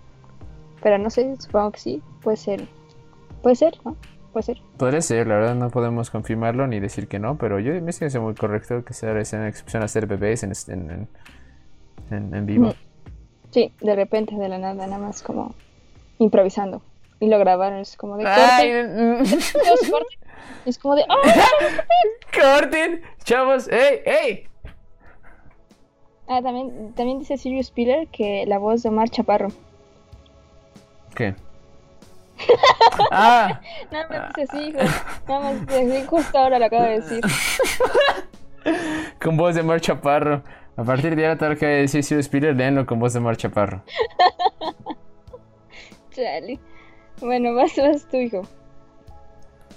[0.83, 2.67] Pero no sé, supongo que sí, puede ser,
[3.43, 3.97] puede ser, ¿no?
[4.33, 4.59] Puede ser.
[4.77, 8.19] Podría ser, la verdad no podemos confirmarlo ni decir que no, pero yo me parece
[8.21, 11.09] muy correcto que sea esa excepción a hacer bebés en, en, en,
[12.11, 12.67] en- en vivo.
[12.69, 12.77] Ujú.
[13.51, 15.55] Sí, de repente, de la nada, nada más como
[16.19, 16.83] improvisando.
[17.19, 18.39] Y lo grabaron, es como de corte.
[18.41, 19.23] Ay, mm,
[20.67, 21.17] es como de, ¡ah!
[22.39, 24.49] corten, chavos, ey, ey.
[26.29, 29.49] Ah, también, también dice Sirius Peter que la voz de Omar Chaparro.
[31.15, 31.35] ¿Qué?
[33.11, 33.61] ah,
[33.91, 34.79] Nada más dice así, hijo.
[35.29, 37.21] Nada más dice así, justo ahora lo acabo de decir.
[39.23, 40.43] con voz de Mar Chaparro.
[40.77, 43.37] A partir de ahora todo lo que decir Sirius Peter, léanlo con voz de Mar
[43.37, 43.83] Chaparro.
[46.11, 46.59] Chale.
[47.21, 48.43] Bueno, vas, vas tú, hijo.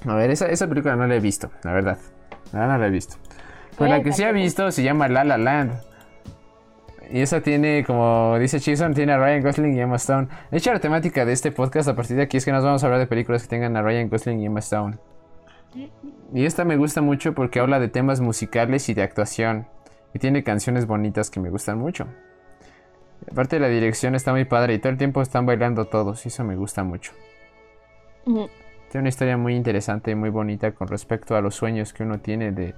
[0.08, 1.98] A ver, esa, esa película no la he visto, la verdad.
[2.52, 3.16] La no la he visto.
[3.78, 4.44] Pero la que sí he tampoco.
[4.44, 5.89] visto se llama La La Land.
[7.12, 10.28] Y esa tiene, como dice Chisholm, tiene a Ryan Gosling y Emma Stone.
[10.52, 12.84] De hecho, la temática de este podcast a partir de aquí es que nos vamos
[12.84, 14.98] a hablar de películas que tengan a Ryan Gosling y Emma Stone.
[16.34, 19.68] Y esta me gusta mucho porque habla de temas musicales y de actuación.
[20.14, 22.06] Y tiene canciones bonitas que me gustan mucho.
[23.32, 26.44] Aparte la dirección está muy padre y todo el tiempo están bailando todos y eso
[26.44, 27.12] me gusta mucho.
[28.26, 32.20] Tiene una historia muy interesante y muy bonita con respecto a los sueños que uno
[32.20, 32.76] tiene de,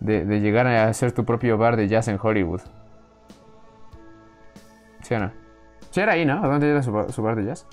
[0.00, 2.60] de, de llegar a hacer tu propio bar de jazz en Hollywood.
[5.02, 5.32] ¿Sí o no?
[5.90, 6.42] Sí, era ahí, ¿no?
[6.42, 7.66] ¿A dónde era su, su bar de jazz?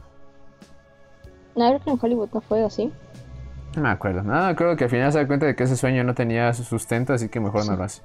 [1.55, 2.91] No, creo que en Hollywood no fue así.
[3.75, 4.23] No me acuerdo.
[4.23, 6.63] No, creo que al final se da cuenta de que ese sueño no tenía su
[6.63, 8.01] sustento, así que mejor no lo hace.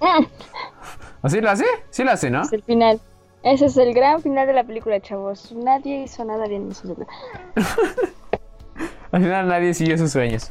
[0.00, 0.24] Mm,
[1.22, 1.64] ¿O sí lo hace?
[1.90, 2.42] Sí lo hace, ¿no?
[2.42, 3.00] Es el final.
[3.42, 5.52] Ese es el gran final de la película, chavos.
[5.52, 7.06] Nadie hizo nada bien en película.
[9.12, 10.50] Al final nadie siguió sus sueños.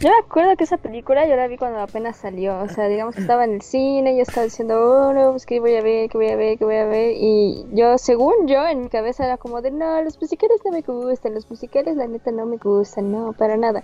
[0.00, 2.60] Yo me acuerdo que esa película yo la vi cuando apenas salió.
[2.60, 5.58] O sea, digamos que estaba en el cine, yo estaba diciendo, oh no, pues que
[5.58, 7.14] voy a ver, que voy a ver, que voy a ver.
[7.16, 10.82] Y yo, según yo, en mi cabeza era como de, no, los musicales no me
[10.82, 13.82] gustan, los musicales la neta no me gustan, no, para nada.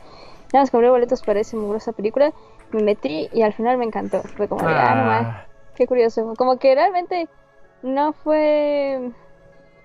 [0.53, 2.33] Nada más compré boletos para esa mugrosa película,
[2.71, 4.23] me metí y al final me encantó.
[4.23, 6.35] Fue como de, ah, no más, Ah, qué curioso.
[6.39, 7.29] Como que realmente
[7.83, 9.11] no fue.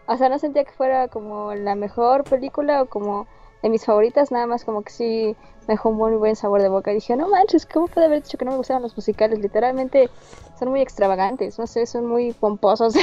[0.06, 3.26] O sea, no sentía que fuera como la mejor película o como
[3.64, 5.36] de mis favoritas, nada más como que sí
[5.70, 6.90] me dejó un muy buen sabor de boca.
[6.92, 9.38] Y dije, no manches, ¿cómo puede haber dicho que no me gustaban los musicales?
[9.38, 10.10] Literalmente
[10.58, 12.96] son muy extravagantes, no sé, son muy pomposos.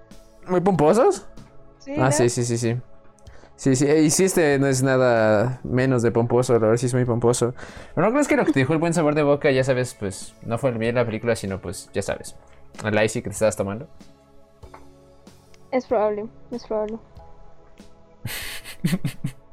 [0.48, 1.26] ¿Muy pomposos?
[1.80, 2.12] sí, Ah, ¿no?
[2.12, 2.76] sí, sí, sí, sí.
[3.56, 6.94] Sí, sí, y sí, este no es nada menos de pomposo, la verdad sí es
[6.94, 7.54] muy pomposo.
[7.94, 9.94] Pero no crees que lo que te dejó el buen sabor de boca, ya sabes,
[9.94, 12.36] pues no fue bien la película, sino pues, ya sabes,
[12.82, 13.86] el icy que te estabas tomando.
[15.70, 16.98] Es probable, es probable.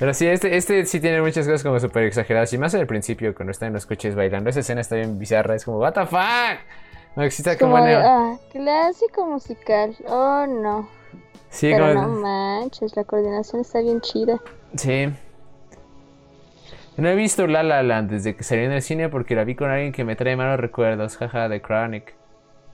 [0.00, 2.52] Pero sí, este, este sí tiene muchas cosas como súper exageradas.
[2.54, 5.54] Y más al principio, cuando está en los coches bailando, esa escena está bien bizarra.
[5.54, 6.58] Es como, ¿What the fuck?
[7.16, 7.76] No existe como.
[7.76, 9.94] Como ah, clásico musical.
[10.08, 10.88] Oh, no.
[11.50, 14.40] sí, Pero como- no manches, la coordinación está bien chida.
[14.74, 15.08] Sí.
[16.96, 19.54] No he visto La La Land desde que salió en el cine porque la vi
[19.54, 21.16] con alguien que me trae malos recuerdos.
[21.18, 22.14] Jaja, de Chronic.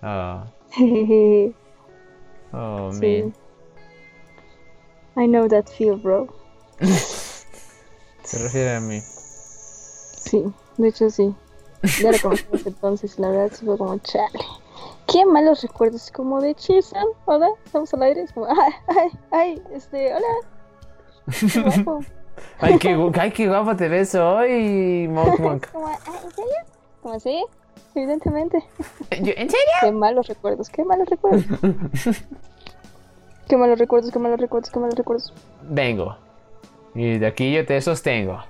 [0.02, 0.42] Oh,
[2.52, 3.22] oh, Sí.
[5.16, 5.24] man.
[5.24, 6.28] I know that feel, bro.
[8.24, 9.00] Se refiere a mí.
[9.00, 10.44] Sí,
[10.78, 11.34] de hecho sí.
[12.02, 14.38] Ya lo conocimos entonces, la verdad sí fue como chale.
[15.06, 19.62] Qué malos recuerdos, como de Chisan, hola, estamos al aire, es como, ay, ay, ay,
[19.72, 20.26] este, hola.
[21.52, 22.00] Qué guapo.
[22.60, 25.70] Ay, qué, gu- ay, qué guapo te ves hoy, Monk Monk.
[25.72, 26.52] Como, "Ah, ¿en serio?
[27.00, 27.42] Como así,
[27.94, 28.62] evidentemente.
[29.22, 29.72] Yo, ¿En serio?
[29.80, 31.44] Qué malos recuerdos, qué malos recuerdos.
[33.48, 35.32] Qué malos recuerdos, qué malos recuerdos, qué malos recuerdos.
[35.62, 36.14] Vengo.
[36.97, 38.42] Y de aquí yo te sostengo.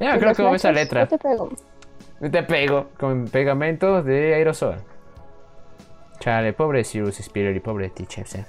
[0.00, 1.02] Ya creo que esa nachos, letra.
[1.02, 1.50] yo te pego.
[2.20, 4.76] Te pego con pegamento de aerosol.
[6.20, 8.46] Chale, pobre Cyrus Spear y pobre T-Chips, eh.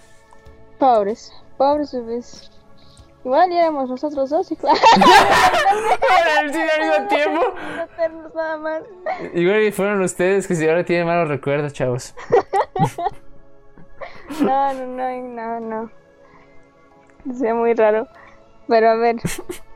[0.79, 2.51] Pobres, pobres bebés.
[3.25, 4.49] Igual ya éramos nosotros dos.
[4.63, 4.75] Ahora
[6.53, 7.53] sí, al mismo tiempo.
[7.75, 8.83] Meternos nada más.
[9.33, 12.15] Igual y fueron ustedes que si ahora tienen malos recuerdos, chavos.
[14.41, 15.91] No, no, no, no, no.
[17.33, 18.07] Sería muy raro.
[18.69, 19.15] Pero a ver,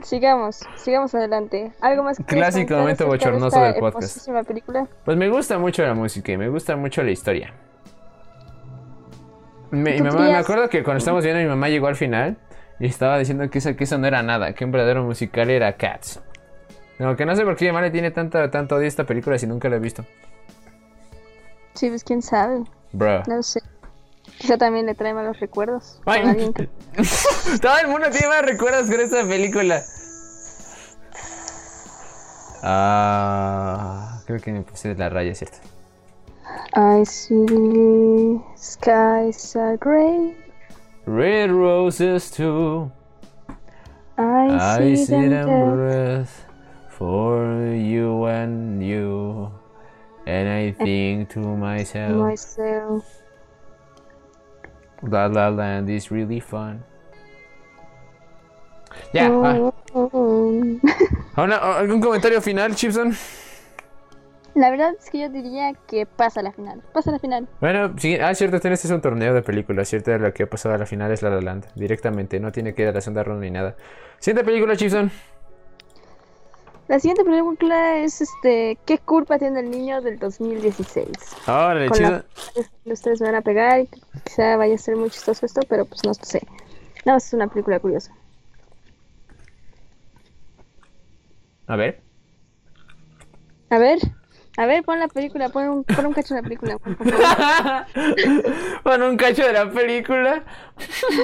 [0.03, 1.73] sigamos, sigamos adelante.
[1.81, 4.29] ¿Algo más que Clásico momento bochornoso del podcast.
[4.47, 4.87] película?
[5.03, 7.53] Pues me gusta mucho la música y me gusta mucho la historia.
[9.71, 12.37] Me, mi ¿Tú mamá, me acuerdo que cuando estábamos viendo, mi mamá llegó al final
[12.79, 15.73] y estaba diciendo que eso, que eso no era nada, que un verdadero musical era
[15.73, 16.21] Cats.
[16.99, 19.05] No, que no sé por qué mi mamá le tiene tanta, tanto odio a esta
[19.05, 20.05] película si nunca la he visto.
[21.73, 23.23] Sí, pues quién sabe, Bro.
[23.27, 23.59] no sé.
[24.39, 26.01] Quizá también le trae malos recuerdos.
[26.05, 26.69] que-
[27.61, 29.81] Todo el mundo tiene más recuerdos con esta película.
[32.61, 35.57] Ah, creo que me puse de la raya, ¿cierto?
[36.75, 40.35] I see skies are gray.
[41.05, 42.89] Red roses too.
[44.17, 45.75] I, I see, see them them dead.
[45.75, 46.45] breath
[46.89, 49.49] for you and you.
[50.25, 53.03] And I think to myself, myself.
[55.09, 56.83] La La Land is really fun.
[59.13, 60.61] Ya, Oh, oh.
[61.35, 63.13] ¿Ahora, ¿algún comentario final, Chipson?
[64.55, 66.81] La verdad es que yo diría que pasa la final.
[66.93, 67.47] Pasa la final.
[67.59, 70.75] Bueno, sí, ah, cierto, este es un torneo de películas, cierto, lo que ha pasado
[70.75, 73.23] a la final es La La Land, directamente, no tiene que ir a la segunda
[73.23, 73.75] ronda ni nada.
[74.19, 75.11] Siguiente película, Chipson.
[76.87, 81.07] La siguiente película es este ¿Qué culpa tiene el niño del 2016?
[81.47, 82.25] Órale, Con la-
[82.85, 83.89] Ustedes me van a pegar y
[84.25, 86.41] quizá vaya a ser muy chistoso esto, pero pues no sé.
[87.05, 88.13] No, es una película curiosa.
[91.67, 92.01] A ver.
[93.69, 93.97] A ver,
[94.57, 96.77] a ver, pon la película, pon un, pon un cacho de la película.
[96.77, 96.97] favor.
[98.83, 100.43] Pon un cacho de la película.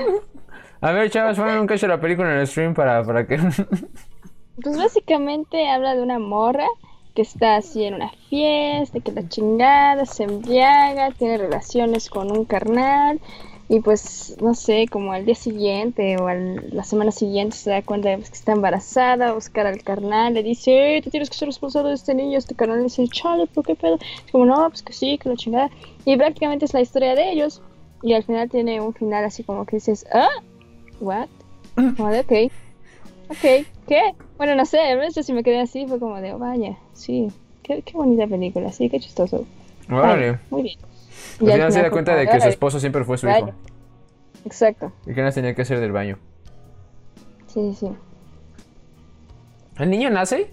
[0.82, 3.38] A ver, chavos, ponen un cacho de la película en el stream para, para que.
[4.62, 6.68] Pues básicamente habla de una morra
[7.16, 12.46] que está así en una fiesta, que la chingada se embriaga, tiene relaciones con un
[12.46, 13.20] carnal
[13.68, 17.84] Y pues, no sé, como al día siguiente o a la semana siguiente se da
[17.84, 21.48] cuenta de que está embarazada, buscar al carnal, le dice, eh, te tienes que ser
[21.48, 22.38] responsable de este niño.
[22.38, 24.00] Este carnal le dice, chale, ¿por qué pedo?
[24.26, 25.70] Es como, no, pues que sí, que lo chingada.
[26.04, 27.62] Y prácticamente es la historia de ellos.
[28.02, 30.42] Y al final tiene un final así como que dices, ah,
[31.00, 31.28] what?
[31.78, 32.52] Ok,
[33.30, 34.16] ok, ¿qué?
[34.38, 37.28] Bueno, no sé, a veces si me quedé así fue como de, oh, vaya, sí,
[37.64, 39.46] qué, qué bonita película, sí, qué chistoso.
[39.90, 40.30] Órale.
[40.30, 40.80] Ay, muy bien.
[41.42, 43.40] Y al final se da cuenta de que su esposo siempre fue su vaya.
[43.40, 43.52] hijo.
[44.46, 46.18] Exacto, Y que no tenía que hacer del baño.
[47.48, 47.92] sí, sí, sí.
[49.78, 50.52] ¿El niño nace?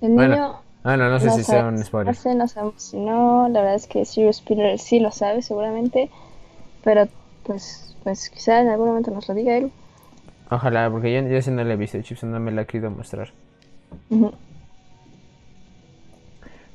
[0.00, 0.60] El Bueno, niño...
[0.84, 2.14] Ah, no, no sé si sea un spoiler.
[2.14, 5.42] No sé, no sabemos si no, la verdad es que Sirius Spiller sí lo sabe
[5.42, 6.08] seguramente,
[6.84, 7.08] pero
[7.42, 9.72] pues, pues quizá en algún momento nos lo diga él.
[10.50, 12.00] Ojalá, porque yo, yo ese no la he visto.
[12.00, 13.32] Chipson no me la ha querido mostrar.
[14.10, 14.32] Ujú.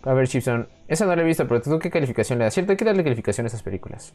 [0.03, 2.53] A ver, Chipson, esa no la he visto, pero tú qué calificación le das.
[2.53, 2.71] ¿Cierto?
[2.71, 4.13] Hay que darle calificación a esas películas.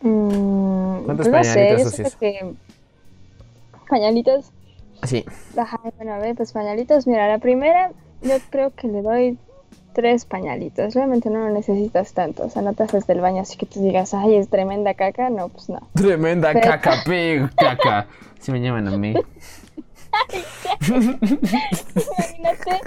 [0.00, 2.16] Mm, ¿Cuántos pues no sé, asocias?
[2.16, 2.54] que...
[3.88, 4.50] Pañalitos.
[5.04, 5.24] Sí.
[5.56, 7.06] Ajá, bueno, a ver, pues pañalitos.
[7.06, 9.38] Mira, la primera yo creo que le doy
[9.96, 10.94] tres pañalitos.
[10.94, 12.44] Realmente no lo necesitas tanto.
[12.44, 15.30] O sea, no te haces del baño así que tú digas, ay, es tremenda caca.
[15.30, 15.80] No, pues no.
[15.94, 18.06] Tremenda Pero- caca, pig, caca.
[18.38, 19.14] Si me llaman a mí.
[20.86, 22.80] Imagínate.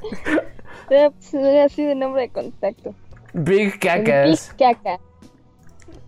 [0.88, 2.94] Pero, pues, sería así de nombre de contacto.
[3.34, 4.50] Big cacas.
[4.56, 5.00] Big caca.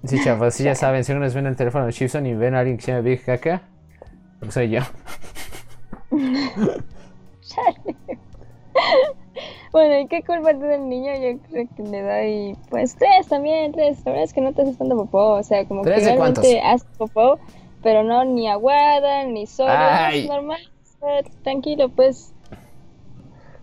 [0.03, 2.53] Sí, chavos, sí ya saben, si uno les ven el teléfono de Chipson y ven
[2.55, 3.61] a alguien que se llama Big Caca,
[4.39, 4.81] pues soy yo.
[7.41, 7.97] Chale.
[9.71, 11.11] Bueno, ¿y qué culpa tiene el niño?
[11.15, 13.99] Yo creo que le doy, pues, tres también, tres.
[14.05, 16.59] La verdad es que no te haces tanto popó, o sea, como ¿Tres que realmente
[16.61, 17.39] haces popó,
[17.81, 20.23] pero no ni aguada, ni solo, Ay.
[20.23, 20.59] es normal,
[21.43, 22.33] tranquilo, pues.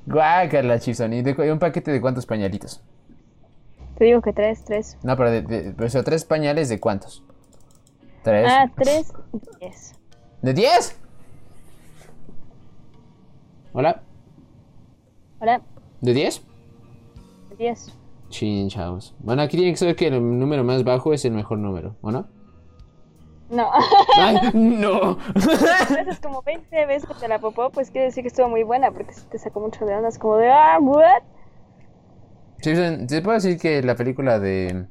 [0.07, 1.13] Guácala, Chipson.
[1.13, 2.81] ¿Y de un paquete de cuántos pañalitos?
[3.99, 4.97] Te digo que tres, tres.
[5.03, 7.23] No, pero de, de- pero, o sea, tres pañales de cuántos?
[8.23, 8.47] ¿Tres?
[8.47, 9.13] Ah, tres,
[9.61, 9.95] diez.
[10.41, 10.97] ¿De diez?
[13.75, 14.01] Hola,
[15.41, 15.61] Hola,
[16.01, 16.43] ¿de diez?
[17.57, 17.95] diez.
[18.29, 19.15] Chin, chavos.
[19.21, 22.11] Bueno, aquí tienen que saber que el número más bajo es el mejor número, ¿o
[22.11, 22.29] no?
[23.51, 23.71] No,
[24.19, 25.17] ¡Ay, no!
[25.35, 29.15] haces como 20 veces de la popó, pues quiere decir que estuvo muy buena, porque
[29.31, 31.23] te sacó mucho de onda, es como de, ah, what?
[32.61, 34.87] Chipson, te puedo decir que la película de,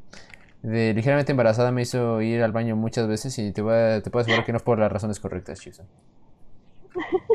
[0.64, 4.10] de Ligeramente Embarazada me hizo ir al baño muchas veces y te, voy a- te
[4.10, 5.86] puedo asegurar que no es por las razones correctas, Chipson.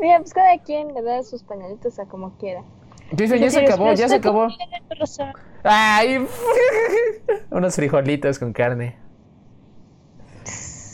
[0.00, 2.62] Mira, pues cada quien le da sus pañalitos a como quiera.
[3.16, 4.48] Chipson, ya se acabó, ya se acabó.
[5.62, 6.26] ¡Ay!
[7.50, 8.96] Unos frijolitos con carne.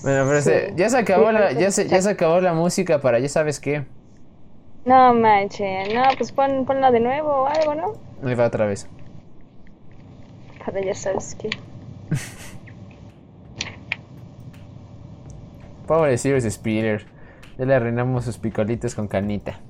[0.03, 3.19] Bueno, pero se- ya se acabó la, ya se, ya se acabó la música para
[3.19, 3.87] ya sabes qué.
[4.85, 7.93] No manches, no, pues pon, ponla de nuevo o algo, ¿no?
[8.27, 8.89] Ahí va otra vez.
[10.65, 11.51] Para ya sabes que.
[15.87, 17.07] Pobre Sirius Speeder.
[17.59, 19.61] Ya le arruinamos sus picolitos con canita.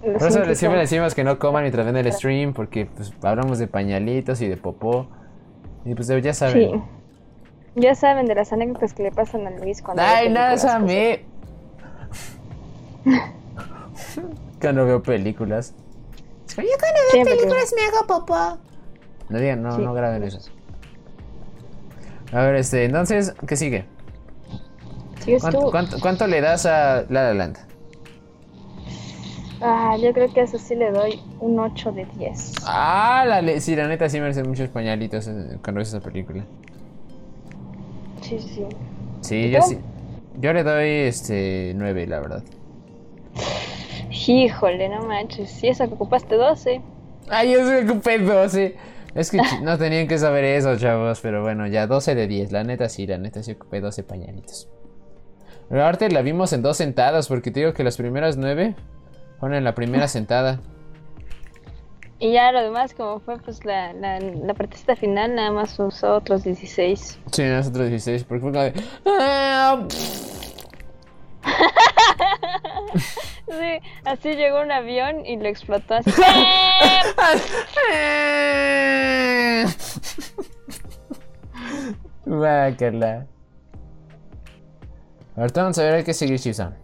[0.00, 3.12] Por eso siento, le- siempre decimos que no coman mientras ven el stream, porque pues
[3.22, 5.08] hablamos de pañalitos y de popó.
[5.84, 6.70] Y pues ya saben.
[6.70, 6.82] Sí.
[7.74, 10.02] Ya saben de las anécdotas que le pasan a Luis cuando.
[10.02, 11.16] Ay, películas, eso a mí.
[14.60, 15.74] Cuando veo películas.
[16.48, 18.58] Yo cuando veo Siempre películas me hago popó.
[19.28, 19.82] No digan, no, Sí.
[19.82, 20.38] no graben eso.
[22.32, 23.84] A ver, este, entonces, ¿qué sigue?
[25.40, 27.58] ¿Cuánto, cuánto- cuánto le das a La La Land?
[29.60, 32.52] Ah, yo creo que a eso sí le doy un 8 de 10.
[32.64, 36.44] Ah, la le- sí, la neta sí merecen muchos pañalitos eh, cuando ves esa película.
[38.22, 38.66] Sí, sí, sí.
[39.20, 39.78] Sí, ¿Y yo sí.
[40.40, 42.44] Yo le doy este 9, la verdad.
[44.10, 45.50] Híjole, no manches.
[45.50, 46.80] Si eso que ocupaste 12.
[47.28, 48.76] Ay, yo sí ocupé 12.
[49.14, 52.52] Es que no tenían que saber eso, chavos, pero bueno, ya 12 de 10.
[52.52, 54.68] La neta sí, la neta sí ocupé 12 pañalitos.
[55.68, 58.74] Pero ahorita la vimos en dos sentadas, porque te digo que las primeras 9
[59.38, 60.60] fueron en la primera sentada.
[62.20, 66.14] Y ya lo demás, como fue pues la, la, la partecita final, nada más usó
[66.16, 67.20] otros 16.
[67.30, 68.72] Sí, nosotros 16, porque fue como de...
[69.06, 69.86] "Ah,
[73.48, 76.10] Sí, así llegó un avión y lo explotó así.
[82.26, 83.26] Guácala.
[85.38, 86.76] Ahorita vamos a ver hay que seguir Shizan.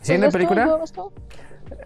[0.00, 0.78] Siguiente película.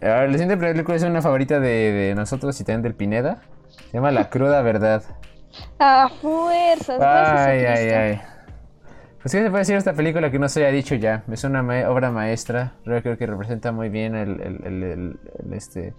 [0.00, 3.42] La siguiente película es una favorita de, de nosotros y también del Pineda.
[3.90, 5.02] Se llama La Cruda Verdad.
[5.78, 7.00] A fuerzas.
[7.00, 8.20] Ay, a ay, ay.
[9.22, 11.24] Pues, ¿qué se puede decir de esta película que no se haya dicho ya?
[11.30, 12.74] Es una ma- obra maestra.
[12.84, 15.18] Yo creo que representa muy bien el,
[15.52, 15.94] este,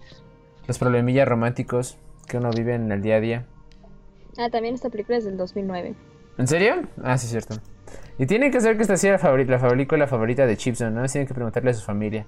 [0.66, 3.46] los problemillas románticos que uno vive en el día a día.
[4.38, 5.94] Ah, también esta película es del 2009.
[6.38, 6.82] ¿En serio?
[7.02, 7.56] Ah, sí, es cierto.
[8.18, 10.94] Y tienen que saber que esta sí era la, favori- la película favorita de Chipson,
[10.94, 11.06] ¿no?
[11.06, 12.26] Tienen que preguntarle a su familia.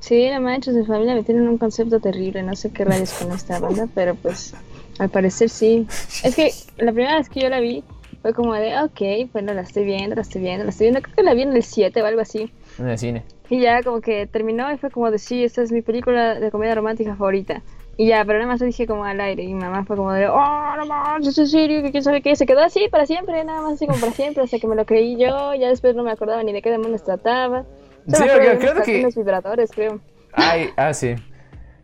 [0.00, 3.32] Sí, no manches, mi familia me tienen un concepto terrible, no sé qué rayos con
[3.32, 4.54] esta banda, pero pues
[4.98, 5.86] al parecer sí.
[6.22, 7.82] Es que la primera vez que yo la vi
[8.22, 11.16] fue como de, ok, bueno, la estoy viendo, la estoy viendo, la estoy viendo, creo
[11.16, 12.52] que la vi en el 7 o algo así.
[12.78, 13.24] En el cine.
[13.50, 16.50] Y ya como que terminó y fue como de, sí, esta es mi película de
[16.50, 17.62] comedia romántica favorita.
[18.00, 20.12] Y ya, pero nada más lo dije como al aire y mi mamá fue como
[20.12, 22.36] de, oh, no manches, en serio, que quién sabe qué.
[22.36, 24.86] Se quedó así para siempre, nada más así como para siempre, hasta que me lo
[24.86, 27.64] creí yo, ya después no me acordaba ni de qué demonios trataba.
[28.06, 30.00] Sí, creo- de que- cartones vibradores, creo.
[30.32, 31.16] Ay, ah, sí.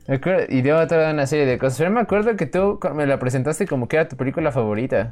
[0.06, 1.78] Me acuerdo- y de otra una serie de cosas.
[1.78, 5.10] Pero me acuerdo que tú me la presentaste como que era tu película favorita.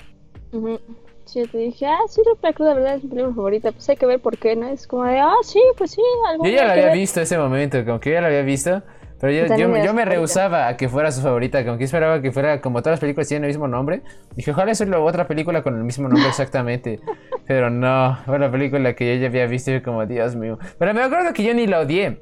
[0.53, 0.79] Ujú.
[1.25, 3.73] Sí, yo te dije, ah, sí, la cruda verdad es mi película favorita.
[3.73, 4.69] Pues hay que ver por qué, ¿no?
[4.69, 6.45] Es como de, ah, sí, pues sí, algo.
[6.45, 8.83] Yo ya la había visto ese momento, como que ya la había visto.
[9.23, 12.33] Pero yo, yo, yo me rehusaba a que fuera su favorita, como que esperaba que
[12.33, 14.03] fuera como todas las películas tienen el mismo nombre.
[14.35, 16.99] Dije, ojalá sea otra película con el mismo nombre exactamente.
[17.47, 20.59] Pero no, fue la película que yo ya había visto y como, Dios mío.
[20.77, 22.21] Pero me acuerdo que yo ni la odié.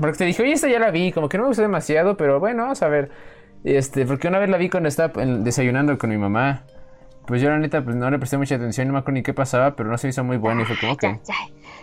[0.00, 2.38] Porque te dije, oye, esta ya la vi, como que no me gustó demasiado, pero
[2.38, 3.10] bueno, vamos a ver.
[3.64, 6.62] Este, porque una vez la vi cuando estaba en- desayunando con mi mamá.
[7.26, 9.34] Pues yo la neta, pues no le presté mucha atención, no me acuerdo ni qué
[9.34, 11.04] pasaba, pero no se hizo muy bueno y fue como, ok.
[11.04, 11.20] Ay,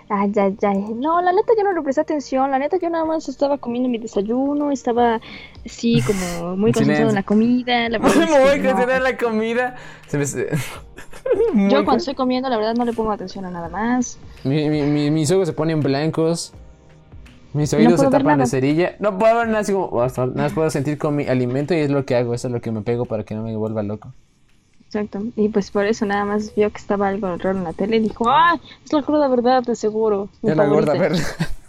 [0.10, 0.86] ay, ay, ay.
[0.96, 2.52] No, la neta yo no le presté atención.
[2.52, 4.72] La neta yo nada más estaba comiendo mi desayuno.
[4.72, 5.20] Estaba
[5.66, 7.90] así como muy concentrado en la comida.
[7.90, 8.16] La muy no.
[8.28, 9.76] concentrada en la comida.
[10.08, 10.26] Se me...
[11.54, 14.18] Muy Yo cuando estoy comiendo, la verdad no le pongo atención a nada más.
[14.44, 16.54] Mi- mi- mi- mis ojos se ponen blancos.
[17.54, 18.96] Mis oídos se tapan de cerilla.
[19.00, 21.92] No puedo ver nada, así como- nada más puedo sentir con mi alimento y es
[21.92, 22.34] lo que hago.
[22.34, 24.12] Eso es lo que me pego para que no me vuelva loco.
[24.90, 25.22] Exacto.
[25.36, 28.00] Y pues por eso nada más vio que estaba algo raro en la tele y
[28.00, 30.30] dijo, ah, es la cruda verdad, de seguro.
[30.42, 31.16] Es la gorda favorita".
[31.16, 31.24] verde.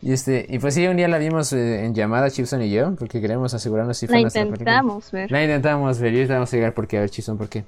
[0.00, 2.94] Y este, y pues sí, un día la vimos eh, en llamada Chipson y yo,
[2.94, 4.60] porque queremos asegurarnos si fue La nuestra película.
[4.60, 5.32] intentamos ver.
[5.32, 7.64] La intentamos ver, y ahorita vamos a llegar por qué, a ver Chipson, ¿por qué?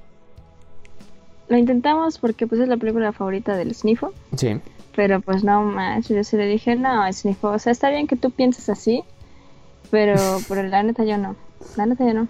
[1.48, 4.12] Lo intentamos porque pues es la película favorita del Sniffo.
[4.36, 4.60] Sí.
[4.94, 8.14] Pero pues no más, yo se le dije, no, Sniffo, o sea, está bien que
[8.14, 9.02] tú pienses así,
[9.90, 10.14] pero,
[10.48, 11.34] pero la neta yo no.
[11.76, 12.28] La neta yo no.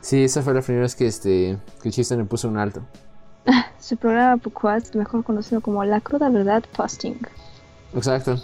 [0.00, 2.82] Sí, esa fue la primera vez que este, que Chipson le puso un alto.
[3.78, 7.18] Su programa Pucuaz, mejor conocido como La Cruda Verdad Posting.
[7.94, 8.36] Exacto.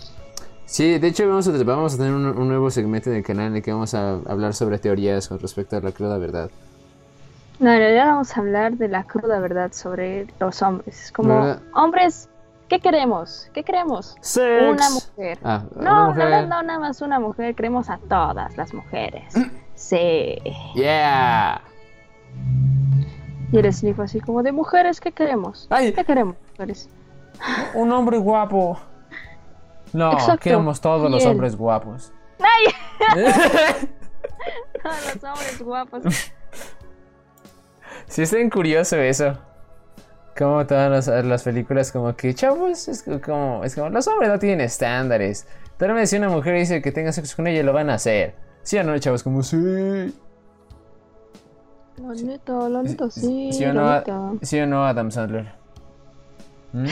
[0.66, 3.48] Sí, de hecho vamos a, vamos a tener un, un nuevo segmento en el canal
[3.48, 6.50] en el que vamos a hablar sobre teorías con respecto a la cruda verdad.
[7.60, 11.12] No, en realidad vamos a hablar de la cruda verdad sobre los hombres.
[11.12, 11.62] Como, ¿Verdad?
[11.74, 12.28] hombres,
[12.68, 13.48] ¿qué queremos?
[13.52, 14.16] ¿Qué queremos?
[14.22, 14.72] Sex.
[14.72, 15.38] Una mujer.
[15.44, 16.48] Ah, No, una mujer.
[16.48, 19.34] no, no, nada más una mujer, queremos a todas las mujeres.
[19.88, 20.38] Sí.
[20.74, 21.60] Yeah.
[23.52, 25.66] Y el Sniffo así como de mujeres, ¿qué queremos?
[25.68, 25.92] Ay.
[25.92, 26.88] ¿Qué queremos, mujeres?
[27.74, 28.80] Un hombre guapo.
[29.92, 30.40] No, Exacto.
[30.42, 32.12] queremos todos los hombres guapos.
[34.82, 36.02] Todos los hombres guapos.
[38.06, 39.38] Sí, es bien curioso eso.
[40.36, 44.38] Como todas las, las películas, como que, chavos, es como, es como, los hombres no
[44.38, 45.46] tienen estándares.
[45.78, 48.43] Pero si una mujer dice que tenga sexo con ella, lo van a hacer.
[48.64, 49.22] ¿Sí o no, chavos?
[49.22, 49.56] Como, sí.
[51.96, 54.02] Lo neto, lo neto, sí, ¿Sí o no, a-.
[54.42, 55.52] ¿sí o no Adam Sandler?
[56.72, 56.86] ¿Mm?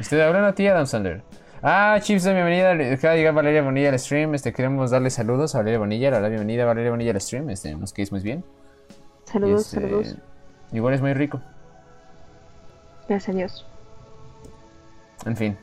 [0.00, 1.22] Estoy hablando a ti, Adam Sandler.
[1.62, 2.72] Ah, Chips, bienvenida.
[2.72, 4.34] Acaba de llegar Valeria Bonilla al stream.
[4.34, 6.10] Este, queremos darle saludos a Valeria Bonilla.
[6.10, 7.48] La bienvenida Valeria Bonilla al stream.
[7.50, 8.44] Este, nos quedéis muy bien.
[9.24, 10.16] Saludos, Este, saludos.
[10.72, 11.40] Igual es muy rico.
[13.08, 13.66] Gracias a Dios.
[15.26, 15.56] En fin,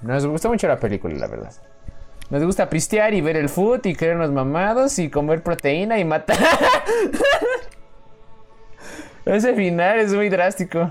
[0.00, 1.52] nos gustó mucho la película, la verdad.
[2.32, 6.38] Nos gusta pistear y ver el food y creernos mamados y comer proteína y matar.
[9.26, 10.90] Ese final es muy drástico.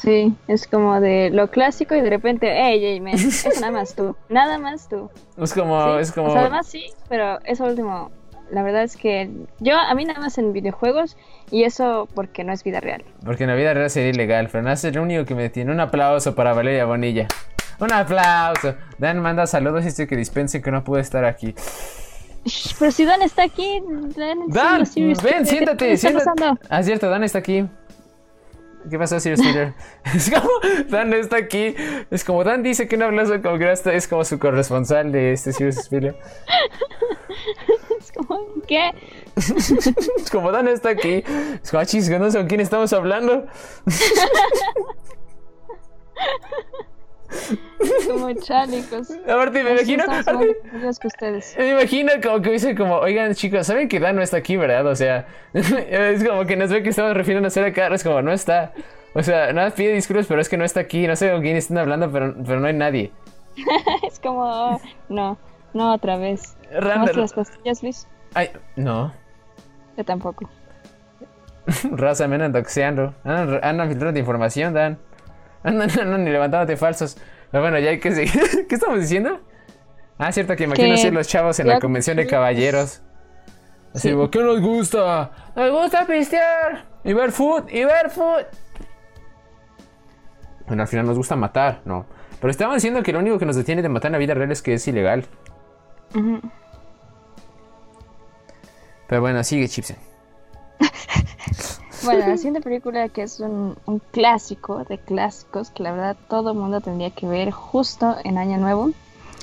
[0.00, 4.14] Sí, es como de lo clásico y de repente, hey, man, eso nada más tú,
[4.28, 5.10] nada más tú.
[5.36, 6.02] Es como, ¿sí?
[6.02, 6.28] es como.
[6.28, 8.12] O sea, además sí, pero eso último,
[8.52, 9.28] la verdad es que
[9.58, 11.16] yo, a mí nada más en videojuegos
[11.50, 13.02] y eso porque no es vida real.
[13.24, 15.72] Porque en la vida real sería ilegal, pero es el único que me detiene.
[15.72, 17.26] Un aplauso para Valeria Bonilla.
[17.80, 18.74] Un aplauso.
[18.98, 21.54] Dan manda saludos y dice que dispense que no puede estar aquí.
[22.78, 23.82] Pero si Dan está aquí,
[24.16, 25.44] Dan, Dan, sí, sí, ven,
[25.76, 25.96] ¿qué- siéntate.
[26.68, 27.66] Ah, cierto, Dan está aquí.
[28.88, 29.74] ¿Qué pasó, Sirius Miller?
[30.14, 30.48] es como,
[30.88, 31.74] Dan está aquí.
[32.10, 35.52] Es como, Dan dice que un aplauso como que es como su corresponsal de este
[35.52, 36.16] Sirius Miller.
[38.00, 38.90] Es como, ¿qué?
[39.36, 41.22] Es como, Dan está aquí.
[41.62, 43.46] Es como, ah, chis, no sé con quién estamos hablando.
[48.06, 49.10] Como chalicos.
[49.24, 50.56] Aparte, me imagino, aparte,
[51.00, 51.54] que ustedes.
[51.58, 54.86] me imagino como que dice como, oigan chicos, ¿saben que Dan no está aquí, verdad?
[54.86, 58.32] O sea, es como que nos ve que estamos refiriendo a acá, es como, no
[58.32, 58.72] está.
[59.14, 61.56] O sea, nada pide disculpas, pero es que no está aquí, no sé con quién
[61.56, 63.12] están hablando, pero, pero no hay nadie.
[64.06, 65.38] Es como, oh, no,
[65.74, 66.56] no otra vez.
[66.72, 68.06] ¿Tomaste las pastillas, Luis?
[68.34, 69.12] Ay, no.
[69.96, 70.48] Yo tampoco.
[71.90, 73.14] Raza, me andan doxeando.
[73.24, 74.98] Andan, andan filtrando información, Dan.
[75.62, 77.16] Andan, andan y levantándote falsos.
[77.50, 78.66] Pero bueno, ya hay que seguir.
[78.68, 79.40] ¿Qué estamos diciendo?
[80.18, 83.02] Ah, cierto que imagino ser los chavos en la convención de caballeros.
[83.94, 84.16] Así, Sí.
[84.30, 85.30] ¿qué nos gusta?
[85.56, 86.84] Nos gusta pistear.
[87.02, 88.44] Y ver food, y ver food.
[90.66, 92.06] Bueno, al final nos gusta matar, no.
[92.40, 94.52] Pero estaban diciendo que lo único que nos detiene de matar en la vida real
[94.52, 95.24] es que es ilegal.
[99.08, 99.96] Pero bueno, sigue, Chipsen.
[102.04, 106.52] Bueno, la siguiente película que es un, un clásico de clásicos que la verdad todo
[106.52, 108.90] el mundo tendría que ver justo en Año Nuevo.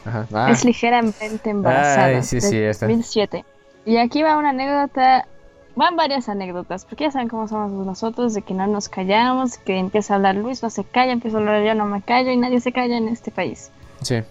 [0.06, 0.28] Ajá.
[0.34, 2.06] Ah, Es ligeramente embarazada.
[2.08, 2.86] Ay, sí, sí, de esta.
[2.88, 3.46] 2007.
[3.86, 5.28] Y aquí va una anécdota,
[5.76, 9.78] van varias anécdotas, porque ya saben cómo somos nosotros, de que no nos callamos, que
[9.78, 12.38] empieza a hablar Luis, no se calla, empieza a hablar yo, no me callo, y
[12.38, 13.72] nadie se calla en este país.
[14.02, 14.24] sí.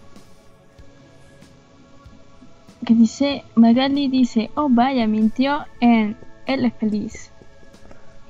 [2.87, 6.17] Que dice, Magali dice, oh vaya, mintió en
[6.47, 7.33] Él es feliz.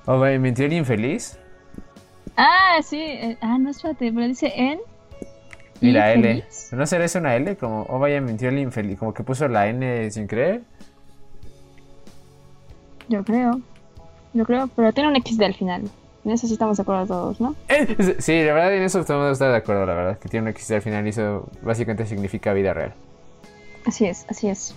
[0.07, 1.39] Oh, vaya, ¿mintió el infeliz?
[2.37, 4.79] Ah, sí, eh, ah, no, espérate, pero dice en...
[5.81, 6.45] Y la L.
[6.73, 7.57] ¿No será eso una L?
[7.57, 8.99] Como, oh, vaya, mintió el infeliz.
[8.99, 10.63] Como que puso la N sin creer.
[13.09, 13.61] Yo creo,
[14.33, 15.83] yo creo, pero tiene un XD al final.
[16.25, 17.55] En eso sí estamos de acuerdo todos, ¿no?
[17.69, 20.19] Eh, Sí, la verdad en eso estamos estar de acuerdo, la verdad.
[20.19, 22.95] Que tiene un X al final y eso básicamente significa vida real.
[23.85, 24.75] Así es, así es.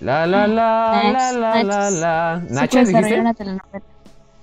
[0.00, 1.90] La la la la Next, la la next.
[1.90, 2.42] la.
[2.54, 3.20] Se puede ¿Nachas desarrollar dijiste?
[3.20, 3.84] una telenovela.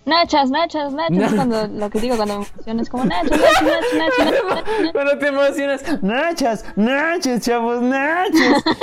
[0.06, 1.11] Nachas, nachas, nachas.
[1.18, 1.26] No.
[1.26, 4.44] Es cuando lo que digo cuando me emociono es como nachas, nachas, nachas, nachas, nachas,
[4.49, 4.91] nachas.
[4.94, 6.03] Cuando te emocionas.
[6.03, 8.64] Nachas, nachas, chavos, nachas.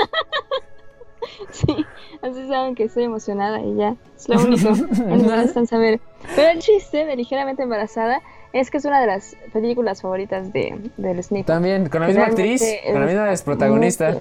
[1.50, 1.84] Sí,
[2.22, 3.96] así saben que estoy emocionada y ya.
[4.16, 6.00] Es lo único necesitan saber.
[6.36, 8.20] Pero el chiste de Ligeramente Embarazada
[8.52, 11.46] es que es una de las películas favoritas de, del Sniff.
[11.46, 12.62] También, con la misma actriz,
[12.92, 14.10] con la misma protagonista.
[14.12, 14.20] muy-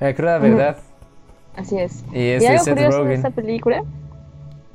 [0.00, 0.76] La cruda verdad.
[1.56, 2.04] Así es.
[2.12, 3.82] Y es y algo Seth curioso de esta película.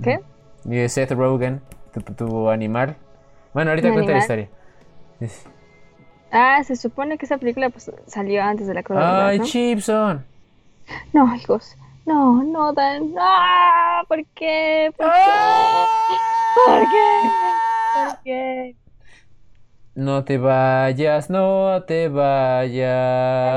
[0.04, 0.20] ¿Qué?
[0.66, 1.62] Y Seth Rogen,
[1.94, 2.96] tu, tu animal.
[3.54, 4.22] Bueno, ahorita cuenta la animal.
[4.22, 4.50] historia.
[6.32, 9.46] Ah, se supone que esa película pues, salió antes de la verdad, Ay, ¿no?
[9.46, 10.26] Chipson.
[11.14, 11.78] No, hijos.
[12.06, 13.14] No, no, Dan.
[13.20, 14.02] ¡Ah!
[14.08, 14.92] ¿Por qué?
[14.98, 15.14] ¿Por qué?
[16.66, 17.06] ¿Por qué?
[17.94, 18.76] ¿Por qué?
[19.96, 23.52] No te vayas, no te vayas.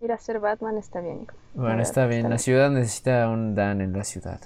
[0.00, 1.34] Ir a ser Batman está bien, hijo.
[1.54, 2.28] La Bueno, está bien.
[2.30, 4.40] La ciudad necesita un Dan en la ciudad.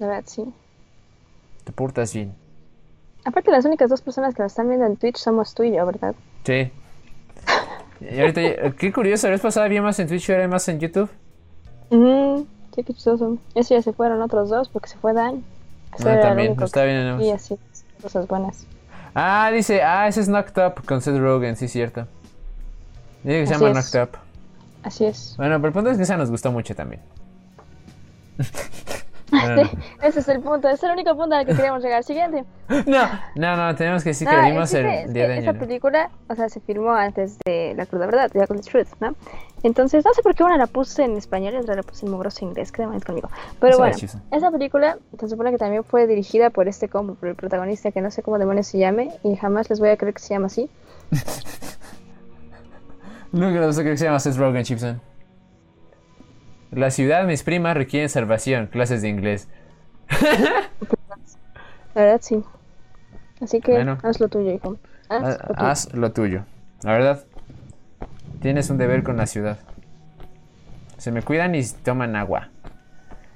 [0.00, 0.44] La verdad, sí.
[1.64, 2.34] Te portas bien.
[3.24, 5.86] Aparte, las únicas dos personas que nos están viendo en Twitch somos tú y yo,
[5.86, 6.14] ¿verdad?
[6.44, 6.72] Sí.
[8.00, 10.80] Y ahorita, qué curioso, la vez pasada había más en Twitch y ahora más en
[10.80, 11.10] YouTube.
[11.90, 12.38] Mm,
[12.74, 13.36] sí, qué chistoso.
[13.54, 15.44] Eso ya se fueron otros dos porque se fue Dan.
[15.92, 17.20] Ah, era el también, único está que- bien, ¿no?
[17.22, 17.58] Y así,
[18.00, 18.66] cosas buenas.
[19.14, 22.06] Ah, dice, ah, ese es Knocked Up con Seth Rogen, sí, cierto.
[23.22, 23.90] Dice que se llama es.
[23.92, 24.18] Knocked Up.
[24.82, 25.34] Así es.
[25.36, 27.02] Bueno, pero el punto es que esa nos gustó mucho también.
[29.40, 29.70] Bueno,
[30.02, 30.68] ese es el punto.
[30.68, 32.02] Ese es el único punto al que queríamos llegar.
[32.04, 32.44] Siguiente.
[32.86, 35.38] no, no, no, tenemos que decir que Ah, el vimos chiste el es día que
[35.38, 39.14] esa película, o sea, se filmó antes de La Cruda Verdad, de Ugly Truth, ¿no?
[39.62, 42.12] Entonces, no sé por qué una la puse en español y otra la puse en
[42.12, 43.28] mugroso inglés, qué demonios conmigo.
[43.60, 43.94] Pero bueno,
[44.30, 48.00] esa película se supone que también fue dirigida por este combo, por el protagonista que
[48.00, 50.46] no sé cómo demonios se llame y jamás les voy a creer que se llama
[50.46, 50.70] así.
[53.32, 55.09] Nunca lo sé que se llama Seth Rogen, Chipson.
[56.72, 58.66] La ciudad, mis primas requieren salvación.
[58.68, 59.48] Clases de inglés.
[61.94, 62.42] La verdad, sí.
[63.42, 63.98] Así que Bueno.
[64.02, 64.76] haz lo tuyo, hijo.
[65.08, 65.66] Haz Haz, lo tuyo.
[65.68, 66.44] haz lo tuyo.
[66.82, 67.24] La verdad.
[68.40, 69.58] Tienes un deber con la ciudad.
[70.98, 72.48] Se me cuidan y toman agua.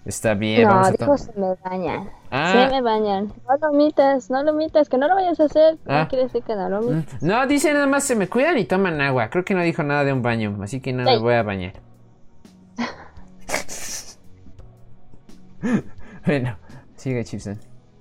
[0.04, 1.18] Está bien, vamos No, a dijo tomar.
[1.18, 2.10] se me bañan.
[2.30, 2.52] Ah.
[2.52, 3.32] Se me bañan.
[3.48, 5.78] No lo omitas, no lo omitas, que no lo vayas a hacer.
[5.86, 6.02] Ah.
[6.02, 7.22] No quiere decir que no lo omitas.
[7.22, 9.28] No, dice nada más se me cuidan y toman agua.
[9.30, 11.20] Creo que no dijo nada de un baño, así que no me Ey.
[11.20, 11.72] voy a bañar.
[16.26, 16.56] bueno,
[16.96, 17.58] sigue Chipson.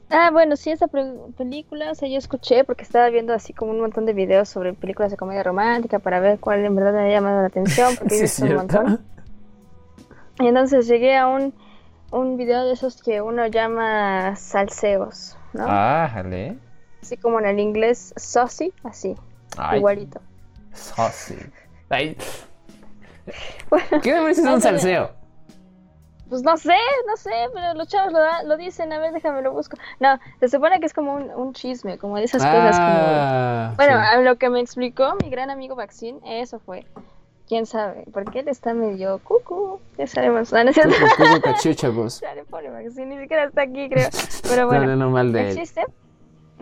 [0.10, 3.80] Ah, bueno, sí, esa película, o sea, yo escuché porque estaba viendo así como un
[3.82, 7.14] montón de videos sobre películas de comedia romántica para ver cuál en verdad me había
[7.14, 9.04] llamado la atención, porque Sí, es un montón.
[10.40, 11.54] Y entonces llegué a un,
[12.12, 15.66] un video de esos que uno llama salseos, ¿no?
[15.68, 16.58] Ah, jale.
[17.02, 19.16] Así como en el inglés saucy, así,
[19.58, 20.22] Ay, igualito.
[20.74, 21.38] saucy.
[21.90, 22.16] Ay,
[23.70, 25.12] Bueno, ¿Qué demonios es un salseo?
[26.34, 26.74] Pues no sé,
[27.08, 29.78] no sé, pero los chavos lo, lo dicen, a ver, déjame lo busco.
[30.00, 32.90] No, se supone que es como un, un chisme, como de esas cosas como...
[32.90, 34.00] Ah, Bueno, sí.
[34.16, 36.88] a lo que me explicó mi gran amigo Maxine, eso fue.
[37.48, 38.06] ¿Quién sabe?
[38.12, 39.80] Porque él está medio cucu.
[40.00, 40.52] Ya sabemos.
[40.52, 40.96] No, no es cierto.
[41.00, 42.20] Cucu, cucu, cachuchavos.
[42.24, 44.10] Ya le pone Maxine, ni siquiera está aquí, creo.
[44.50, 45.68] Pero No, bueno, no, no, mal de el él.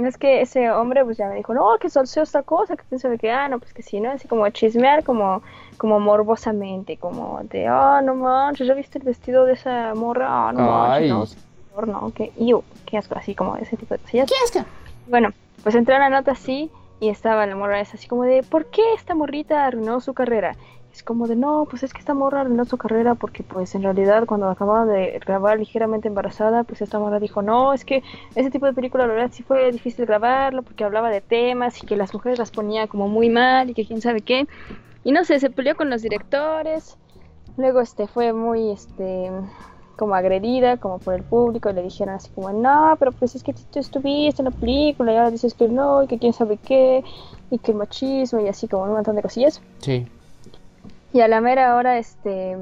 [0.05, 3.09] Es que ese hombre pues ya me dijo, no, que salseo esta cosa, que pienso
[3.09, 4.11] de que, ah, no, pues que sí, ¿no?
[4.11, 5.41] Así como chismear, como,
[5.77, 10.27] como morbosamente, como de, ah, no manches, ¿ya viste el vestido de esa morra?
[10.29, 11.11] Ah, no Ay.
[11.11, 11.37] manches,
[11.73, 14.29] porno, que, iu, qué asco, así como ese tipo de cosillas.
[14.29, 14.69] ¿Qué asco?
[15.07, 15.29] Bueno,
[15.63, 16.69] pues entró una nota así
[16.99, 20.55] y estaba la morra esa así como de, ¿por qué esta morrita arruinó su carrera?
[20.91, 23.83] Es como de, no, pues es que esta morra arruinó su carrera porque pues en
[23.83, 28.03] realidad cuando acababa de grabar ligeramente embarazada, pues esta morra dijo, no, es que
[28.35, 31.85] ese tipo de película la verdad sí fue difícil grabarlo porque hablaba de temas y
[31.85, 34.47] que las mujeres las ponía como muy mal y que quién sabe qué.
[35.05, 36.97] Y no sé, se peleó con los directores,
[37.55, 39.31] luego este fue muy, este,
[39.95, 43.43] como agredida, como por el público, y le dijeron así como, no, pero pues es
[43.43, 46.57] que tú estuviste en la película y ahora dices que no, y que quién sabe
[46.57, 47.03] qué,
[47.49, 49.61] y que el machismo, y así como un montón de cosillas.
[49.79, 50.05] Sí.
[51.13, 52.57] Y a la mera hora, este,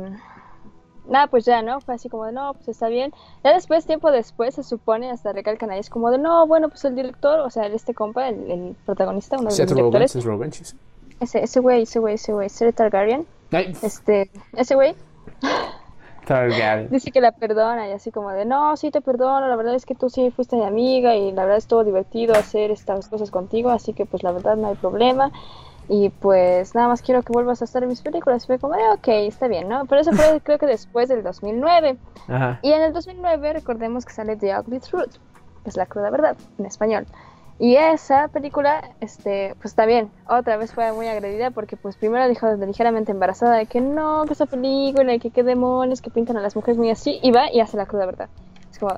[1.10, 1.82] nada, pues ya, ¿no?
[1.82, 3.14] Fue así como de, no, pues está bien.
[3.44, 6.86] Ya después, tiempo después, se supone, hasta recalcan ahí, es como de, no, bueno, pues
[6.86, 10.24] el director, o sea, este compa, el, el protagonista, uno de Seth los directores, Seth
[10.24, 10.76] Rogen, sí.
[11.20, 14.96] ese ese güey, ese güey, ese güey, Seth Targaryen, Ay, este, ese güey,
[16.26, 16.90] Targaryen.
[16.92, 19.86] dice que la perdona y así como de, no, sí te perdono, la verdad es
[19.86, 23.70] que tú sí fuiste mi amiga y la verdad estuvo divertido hacer estas cosas contigo,
[23.70, 25.32] así que pues la verdad no hay problema.
[25.90, 28.44] Y pues nada más quiero que vuelvas a estar en mis películas.
[28.44, 29.86] Y fue como, de, ok, está bien, ¿no?
[29.86, 31.98] Pero eso fue creo que después del 2009.
[32.28, 32.60] Ajá.
[32.62, 35.16] Y en el 2009 recordemos que sale The Ugly Truth,
[35.64, 37.08] que es la cruda verdad en español.
[37.62, 42.50] Y esa película, este, pues también, otra vez fue muy agredida porque pues primero dijo
[42.56, 46.56] ligeramente embarazada de que no, que esa película, que qué demonios, que pintan a las
[46.56, 48.30] mujeres muy así, y va y hace la cruda verdad.
[48.72, 48.98] Es como,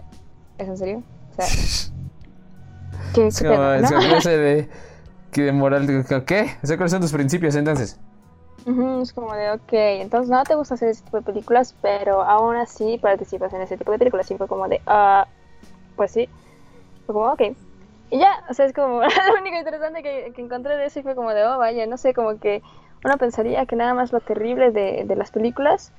[0.60, 1.04] ¿es en serio?
[1.32, 1.46] O sea,
[3.16, 4.00] ¿qué, Es qué pedo, el no?
[4.00, 4.70] ese de.
[5.32, 5.88] Que de moral.
[6.26, 6.58] ¿Qué?
[6.64, 8.00] O sea, ¿cuáles son tus principios entonces?
[8.66, 12.22] Ujú, es como de, ok, entonces no te gusta hacer ese tipo de películas, pero
[12.24, 14.30] aún así participas en ese tipo de películas.
[14.30, 15.28] Y fue como de, ah,
[15.96, 16.30] pues sí.
[17.06, 17.42] Fue como, ok.
[18.12, 21.04] Y ya, o sea, es como lo único interesante que, que encontré de eso y
[21.04, 22.62] fue como de, oh, vaya, no sé, como que
[23.04, 25.94] uno pensaría que nada más lo terrible de, de las películas,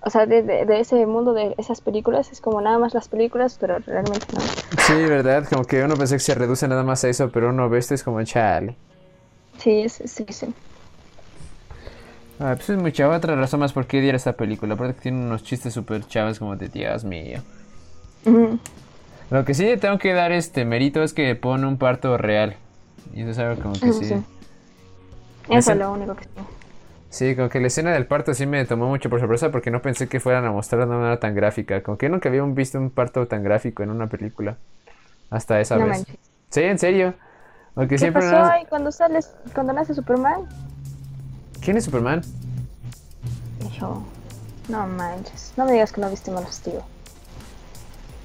[0.00, 3.08] o sea, de, de, de ese mundo de esas películas, es como nada más las
[3.08, 4.40] películas, pero realmente no.
[4.40, 5.46] Sí, ¿verdad?
[5.48, 7.94] Como que uno pensé que se reduce nada más a eso, pero uno ve esto
[7.94, 8.76] es como chale.
[9.58, 10.54] Sí, es, sí, sí.
[12.40, 14.74] Ah, pues es mucha otra razón más por qué odiar esta película.
[14.74, 17.40] Aparte que tiene unos chistes súper chavos como de Dios mío.
[19.30, 22.56] Lo que sí le tengo que dar este mérito es que pone un parto real.
[23.12, 24.04] Y eso es algo como que sí.
[24.04, 24.14] sí.
[25.50, 26.30] Eso es lo único que sí.
[27.10, 29.80] Sí, como que la escena del parto sí me tomó mucho por sorpresa porque no
[29.80, 31.82] pensé que fueran a mostrar de una manera tan gráfica.
[31.82, 34.56] Como que nunca había visto un parto tan gráfico en una película.
[35.30, 35.98] Hasta esa No vez.
[35.98, 36.16] manches.
[36.50, 37.14] Sí, en serio.
[37.74, 40.46] Porque ¿Qué siempre pasó ahí cuando sales, cuando nace Superman?
[41.62, 42.22] ¿Quién es Superman?
[43.60, 44.04] Dijo,
[44.68, 46.80] no manches, no me digas que no viste Man of Steel.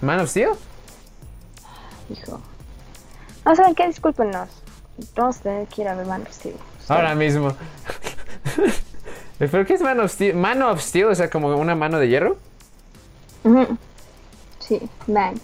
[0.01, 0.49] ¿Man of Steel?
[2.10, 2.41] Dijo,
[3.45, 4.49] no saben qué, discúlpenos.
[5.15, 6.55] Vamos a tener que ir a ver Man of Steel.
[6.89, 7.53] Ahora mismo.
[9.40, 10.36] ¿Pero qué es Man of Steel?
[10.36, 11.06] ¿Man of Steel?
[11.06, 12.38] O sea, como una mano de hierro.
[14.60, 15.36] Sí, Man.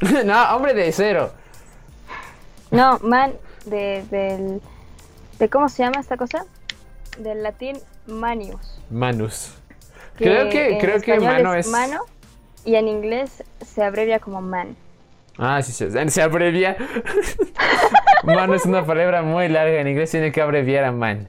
[0.24, 1.32] no, hombre de cero.
[2.70, 3.34] No, Man
[3.66, 4.62] de, del,
[5.38, 6.46] de ¿cómo se llama esta cosa?
[7.18, 8.80] Del latín manius.
[8.90, 9.52] Manus.
[10.16, 11.68] Creo que, creo que mano es.
[11.68, 12.00] mano
[12.64, 14.76] y en inglés se abrevia como man.
[15.38, 16.76] Ah, sí, se, se abrevia.
[18.24, 19.80] mano es una palabra muy larga.
[19.80, 21.28] En inglés tiene que abreviar a man.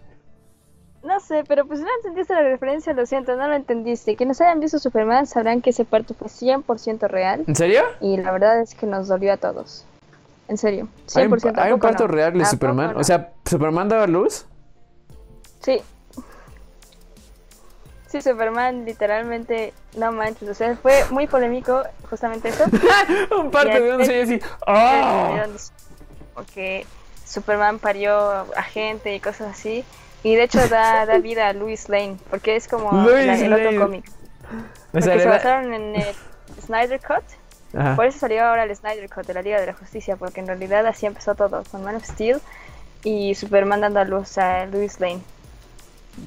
[1.04, 4.16] No sé, pero pues si no entendiste la referencia, lo siento, no lo entendiste.
[4.18, 7.44] Quienes hayan visto Superman sabrán que ese parto fue 100% real.
[7.48, 7.84] ¿En serio?
[8.02, 9.86] Y la verdad es que nos dolió a todos.
[10.50, 10.88] En serio.
[11.08, 11.16] 100%.
[11.18, 12.14] ¿Hay un, ¿a hay un parto no?
[12.14, 12.94] real de ¿A poco Superman?
[12.94, 13.00] no?
[13.00, 14.46] O sea, ¿Superman daba luz?
[15.62, 15.82] Sí.
[18.08, 22.64] Sí, Superman literalmente, no manches, o sea, fue muy polémico justamente eso.
[23.38, 24.40] un parto Y de un después- señor así.
[24.68, 25.46] ¡Ah!
[26.38, 26.86] Porque
[27.26, 28.16] Superman parió
[28.56, 29.84] a gente y cosas así.
[30.22, 33.80] Y de hecho da, da vida a Louis Lane, porque es como la- el otro
[33.82, 34.06] cómic.
[34.08, 36.16] O Porque sea, se basaron en el
[36.64, 37.24] Snyder Cut.
[37.76, 37.96] Ajá.
[37.96, 40.48] Por eso salió ahora el Snyder Cut de la Liga de la Justicia, porque en
[40.48, 42.40] realidad así empezó todo, con Man of Steel
[43.04, 45.22] y Superman dando a luz a Louis Lane.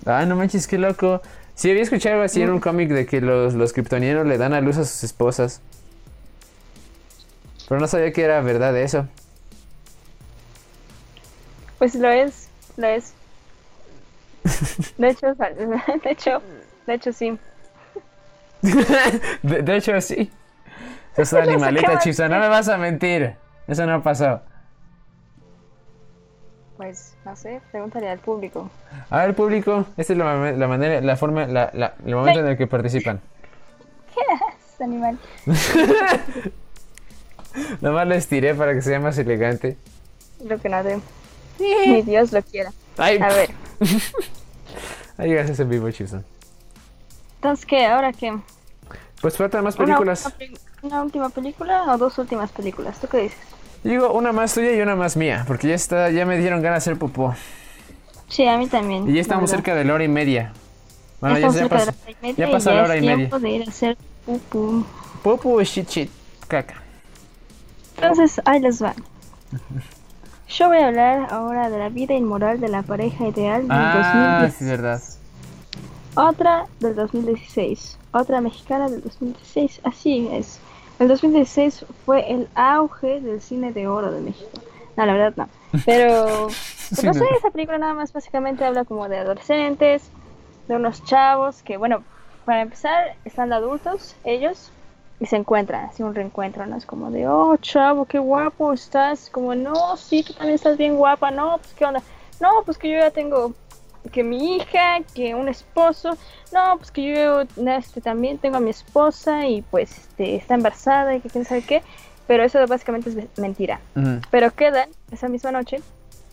[0.06, 1.22] Ah, no manches, qué loco.
[1.54, 3.72] Sí, había escuchado así en un cómic de que los, los
[4.26, 5.60] le dan a luz a sus esposas.
[7.68, 9.06] Pero no sabía que era verdad eso.
[11.80, 13.12] Pues lo es, lo es.
[14.98, 16.42] De hecho, de hecho,
[16.86, 17.38] de hecho sí.
[19.42, 20.30] de, de hecho, sí.
[21.16, 22.28] Sos animalita, Chisa.
[22.28, 23.34] No me vas a mentir.
[23.66, 24.40] Eso no pasó.
[26.76, 28.70] Pues no sé, pregúntale al público.
[29.10, 32.40] A ver, público, esta es la, ma- la manera, la forma, la, la- el momento
[32.40, 33.20] en el que participan.
[34.14, 35.18] ¿Qué haces, animal?
[37.80, 39.76] Nomás lo estiré para que sea más elegante.
[40.44, 41.00] Lo que no de.
[41.60, 42.72] Ni Dios lo quiera.
[42.96, 43.50] Ay, A ver,
[45.18, 46.22] ahí llegas en vivo, Chisa.
[47.36, 47.86] entonces, ¿qué?
[47.86, 48.36] ¿Ahora qué?
[49.20, 50.26] Pues faltan más Una películas.
[50.26, 52.98] última ¿Una última película o dos últimas películas?
[53.00, 53.38] ¿Tú qué dices?
[53.84, 56.84] Digo, una más tuya y una más mía, porque ya está, ya me dieron ganas
[56.84, 57.34] de hacer popó.
[58.28, 59.08] Sí, a mí también.
[59.08, 60.52] Y ya estamos cerca de la hora y media.
[61.20, 61.84] Bueno, ya, ya pasó.
[61.86, 63.38] la hora y media ya pasó la hora y media.
[63.38, 63.98] de ir a hacer
[65.64, 66.10] shit shit.
[66.48, 66.82] Caca.
[67.96, 68.94] Entonces, ahí les va.
[70.50, 74.38] Yo voy a hablar ahora de la vida inmoral de la pareja ideal del Ah,
[74.42, 74.54] 2010.
[74.54, 75.00] sí, verdad.
[76.16, 77.98] Otra del 2016.
[78.12, 79.80] Otra mexicana del 2016.
[79.84, 80.58] Así es.
[80.98, 84.50] El 2016 fue el auge del cine de oro de México.
[84.96, 85.48] No, la verdad no.
[85.86, 86.46] Pero,
[86.88, 90.10] pues, no sé, esa película nada más básicamente habla como de adolescentes,
[90.66, 92.02] de unos chavos que, bueno,
[92.44, 94.72] para empezar, están de adultos, ellos,
[95.20, 96.76] y se encuentran, así un reencuentro, ¿no?
[96.76, 99.28] Es como de, oh, chavo, qué guapo estás.
[99.28, 101.30] Como, no, sí, tú también estás bien guapa.
[101.30, 102.02] No, pues, ¿qué onda?
[102.40, 103.52] No, pues que yo ya tengo
[104.12, 106.16] que mi hija, que un esposo,
[106.52, 111.14] no, pues que yo este, también tengo a mi esposa y pues este, está embarazada
[111.14, 111.82] y que quién sabe qué,
[112.26, 113.80] pero eso básicamente es mentira.
[114.30, 115.82] Pero quedan esa misma noche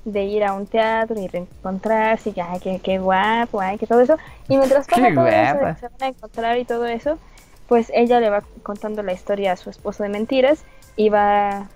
[0.06, 3.86] de ir a un teatro y reencontrarse y que, ay, qué, qué guapo, ay, que
[3.86, 4.18] todo eso.
[4.48, 5.76] Y mientras pasa todo eso guapa.
[5.76, 7.20] se van a encontrar y todo eso,
[7.68, 10.64] pues ella le va contando la historia a su esposo de mentiras
[10.96, 11.68] y va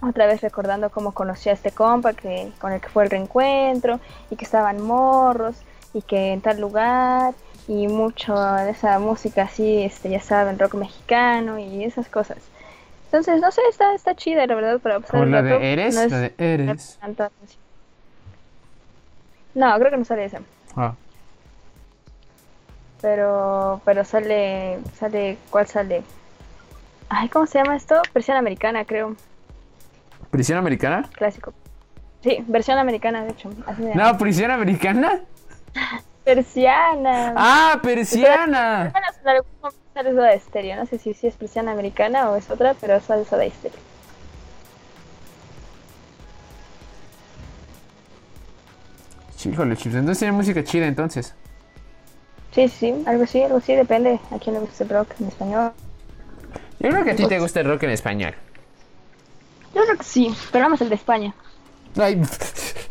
[0.00, 3.98] otra vez recordando cómo conoció a este compa que con el que fue el reencuentro
[4.30, 5.56] y que estaban morros
[5.94, 7.34] y que en tal lugar
[7.66, 12.38] y mucho de esa música así, este, ya saben, rock mexicano y esas cosas.
[13.06, 15.58] Entonces, no sé, está, está chida, la verdad, para pasar Como el la rato.
[15.58, 16.98] de Eres, No es- la de Eres.
[19.54, 20.40] No, creo que no sale esa.
[20.76, 20.94] Ah.
[23.00, 26.02] Pero, pero sale, sale, ¿cuál sale?
[27.08, 28.00] Ay, ¿cómo se llama esto?
[28.12, 29.14] Versión americana, creo,
[30.30, 31.08] ¿Prisión americana?
[31.12, 31.54] clásico.
[32.22, 33.50] Sí, versión americana, de hecho.
[33.66, 33.82] Así.
[33.94, 35.20] No, prisión americana.
[36.24, 37.32] Persiana.
[37.36, 38.90] Ah, persiana.
[38.92, 40.76] Bueno, en algún momento sale Soda Stereo.
[40.76, 43.80] No sé si, si es persiana americana o es otra, pero sale Soda Stereo.
[49.44, 49.94] Híjole, chips.
[49.94, 51.34] Entonces tiene música chida entonces.
[52.52, 55.72] Sí, sí, algo así, algo así, depende a quién le gusta el rock en español.
[56.80, 58.34] Yo creo que a ti te gusta el rock en español.
[59.74, 61.34] Yo creo que sí, pero nada más el de España.
[61.96, 62.20] Ay,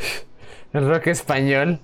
[0.74, 1.80] el rock español.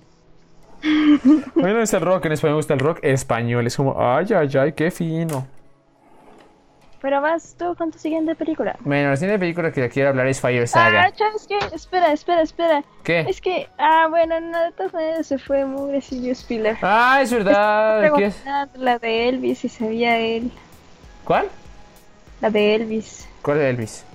[1.56, 3.66] Bueno, es el rock en español, me gusta el rock español.
[3.66, 5.48] Es como, ay, ay, ay, qué fino.
[7.04, 8.78] Pero vas tú con tu siguiente película.
[8.80, 11.12] Bueno, la siguiente película que quiero hablar es Fire Ah, Saga.
[11.18, 11.58] ¿sabes qué?
[11.76, 12.82] Espera, espera, espera.
[13.04, 13.20] ¿Qué?
[13.28, 16.78] Es que, ah, bueno, no, de todas maneras se fue Mugre Silvio Spiller.
[16.82, 18.10] Ah, es verdad.
[18.16, 18.42] ¿Qué es?
[18.76, 20.50] La de Elvis, si sabía él.
[21.26, 21.48] ¿Cuál?
[22.40, 23.28] La de Elvis.
[23.42, 24.06] ¿Cuál de Elvis?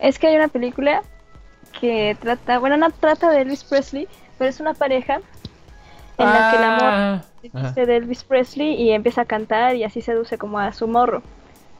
[0.00, 1.02] Es que hay una película
[1.80, 5.20] que trata, bueno, no trata de Elvis Presley, pero es una pareja
[6.18, 7.22] en la que el amor
[7.54, 10.88] Ah, se de Elvis Presley y empieza a cantar y así seduce como a su
[10.88, 11.22] morro.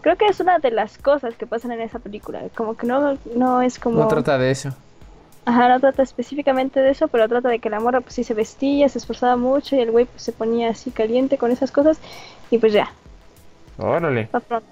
[0.09, 2.40] Creo que es una de las cosas que pasan en esa película.
[2.55, 3.98] Como que no, no es como.
[3.98, 4.70] No trata de eso.
[5.44, 8.32] Ajá, no trata específicamente de eso, pero trata de que la morra pues sí se
[8.32, 11.98] vestía, se esforzaba mucho y el güey pues se ponía así caliente con esas cosas
[12.51, 12.90] y pues ya,
[13.76, 14.28] Órale.
[14.32, 14.66] pa' pronto.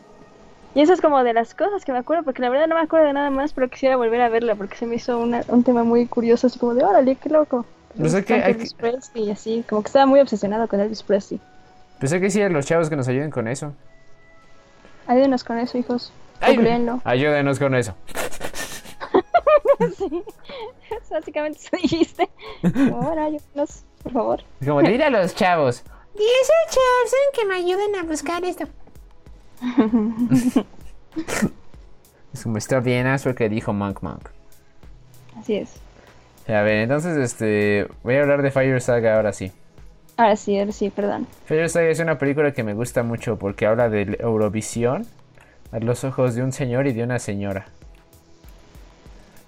[0.75, 2.81] Y eso es como de las cosas que me acuerdo, porque la verdad no me
[2.81, 5.63] acuerdo de nada más, pero quisiera volver a verla porque se me hizo una- un
[5.65, 7.67] tema muy curioso, así como de, órale, qué loco.
[7.95, 11.03] Pues es que Elvis que- Presley y así, como que estaba muy obsesionado con Elvis
[11.03, 11.39] Presley.
[12.01, 13.75] Pensé que sí, a los chavos que nos ayuden con eso.
[15.07, 16.13] Ayúdenos con eso, hijos.
[16.41, 17.01] Ay, Googleenlo.
[17.05, 17.95] ayúdenos con eso.
[19.97, 20.23] sí,
[21.11, 22.29] básicamente eso dijiste.
[22.63, 24.41] Bueno, ayúdenos, por favor.
[24.65, 25.83] Como, dile a los chavos.
[26.15, 28.67] Dice chefs que me ayuden a buscar esto.
[32.33, 34.29] Es como, está bien, lo que dijo Monk Monk.
[35.39, 35.75] Así es.
[36.49, 39.53] A ver, entonces, este, voy a hablar de Fire Saga ahora sí.
[40.17, 41.27] Ahora sí, ahora sí, perdón.
[41.45, 45.07] Fire Saga es una película que me gusta mucho porque habla de Eurovisión
[45.73, 47.67] a los ojos de un señor y de una señora.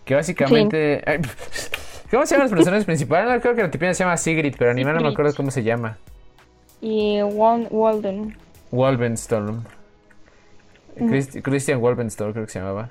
[0.05, 1.03] Que básicamente...
[1.07, 1.21] Ay,
[2.11, 3.31] ¿Cómo se llaman los personajes principales?
[3.35, 5.63] No, creo que la tipina se llama Sigrid, pero animal no me acuerdo cómo se
[5.63, 5.99] llama.
[6.81, 8.35] Y Wal- Walden.
[8.71, 9.65] Wolvenstorm.
[10.99, 12.91] Christ- Christian Wolvenstorm creo que se llamaba.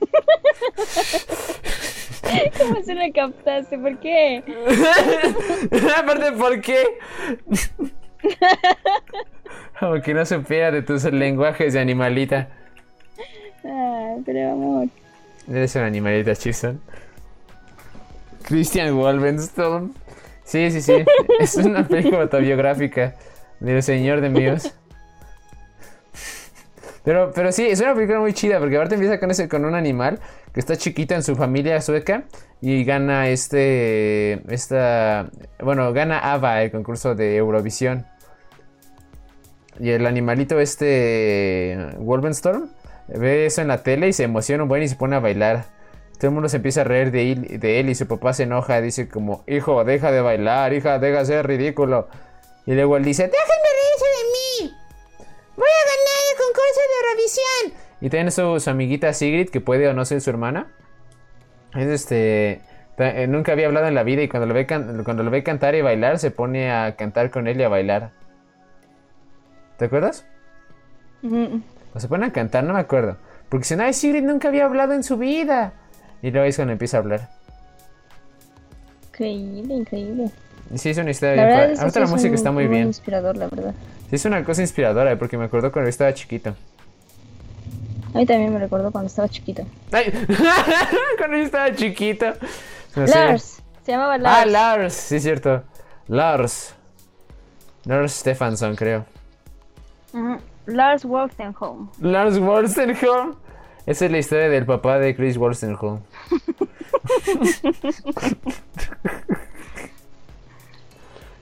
[2.58, 3.78] ¿Cómo se lo captaste?
[3.78, 4.42] ¿Por qué?
[5.98, 6.84] Aparte, ¿por qué?
[9.78, 12.48] Como que no supiera de tus lenguajes de animalita.
[13.64, 14.88] Ah, pero amor.
[15.48, 16.80] Eres un animalita, Chison.
[18.42, 19.92] Christian Wolvenstorm.
[20.44, 21.04] Sí, sí, sí.
[21.40, 23.14] Es una película autobiográfica
[23.60, 24.74] del señor de míos.
[27.04, 29.74] Pero, pero sí, es una película muy chida porque aparte empieza con ese, con un
[29.74, 30.18] animal
[30.54, 32.24] que está chiquito en su familia sueca
[32.62, 35.28] y gana este, esta,
[35.60, 38.06] bueno, gana ABBA el concurso de Eurovisión.
[39.78, 42.70] Y el animalito este Wolvenstorm
[43.08, 45.66] ve eso en la tele y se emociona un buen y se pone a bailar.
[46.16, 48.44] Todo el mundo se empieza a reír de él, de él y su papá se
[48.44, 52.08] enoja, dice como, hijo, deja de bailar, hija, deja de ser ridículo.
[52.64, 54.83] Y luego él dice, ¡Déjenme reírse de mí!
[55.56, 57.84] ¡Voy a ganar el concurso de Eurovisión!
[58.00, 60.66] Y tiene su, su amiguita Sigrid, que puede o no ser su hermana.
[61.74, 62.60] Es este.
[62.98, 65.42] eh, Nunca había hablado en la vida y cuando lo, ve can- cuando lo ve
[65.42, 68.10] cantar y bailar, se pone a cantar con él y a bailar.
[69.78, 70.24] ¿Te acuerdas?
[71.94, 73.16] O se pone a cantar, no me acuerdo.
[73.48, 75.72] Porque si no, Sigrid nunca había hablado en su vida.
[76.22, 77.30] Y luego es cuando empieza a hablar.
[79.08, 80.30] Increíble, increíble.
[80.74, 81.72] Sí, es una historia La bien verdad padre.
[81.74, 82.86] es que Ahorita la música un- está muy bien.
[82.88, 83.74] inspirador, la verdad.
[84.10, 86.54] Sí, es una cosa inspiradora, porque me acuerdo cuando yo estaba chiquito.
[88.14, 89.64] A mí también me recordó cuando estaba chiquito.
[89.90, 90.12] ¡Ay!
[91.18, 92.26] cuando yo estaba chiquito.
[92.94, 93.14] No sé.
[93.14, 94.38] Lars, se llamaba Lars.
[94.38, 95.64] Ah, Lars, sí, cierto.
[96.06, 96.74] Lars.
[97.84, 99.04] Lars Stefansson, creo.
[100.12, 100.38] Ujú.
[100.66, 101.88] Lars Wolstenholme.
[102.00, 103.34] Lars Wolstenholme.
[103.84, 106.00] Esa es la historia del papá de Chris Wolstenholme.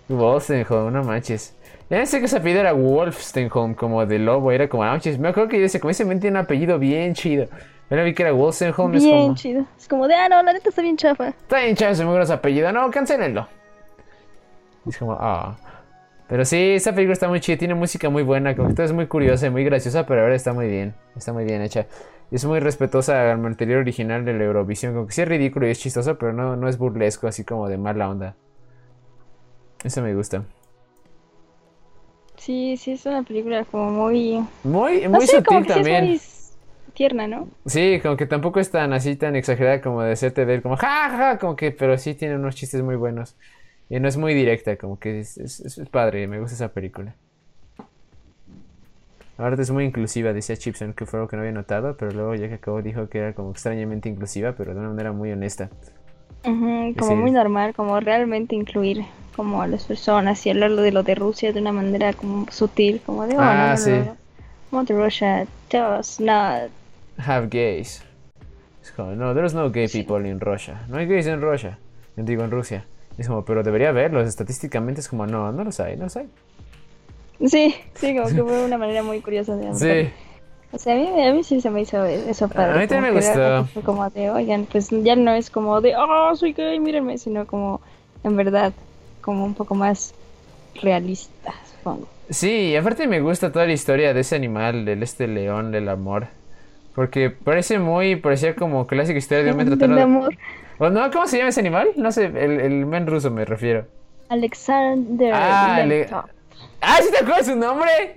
[0.08, 1.54] Wolstenholme, no manches.
[1.92, 4.50] Ya pensé que ese apellido era Wolfstenholme, como de lobo.
[4.50, 5.18] Era como, manches.
[5.18, 7.48] Me acuerdo que yo decía, como ese men tiene un apellido bien chido.
[7.90, 8.96] Ahora vi que era Wolstenholme.
[8.96, 9.66] es Bien como, chido.
[9.76, 11.28] Es como de, ah, no, la neta está bien chafa.
[11.28, 12.72] Está bien chaval, se me su apellido.
[12.72, 13.46] No, cancelenlo.
[14.86, 15.54] Es como, ah.
[16.28, 17.58] Pero sí, esta película está muy chida.
[17.58, 18.56] Tiene música muy buena.
[18.56, 20.94] Como que es muy curiosa y muy graciosa, pero ahora está muy bien.
[21.14, 21.84] Está muy bien hecha.
[22.30, 24.94] Y es muy respetuosa al material original de la Eurovisión.
[24.94, 27.68] Como que sí es ridículo y es chistoso, pero no, no es burlesco, así como
[27.68, 28.34] de mala onda.
[29.84, 30.42] Eso me gusta.
[32.44, 34.44] Sí, sí, es una película como muy...
[34.64, 36.04] Muy, No muy sé, como sutil sí también.
[36.04, 36.56] es
[36.88, 37.48] muy tierna, ¿no?
[37.64, 41.10] Sí, como que tampoco es tan así, tan exagerada como de hacerte ver como ja,
[41.10, 43.36] ja, como que, pero sí tiene unos chistes muy buenos.
[43.88, 47.16] Y no es muy directa, como que es, es- es padre, me gusta esa película.
[49.38, 52.34] Ahora es muy inclusiva, decía Chipson, que fue algo que no había notado, pero luego
[52.34, 55.70] ya que acabó dijo que era como extrañamente inclusiva, pero de una manera muy honesta.
[56.98, 61.14] Como muy normal, como realmente incluir como a las personas y hablarlo de lo de
[61.14, 63.90] Rusia de una manera como sutil, como de, oh, Ah, no, sí.
[64.70, 65.04] no, no.
[65.04, 66.70] Russia does not.
[67.18, 68.02] Have gays.
[68.82, 70.82] Es como, no, there's no gay people in Russia.
[70.88, 71.78] No hay gays en Russia.
[72.16, 72.84] Yo digo en Rusia.
[73.18, 74.26] Es como, pero debería haberlos.
[74.26, 76.28] Estadísticamente es como, no, no los hay, no los hay.
[77.46, 79.76] Sí, sí, como que fue una manera muy curiosa de hablar.
[80.04, 80.10] Sí.
[80.72, 82.72] O sea, a mí, a mí sí se me hizo eso padre.
[82.72, 83.64] A mí también me gustó.
[83.66, 87.46] Fue como de, oigan, pues ya no es como de, oh, soy gay, mírenme, sino
[87.46, 87.80] como,
[88.24, 88.72] en verdad,
[89.22, 90.14] como un poco más
[90.82, 92.08] realista, supongo.
[92.28, 95.88] Sí, y aparte me gusta toda la historia de ese animal, del este león, del
[95.88, 96.26] amor.
[96.94, 100.02] Porque parece muy, parecía como clásica historia de un men Del tratando de...
[100.02, 100.34] amor.
[100.78, 101.10] ¿O no?
[101.10, 101.88] ¿Cómo se llama ese animal?
[101.96, 103.86] No sé, el, el men ruso me refiero.
[104.28, 106.24] Alexander Ah, le- Lentov.
[106.80, 108.16] ¡Ah, sí te acuerdas su nombre!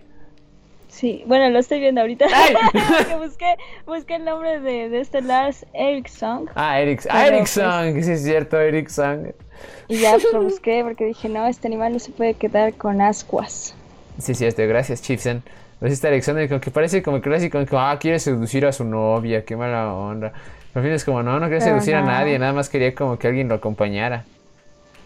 [0.88, 2.26] Sí, bueno, lo estoy viendo ahorita.
[3.20, 3.56] Busqué,
[3.86, 8.24] busqué el nombre de, de este Lars Eriksson Ah, Eric, ah, Pero, Erickson, sí es
[8.24, 9.34] cierto, Erickson.
[9.88, 13.02] y ya pues, lo busqué porque dije, no, este animal no se puede quedar con
[13.02, 13.76] ascuas.
[14.20, 15.44] Sí, cierto, gracias, Chipsen.
[15.80, 19.44] Pues este Alexander, como que parece como clásico, como, ah, quiere seducir a su novia,
[19.44, 20.32] qué mala onda.
[20.74, 23.18] Al fin es como, no, no quiere Pero seducir a nadie, nada más quería como
[23.18, 24.26] que alguien lo acompañara.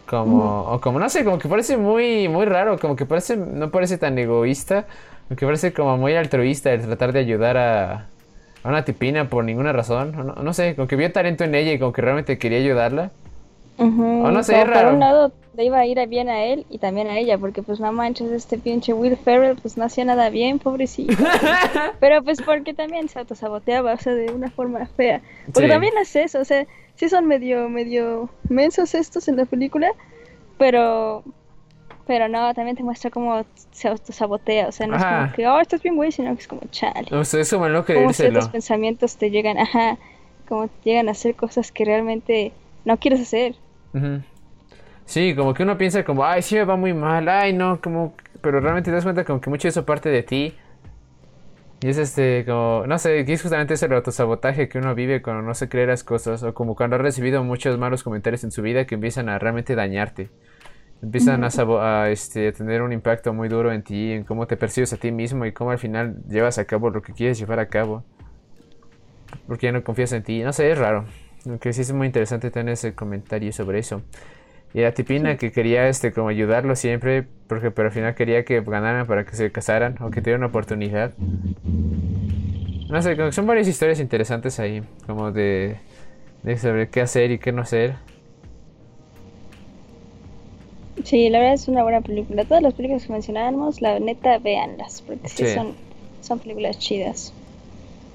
[0.06, 3.70] Como, o como, no sé, como que parece muy, muy raro, como que parece, no
[3.70, 4.86] parece tan egoísta,
[5.28, 7.92] como que parece como muy altruista el tratar de ayudar a,
[8.64, 10.14] a una tipina por ninguna razón.
[10.16, 13.12] No, no sé, como que vio talento en ella y como que realmente quería ayudarla.
[13.80, 16.66] Ujú, O no sé, es por un lado le iba a ir bien a él
[16.70, 20.06] y también a ella, porque pues no manches, este pinche Will Ferrell pues no hacía
[20.06, 21.14] nada bien, pobrecito.
[22.00, 25.22] Pero pues porque también se autosaboteaba, o sea, de una forma fea.
[25.48, 25.74] Porque Sí.
[25.74, 26.66] también hace eso, o sea,
[26.96, 29.92] sí son medio, medio mensos estos en la película,
[30.58, 31.24] pero...
[32.08, 35.20] Pero no, también te muestra cómo se autosabotea, o sea, no es Ajá.
[35.26, 37.08] como que, oh, estás bien güey, sino que es como, chale.
[37.16, 39.98] O sea, es como no Como ciertos pensamientos te llegan, ajá,
[40.48, 42.52] como te llegan a hacer cosas que realmente
[42.84, 43.56] no quieres hacer.
[45.06, 48.14] Sí, como que uno piensa como, ay, sí me va muy mal, ay, no, como,
[48.42, 50.56] pero realmente te das cuenta como que mucho de eso parte de ti.
[51.82, 55.42] Y es este, como, no sé, que es justamente ese autosabotaje que uno vive cuando
[55.42, 58.62] no se cree las cosas, o como cuando ha recibido muchos malos comentarios en su
[58.62, 60.30] vida que empiezan a realmente dañarte.
[61.02, 64.92] Empiezan a, este, a tener un impacto muy duro en ti, en cómo te percibes
[64.92, 67.70] a ti mismo y cómo al final llevas a cabo lo que quieres llevar a
[67.70, 68.04] cabo.
[69.48, 70.44] Porque ya no confías en ti.
[70.44, 71.06] No sé, es raro.
[71.46, 74.02] Aunque sí es muy interesante tener ese comentario sobre eso.
[74.74, 78.62] Y la tipina que quería este como ayudarlo siempre, porque pero al final quería que
[78.62, 81.14] ganaran para que se casaran o que tuvieran una oportunidad.
[82.90, 85.78] No sé, como que son varias historias interesantes ahí, como de,
[86.44, 87.96] de sobre qué hacer y qué no hacer.
[91.04, 92.44] Sí, la verdad es una buena película.
[92.46, 95.54] Todas las películas que mencionábamos, la neta, véanlas, porque sí, Sí.
[95.54, 95.74] son,
[96.22, 97.34] son películas chidas.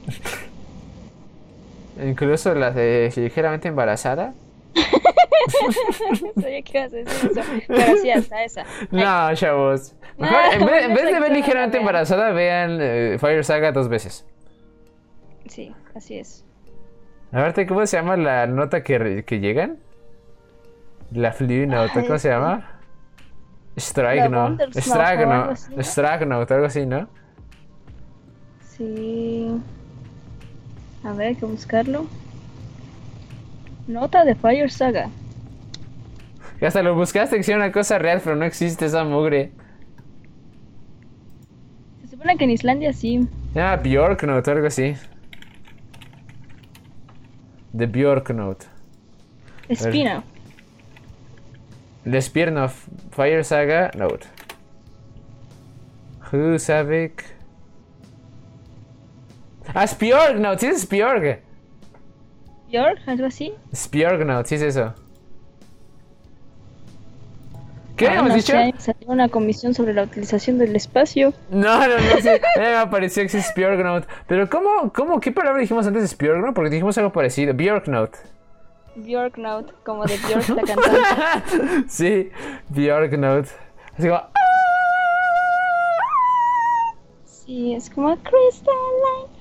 [2.02, 4.34] Incluso la de ligeramente embarazada.
[6.40, 8.64] Sabía que ibas a decir eso, pero sí, hasta esa.
[8.90, 9.94] No, chavos.
[10.18, 13.72] Mejor, Ah, en, vez, en bueno, vez de ver ligeramente embarazada, vean eh, Fire Saga
[13.72, 14.26] dos veces.
[15.46, 16.44] Sí, así es.
[17.30, 19.78] Aparte, ¿cómo se llama la nota que, que llegan?
[21.12, 22.80] La Note, Ay, ¿cómo se llama?
[23.76, 24.48] Strike La Note.
[24.64, 25.52] Wonder Snuff Strike o algo Note.
[25.52, 25.82] así, ¿no?
[25.82, 27.08] Strike Note, algo así, ¿no?
[28.60, 29.60] Sí.
[31.04, 32.06] A ver, hay que buscarlo.
[33.86, 35.10] Nota de Fire Saga.
[36.58, 39.52] Que hasta lo buscaste que sea una cosa real, pero no existe esa mugre.
[42.02, 43.28] Se supone que en Islandia sí.
[43.52, 44.94] Se llama Bjork Note, algo así.
[47.76, 48.66] The Bjork Note.
[49.68, 50.24] Espina.
[52.04, 52.68] Despierno
[53.10, 54.26] Fire Saga Note.
[56.32, 57.33] Husavik.
[59.74, 61.40] Ah, Spjorg Note, sí es Spjorg.
[62.68, 63.52] York, algo así.
[63.74, 64.94] Spjorg Note, sí es eso.
[67.96, 68.52] ¿Qué Ah, habíamos no dicho?
[68.52, 71.32] sé, salió una comisión sobre la utilización del espacio.
[71.50, 72.28] No, no, no, sí.
[72.28, 74.06] Eh, me apareció que es Spjorg Note.
[74.26, 76.52] Pero ¿cómo, cómo, qué palabra dijimos antes de Spjorg Note?
[76.54, 77.54] Porque dijimos algo parecido.
[77.54, 78.18] Bjork Note.
[78.96, 81.88] Bjork Note, como de Bjork la cantante.
[81.88, 82.30] sí,
[82.70, 83.48] Bjork Note.
[83.96, 84.22] Así como...
[87.24, 89.33] Sí, es como Crystalline.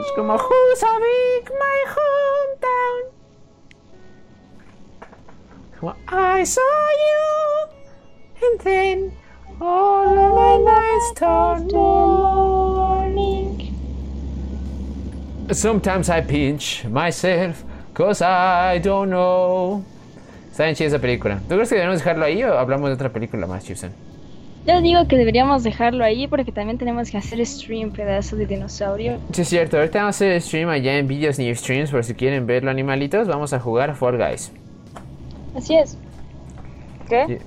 [0.00, 3.00] Es como Husavik, my hometown.
[5.80, 6.60] Como I saw
[7.04, 7.68] you,
[8.42, 9.12] and then
[9.60, 13.72] all of my nights turned morning.
[15.52, 17.64] Sometimes I pinch myself,
[17.94, 19.82] cause I don't know.
[20.50, 21.40] Está bien chida esa película.
[21.48, 23.92] ¿Tú crees que debemos dejarlo ahí o hablamos de otra película más, Chipson?
[24.66, 29.18] Yo digo que deberíamos dejarlo ahí porque también tenemos que hacer stream pedazo de dinosaurio.
[29.32, 29.76] Sí, es cierto.
[29.76, 33.28] Ahorita vamos a hacer stream allá en Videos New Streams por si quieren verlo, animalitos.
[33.28, 34.52] Vamos a jugar a Fall Guys.
[35.54, 35.96] Así es.
[37.08, 37.26] ¿Qué?
[37.26, 37.38] Sí.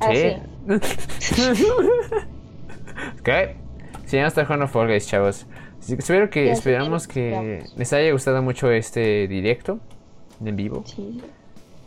[0.00, 0.36] Ah, Sí.
[3.24, 3.56] ¿Qué?
[4.04, 5.46] Sí, vamos a estar jugando Fall Guys, chavos.
[5.78, 9.80] Así espero que, Ya, esperamos sí, que les haya gustado mucho este directo
[10.44, 10.82] en vivo.
[10.84, 11.22] Sí.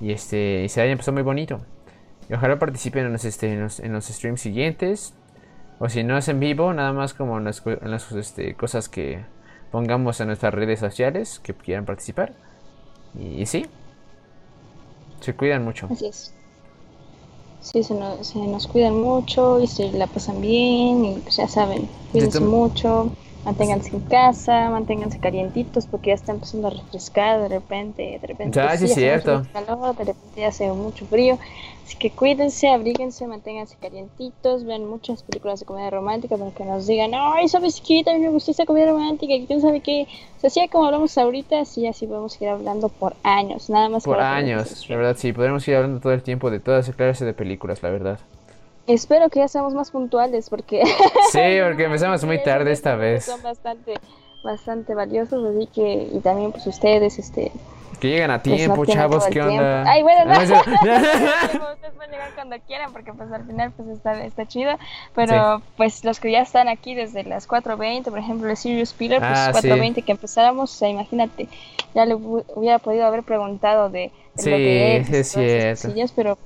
[0.02, 1.62] Y este y se haya empezado muy bonito.
[2.30, 5.14] Y ojalá participen en los, este, en los, en los streams siguientes.
[5.80, 8.56] O si no es en vivo, nada más como en las, cu- en las este,
[8.56, 9.26] cosas que
[9.72, 12.34] pongamos en nuestras redes sociales que quieran participar.
[13.14, 13.68] Y, y sí.
[15.22, 15.90] Se cuidan mucho.
[15.90, 16.34] Así es.
[17.62, 21.48] Sí, se nos, se nos cuidan mucho y se la pasan bien y pues ya
[21.48, 23.10] saben, cuídense mucho,
[23.46, 28.60] manténganse en casa, manténganse calientitos porque ya está empezando a refrescar de repente, de repente
[28.60, 29.38] Ya, sí es hace cierto.
[29.38, 31.40] mucho calor, de repente ya hace mucho frío,
[31.84, 36.88] así que cuídense, abríguense, manténganse calientitos, vean muchas películas de comedia romántica para que nos
[36.88, 38.04] digan, ay, ¿sabes qué?
[38.04, 40.08] También me gustó esta comedia romántica, y quién sabe qué,
[40.38, 44.04] o sea, así como hablamos ahorita, así así podemos ir hablando por años, nada más
[44.04, 45.34] Por años, la verdad, sí.
[45.34, 48.20] Podremos ir hablando todo el tiempo de todas esas clases de películas, la verdad.
[48.86, 50.84] Espero que ya seamos más puntuales porque
[51.32, 53.26] Sí, porque empezamos muy tarde esta vez.
[53.26, 53.94] son bastante
[54.44, 57.52] bastante valiosos, así que y también pues ustedes este
[58.00, 59.52] Que llegan a pues, no tiempo, chavos, ¿qué tiempo.
[59.52, 59.84] onda?
[59.90, 60.34] Ay, bueno, no.
[61.74, 64.72] Ustedes pueden llegar cuando quieran porque pues al final pues está, está chido,
[65.16, 69.20] pero pues los que ya están aquí desde las 4.20, por ejemplo, el Sirius Pillar,
[69.20, 69.68] pues Ah, sí.
[69.70, 71.48] 4.20 que empezáramos, o sea, imagínate,
[71.96, 75.32] ya le hu- hubiera podido haber preguntado de, de Sí, lo que es todas esas
[75.34, 75.82] cierto.
[75.88, 76.38] cosillas, pero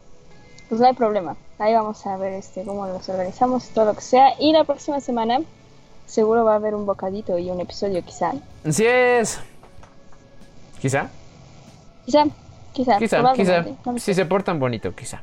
[0.70, 1.36] pues no hay problema.
[1.60, 4.34] Ahí vamos a ver este cómo los organizamos, todo lo que sea.
[4.40, 5.40] Y la próxima semana
[6.06, 8.34] seguro va a haber un bocadito y un episodio quizá.
[8.66, 9.40] Así es.
[10.82, 11.10] Quizá,
[12.08, 12.24] Quizá,
[12.74, 12.98] quizá,
[13.34, 15.22] quizá, no Si se portan bonito, quizá.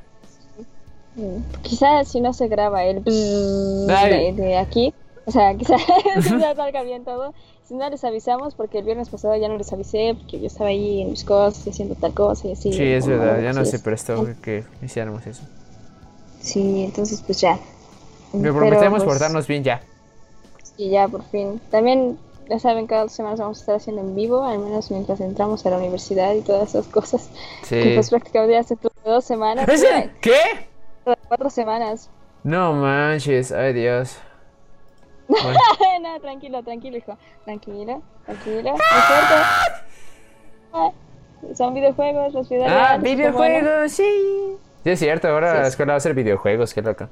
[1.17, 4.93] Mm, Quizá si no se graba el de, de aquí,
[5.25, 5.77] o sea, quizá
[6.23, 7.33] si no salga bien todo.
[7.67, 10.69] Si no les avisamos, porque el viernes pasado ya no les avisé, porque yo estaba
[10.69, 12.71] ahí en mis cosas, haciendo tal cosa y así.
[12.71, 15.43] Sí, es verdad, ya no sí, se es- prestó que hiciéramos eso.
[16.41, 17.59] Sí, entonces pues ya.
[18.33, 19.81] Pero prometemos pues, portarnos bien ya.
[20.77, 21.59] Y ya, por fin.
[21.71, 25.21] También, ya saben, cada dos semanas vamos a estar haciendo en vivo, al menos mientras
[25.21, 27.31] entramos a la universidad y todas esas cosas.
[27.69, 27.91] Que Sí.
[27.95, 29.67] pues prácticamente hace dos semanas.
[30.21, 30.31] ¿Qué?
[31.07, 32.11] ya, Cuatro semanas.
[32.43, 34.19] No manches, ay Dios.
[35.29, 35.59] Bueno,
[36.03, 37.17] no, tranquilo, tranquilo, hijo.
[37.45, 38.73] Tranquilo, tranquilo.
[38.73, 38.79] No.
[40.73, 40.91] Ah,
[41.55, 43.03] Son videojuegos, los ah, videojuegos.
[43.03, 44.57] videojuegos, sí.
[44.83, 47.09] Sí, es cierto, ahora Sí, la escuela va a hacer videojuegos, qué loco.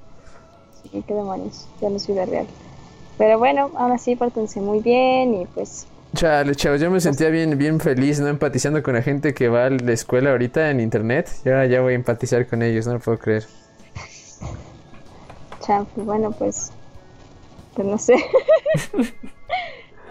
[0.83, 2.47] Sí, qué demonios, ya no es vida real.
[3.19, 7.57] Pero bueno, aún así, pórtense muy bien y pues Chale, chavos, yo me sentía bien,
[7.57, 8.29] bien feliz, ¿no?
[8.29, 11.31] Empatizando con la gente que va a la escuela ahorita en internet.
[11.43, 13.47] Ya, ya voy a empatizar con ellos, no lo puedo creer.
[15.61, 16.71] Chanfle, bueno, pues.
[17.75, 18.17] Pues no sé.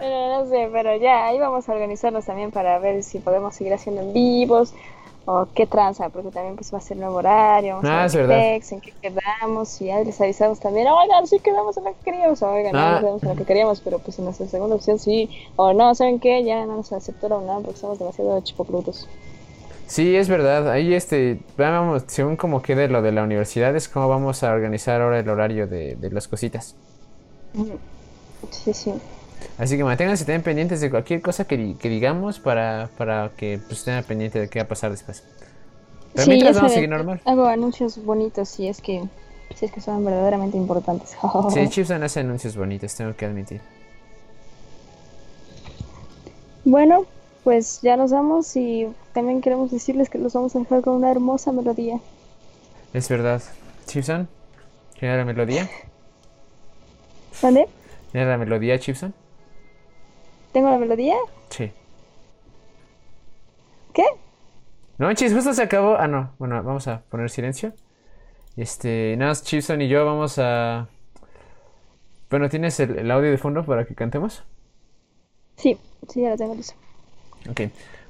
[0.00, 3.72] pero no sé, pero ya, ahí vamos a organizarnos también para ver si podemos seguir
[3.72, 4.74] haciendo en vivos
[5.24, 8.14] o qué tranza, porque también pues va a ser nuevo horario, vamos Ah, a es
[8.14, 11.90] ver pex, en qué quedamos, y ahí les avisamos también, oigan, sí quedamos en lo
[11.90, 12.92] que queríamos, oigan, Ah.
[12.94, 15.94] no quedamos en lo que queríamos, pero pues en nuestra segunda opción sí, o no,
[15.94, 16.42] ¿saben qué?
[16.44, 19.08] Ya no nos aceptó la UNAM porque somos demasiado chipocludos.
[19.86, 20.70] Sí, es verdad.
[20.70, 25.02] Ahí, este, vamos, según como quede lo de la universidad, es como vamos a organizar
[25.02, 26.74] ahora el horario de, de las cositas.
[28.50, 28.92] Sí, sí.
[29.58, 33.80] Así que manténganse también pendientes de cualquier cosa que, que digamos para, para que pues,
[33.80, 35.24] estén pendientes de qué va a pasar después.
[36.12, 37.20] Pero Sí, mientras vamos a seguir normal.
[37.24, 39.02] Hago anuncios bonitos si es que,
[39.54, 41.16] si es que son verdaderamente importantes.
[41.52, 43.60] Sí, Chipson hace anuncios bonitos, tengo que admitir.
[46.64, 47.06] Bueno,
[47.44, 51.10] pues ya nos vamos y también queremos decirles que los vamos a dejar con una
[51.10, 51.98] hermosa melodía.
[52.92, 53.42] Es verdad.
[53.86, 54.28] Chipson,
[54.98, 55.68] ¿tiene la melodía?
[57.42, 57.68] ¿Vale?
[58.12, 59.12] ¿Tiene la melodía, Chipson?
[60.52, 61.16] ¿Tengo la melodía?
[61.48, 61.70] Sí.
[63.92, 64.04] ¿Qué?
[64.98, 65.96] No, Chis, justo se acabó.
[65.96, 66.32] Ah, no.
[66.38, 67.72] Bueno, vamos a poner silencio.
[68.56, 70.88] Este, nada más Chipson y yo vamos a.
[72.30, 74.44] Bueno, ¿tienes el, el audio de fondo para que cantemos?
[75.56, 76.74] Sí, sí, ya la tengo lista.
[77.50, 77.62] Ok.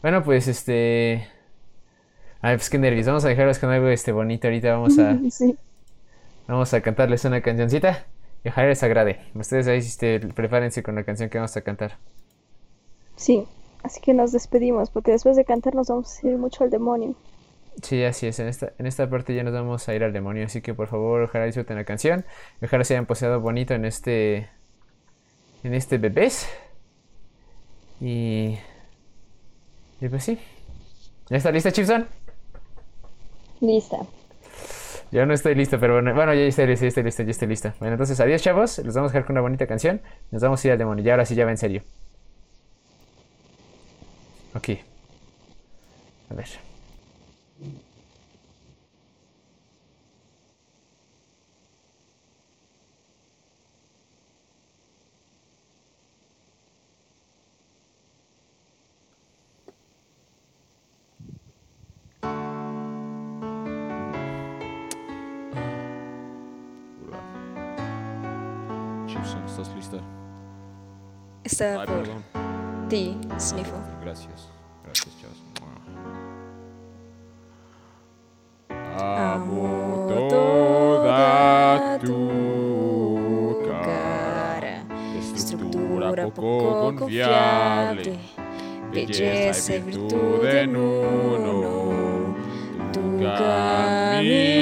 [0.02, 1.26] Bueno, pues este.
[2.40, 3.06] Ay, pues qué nervios.
[3.06, 4.48] Vamos a dejarlos con algo este bonito.
[4.48, 5.56] Ahorita vamos a, Sí.
[6.48, 8.06] vamos a cantarles una cancioncita.
[8.44, 9.20] Y ojalá les agrade.
[9.34, 11.98] Ustedes ahí este, prepárense con la canción que vamos a cantar.
[13.16, 13.46] Sí,
[13.82, 17.14] así que nos despedimos porque después de cantar nos vamos a ir mucho al demonio.
[17.80, 18.38] Sí, así es.
[18.38, 20.44] En esta, en esta parte ya nos vamos a ir al demonio.
[20.44, 22.24] Así que por favor, ojalá disfruten la canción.
[22.62, 24.50] Ojalá se hayan poseado bonito en este.
[25.62, 26.48] En este bebés.
[28.00, 28.58] Y.
[30.00, 30.38] Y pues sí.
[31.30, 32.06] ¿Ya está lista, Chipson?
[33.60, 33.98] Lista.
[35.12, 37.48] Yo no estoy listo, pero bueno, bueno, ya estoy listo, ya estoy listo, ya estoy
[37.48, 37.72] listo.
[37.78, 38.78] Bueno, entonces adiós, chavos.
[38.78, 40.02] Los vamos a dejar con una bonita canción.
[40.30, 41.04] Nos vamos a ir al demonio.
[41.04, 41.82] Y ahora sí, ya va en serio.
[44.54, 44.68] Ok.
[46.30, 46.72] A ver.
[69.52, 69.98] ¿estás lista?
[71.44, 72.08] Está por
[72.88, 73.91] ti, Sniffle.
[74.02, 74.48] Gracias.
[74.84, 75.42] Gracias, chavos.
[78.98, 84.84] Amo toda tu cara.
[85.34, 88.18] Estructura poco confiable.
[88.92, 92.34] Belleza y virtud en uno.
[92.92, 94.61] Tu camino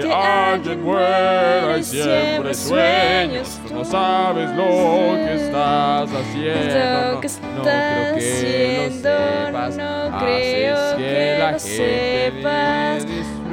[0.00, 3.60] que alguien muera y siempre sueños.
[3.66, 4.64] Tú no sabes lo
[5.14, 6.74] que estás haciendo.
[6.78, 7.26] No, no creo que
[8.28, 9.76] haciendo, lo sepas.
[9.76, 13.06] no Haces creo que la gente sepas.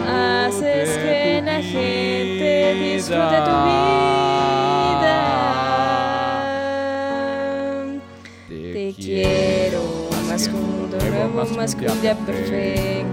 [0.08, 3.96] Haces que la gente disfrute tu vida.
[8.48, 9.82] Te quiero
[10.28, 10.76] más que un
[11.56, 13.05] más que un día perfecto,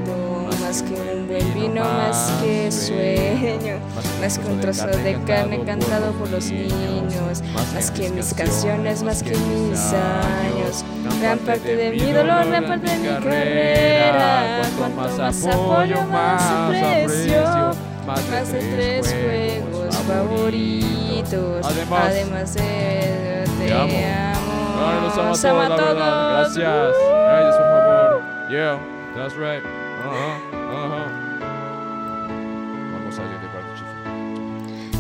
[1.43, 3.77] buen vino, más que sueño,
[4.21, 7.43] más que un trozo de carne cantado por los niños,
[7.75, 10.85] más que mis canciones, más que mis años,
[11.21, 17.71] gran parte de mi dolor, gran parte de mi carrera, cuanto más apoyo, más aprecio,
[18.07, 23.93] más de tres juegos favoritos, Además, además de te te amo.
[24.37, 25.03] amo.
[25.05, 25.95] Los amo a Los todos, amo a la verdad.
[25.95, 26.57] todos.
[26.57, 26.97] Gracias.
[27.29, 28.23] Gracias, por favor.
[28.51, 28.79] Yeah,
[29.15, 29.63] that's right.
[30.05, 30.62] Ajá.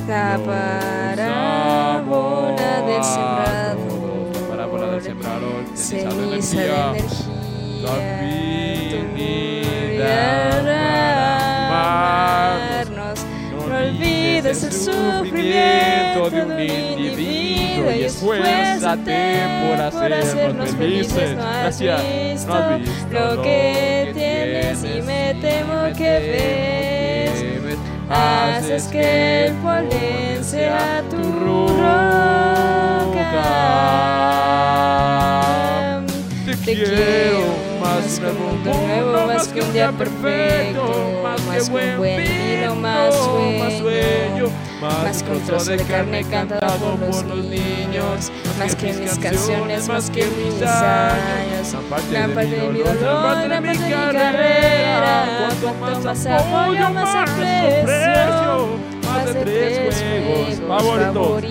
[0.09, 0.39] La
[1.17, 4.33] parábola del sembrador.
[4.35, 5.65] La parábola del sembrador.
[5.75, 7.39] Ceniza de energía.
[7.83, 7.93] La
[9.15, 9.63] vida
[11.69, 13.19] amarnos.
[13.53, 21.37] No olvides el sufrimiento de un individuo y esfuérzate por hacernos felices.
[21.37, 22.55] No has visto
[23.11, 26.82] lo que tienes y me temo que ves.
[28.13, 32.03] Haces que el polen sea tu roca.
[36.65, 41.61] Te quiero más más que un mundo nuevo, más que un día perfecto, más que
[41.61, 44.47] un buen vino, más sueño,
[44.81, 47.82] más que un trozo de carne cantado por los niños,
[48.59, 51.77] más que mis canciones, más que mis años,
[52.11, 55.49] gran parte de mi dolor, gran parte de mi carrera,
[55.79, 58.69] cuanto más apoyo, más aprecio,
[59.05, 61.45] más de tres juegos favoritos.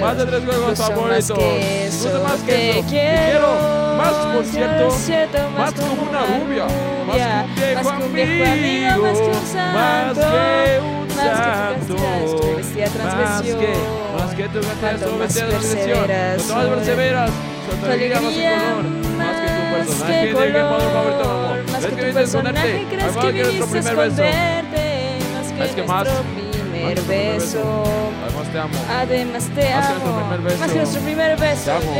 [0.00, 1.08] Más de tres juegos favoritos.
[1.08, 2.80] Más que eso, Incluso más que te eso.
[2.80, 3.78] Te quiero.
[3.98, 6.66] Más, por cierto, más como una rubia.
[7.04, 9.02] Más que un viejo más que un viejo amigo, amigo.
[9.02, 10.97] más que un santo.
[11.18, 11.96] Más que Más que santo.
[11.96, 13.72] castidad, tu vestida Más que,
[14.18, 16.06] más que tu castidad, Cuanto tu más vestida transgresión.
[16.08, 17.30] Cuanto más perseveras,
[17.68, 18.38] con tu tu alegría más en
[18.68, 18.84] color.
[19.18, 21.62] Más que tu más personaje que de.
[21.72, 25.18] Más ¿Ves que que tu personaje crees que que viniste a esconderte.
[25.34, 26.32] Más que Es que más- nuestro Más
[26.72, 27.84] primer que beso.
[28.24, 28.78] Además te amo.
[28.90, 30.28] Además te Más que amo.
[30.58, 31.64] Más que nuestro primer beso.
[31.64, 31.92] Te amo.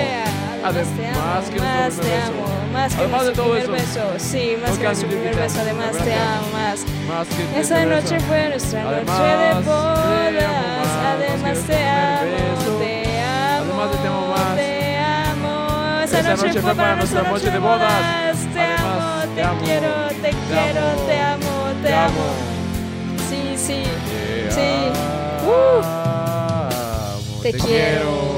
[0.65, 1.19] Además te amo.
[1.19, 2.58] Además que nuestro Más primer beso.
[2.73, 4.01] Más que Además de nuestro todo primer eso.
[4.13, 4.19] beso.
[4.19, 5.61] Sí, más No que nuestro primer beso.
[5.61, 6.85] Además te amo más.
[7.09, 8.27] Más que tu Esa noche beso.
[8.27, 9.99] fue nuestra Además, noche de bodas.
[10.79, 12.79] más, Además te amo.
[12.79, 13.65] Te amo.
[13.65, 14.57] Además te amo más.
[14.57, 16.03] Te amo.
[16.05, 18.37] Esa, Esa noche fue para nuestra noche de bodas.
[18.53, 19.91] Te Además, amo, te te amo, quiero,
[20.23, 22.27] te quiero, amo, te amo, te Te amo.
[23.29, 23.83] Sí, sí.
[24.45, 24.93] Te Sí.
[25.43, 25.83] amo.
[27.43, 28.38] Te quiero.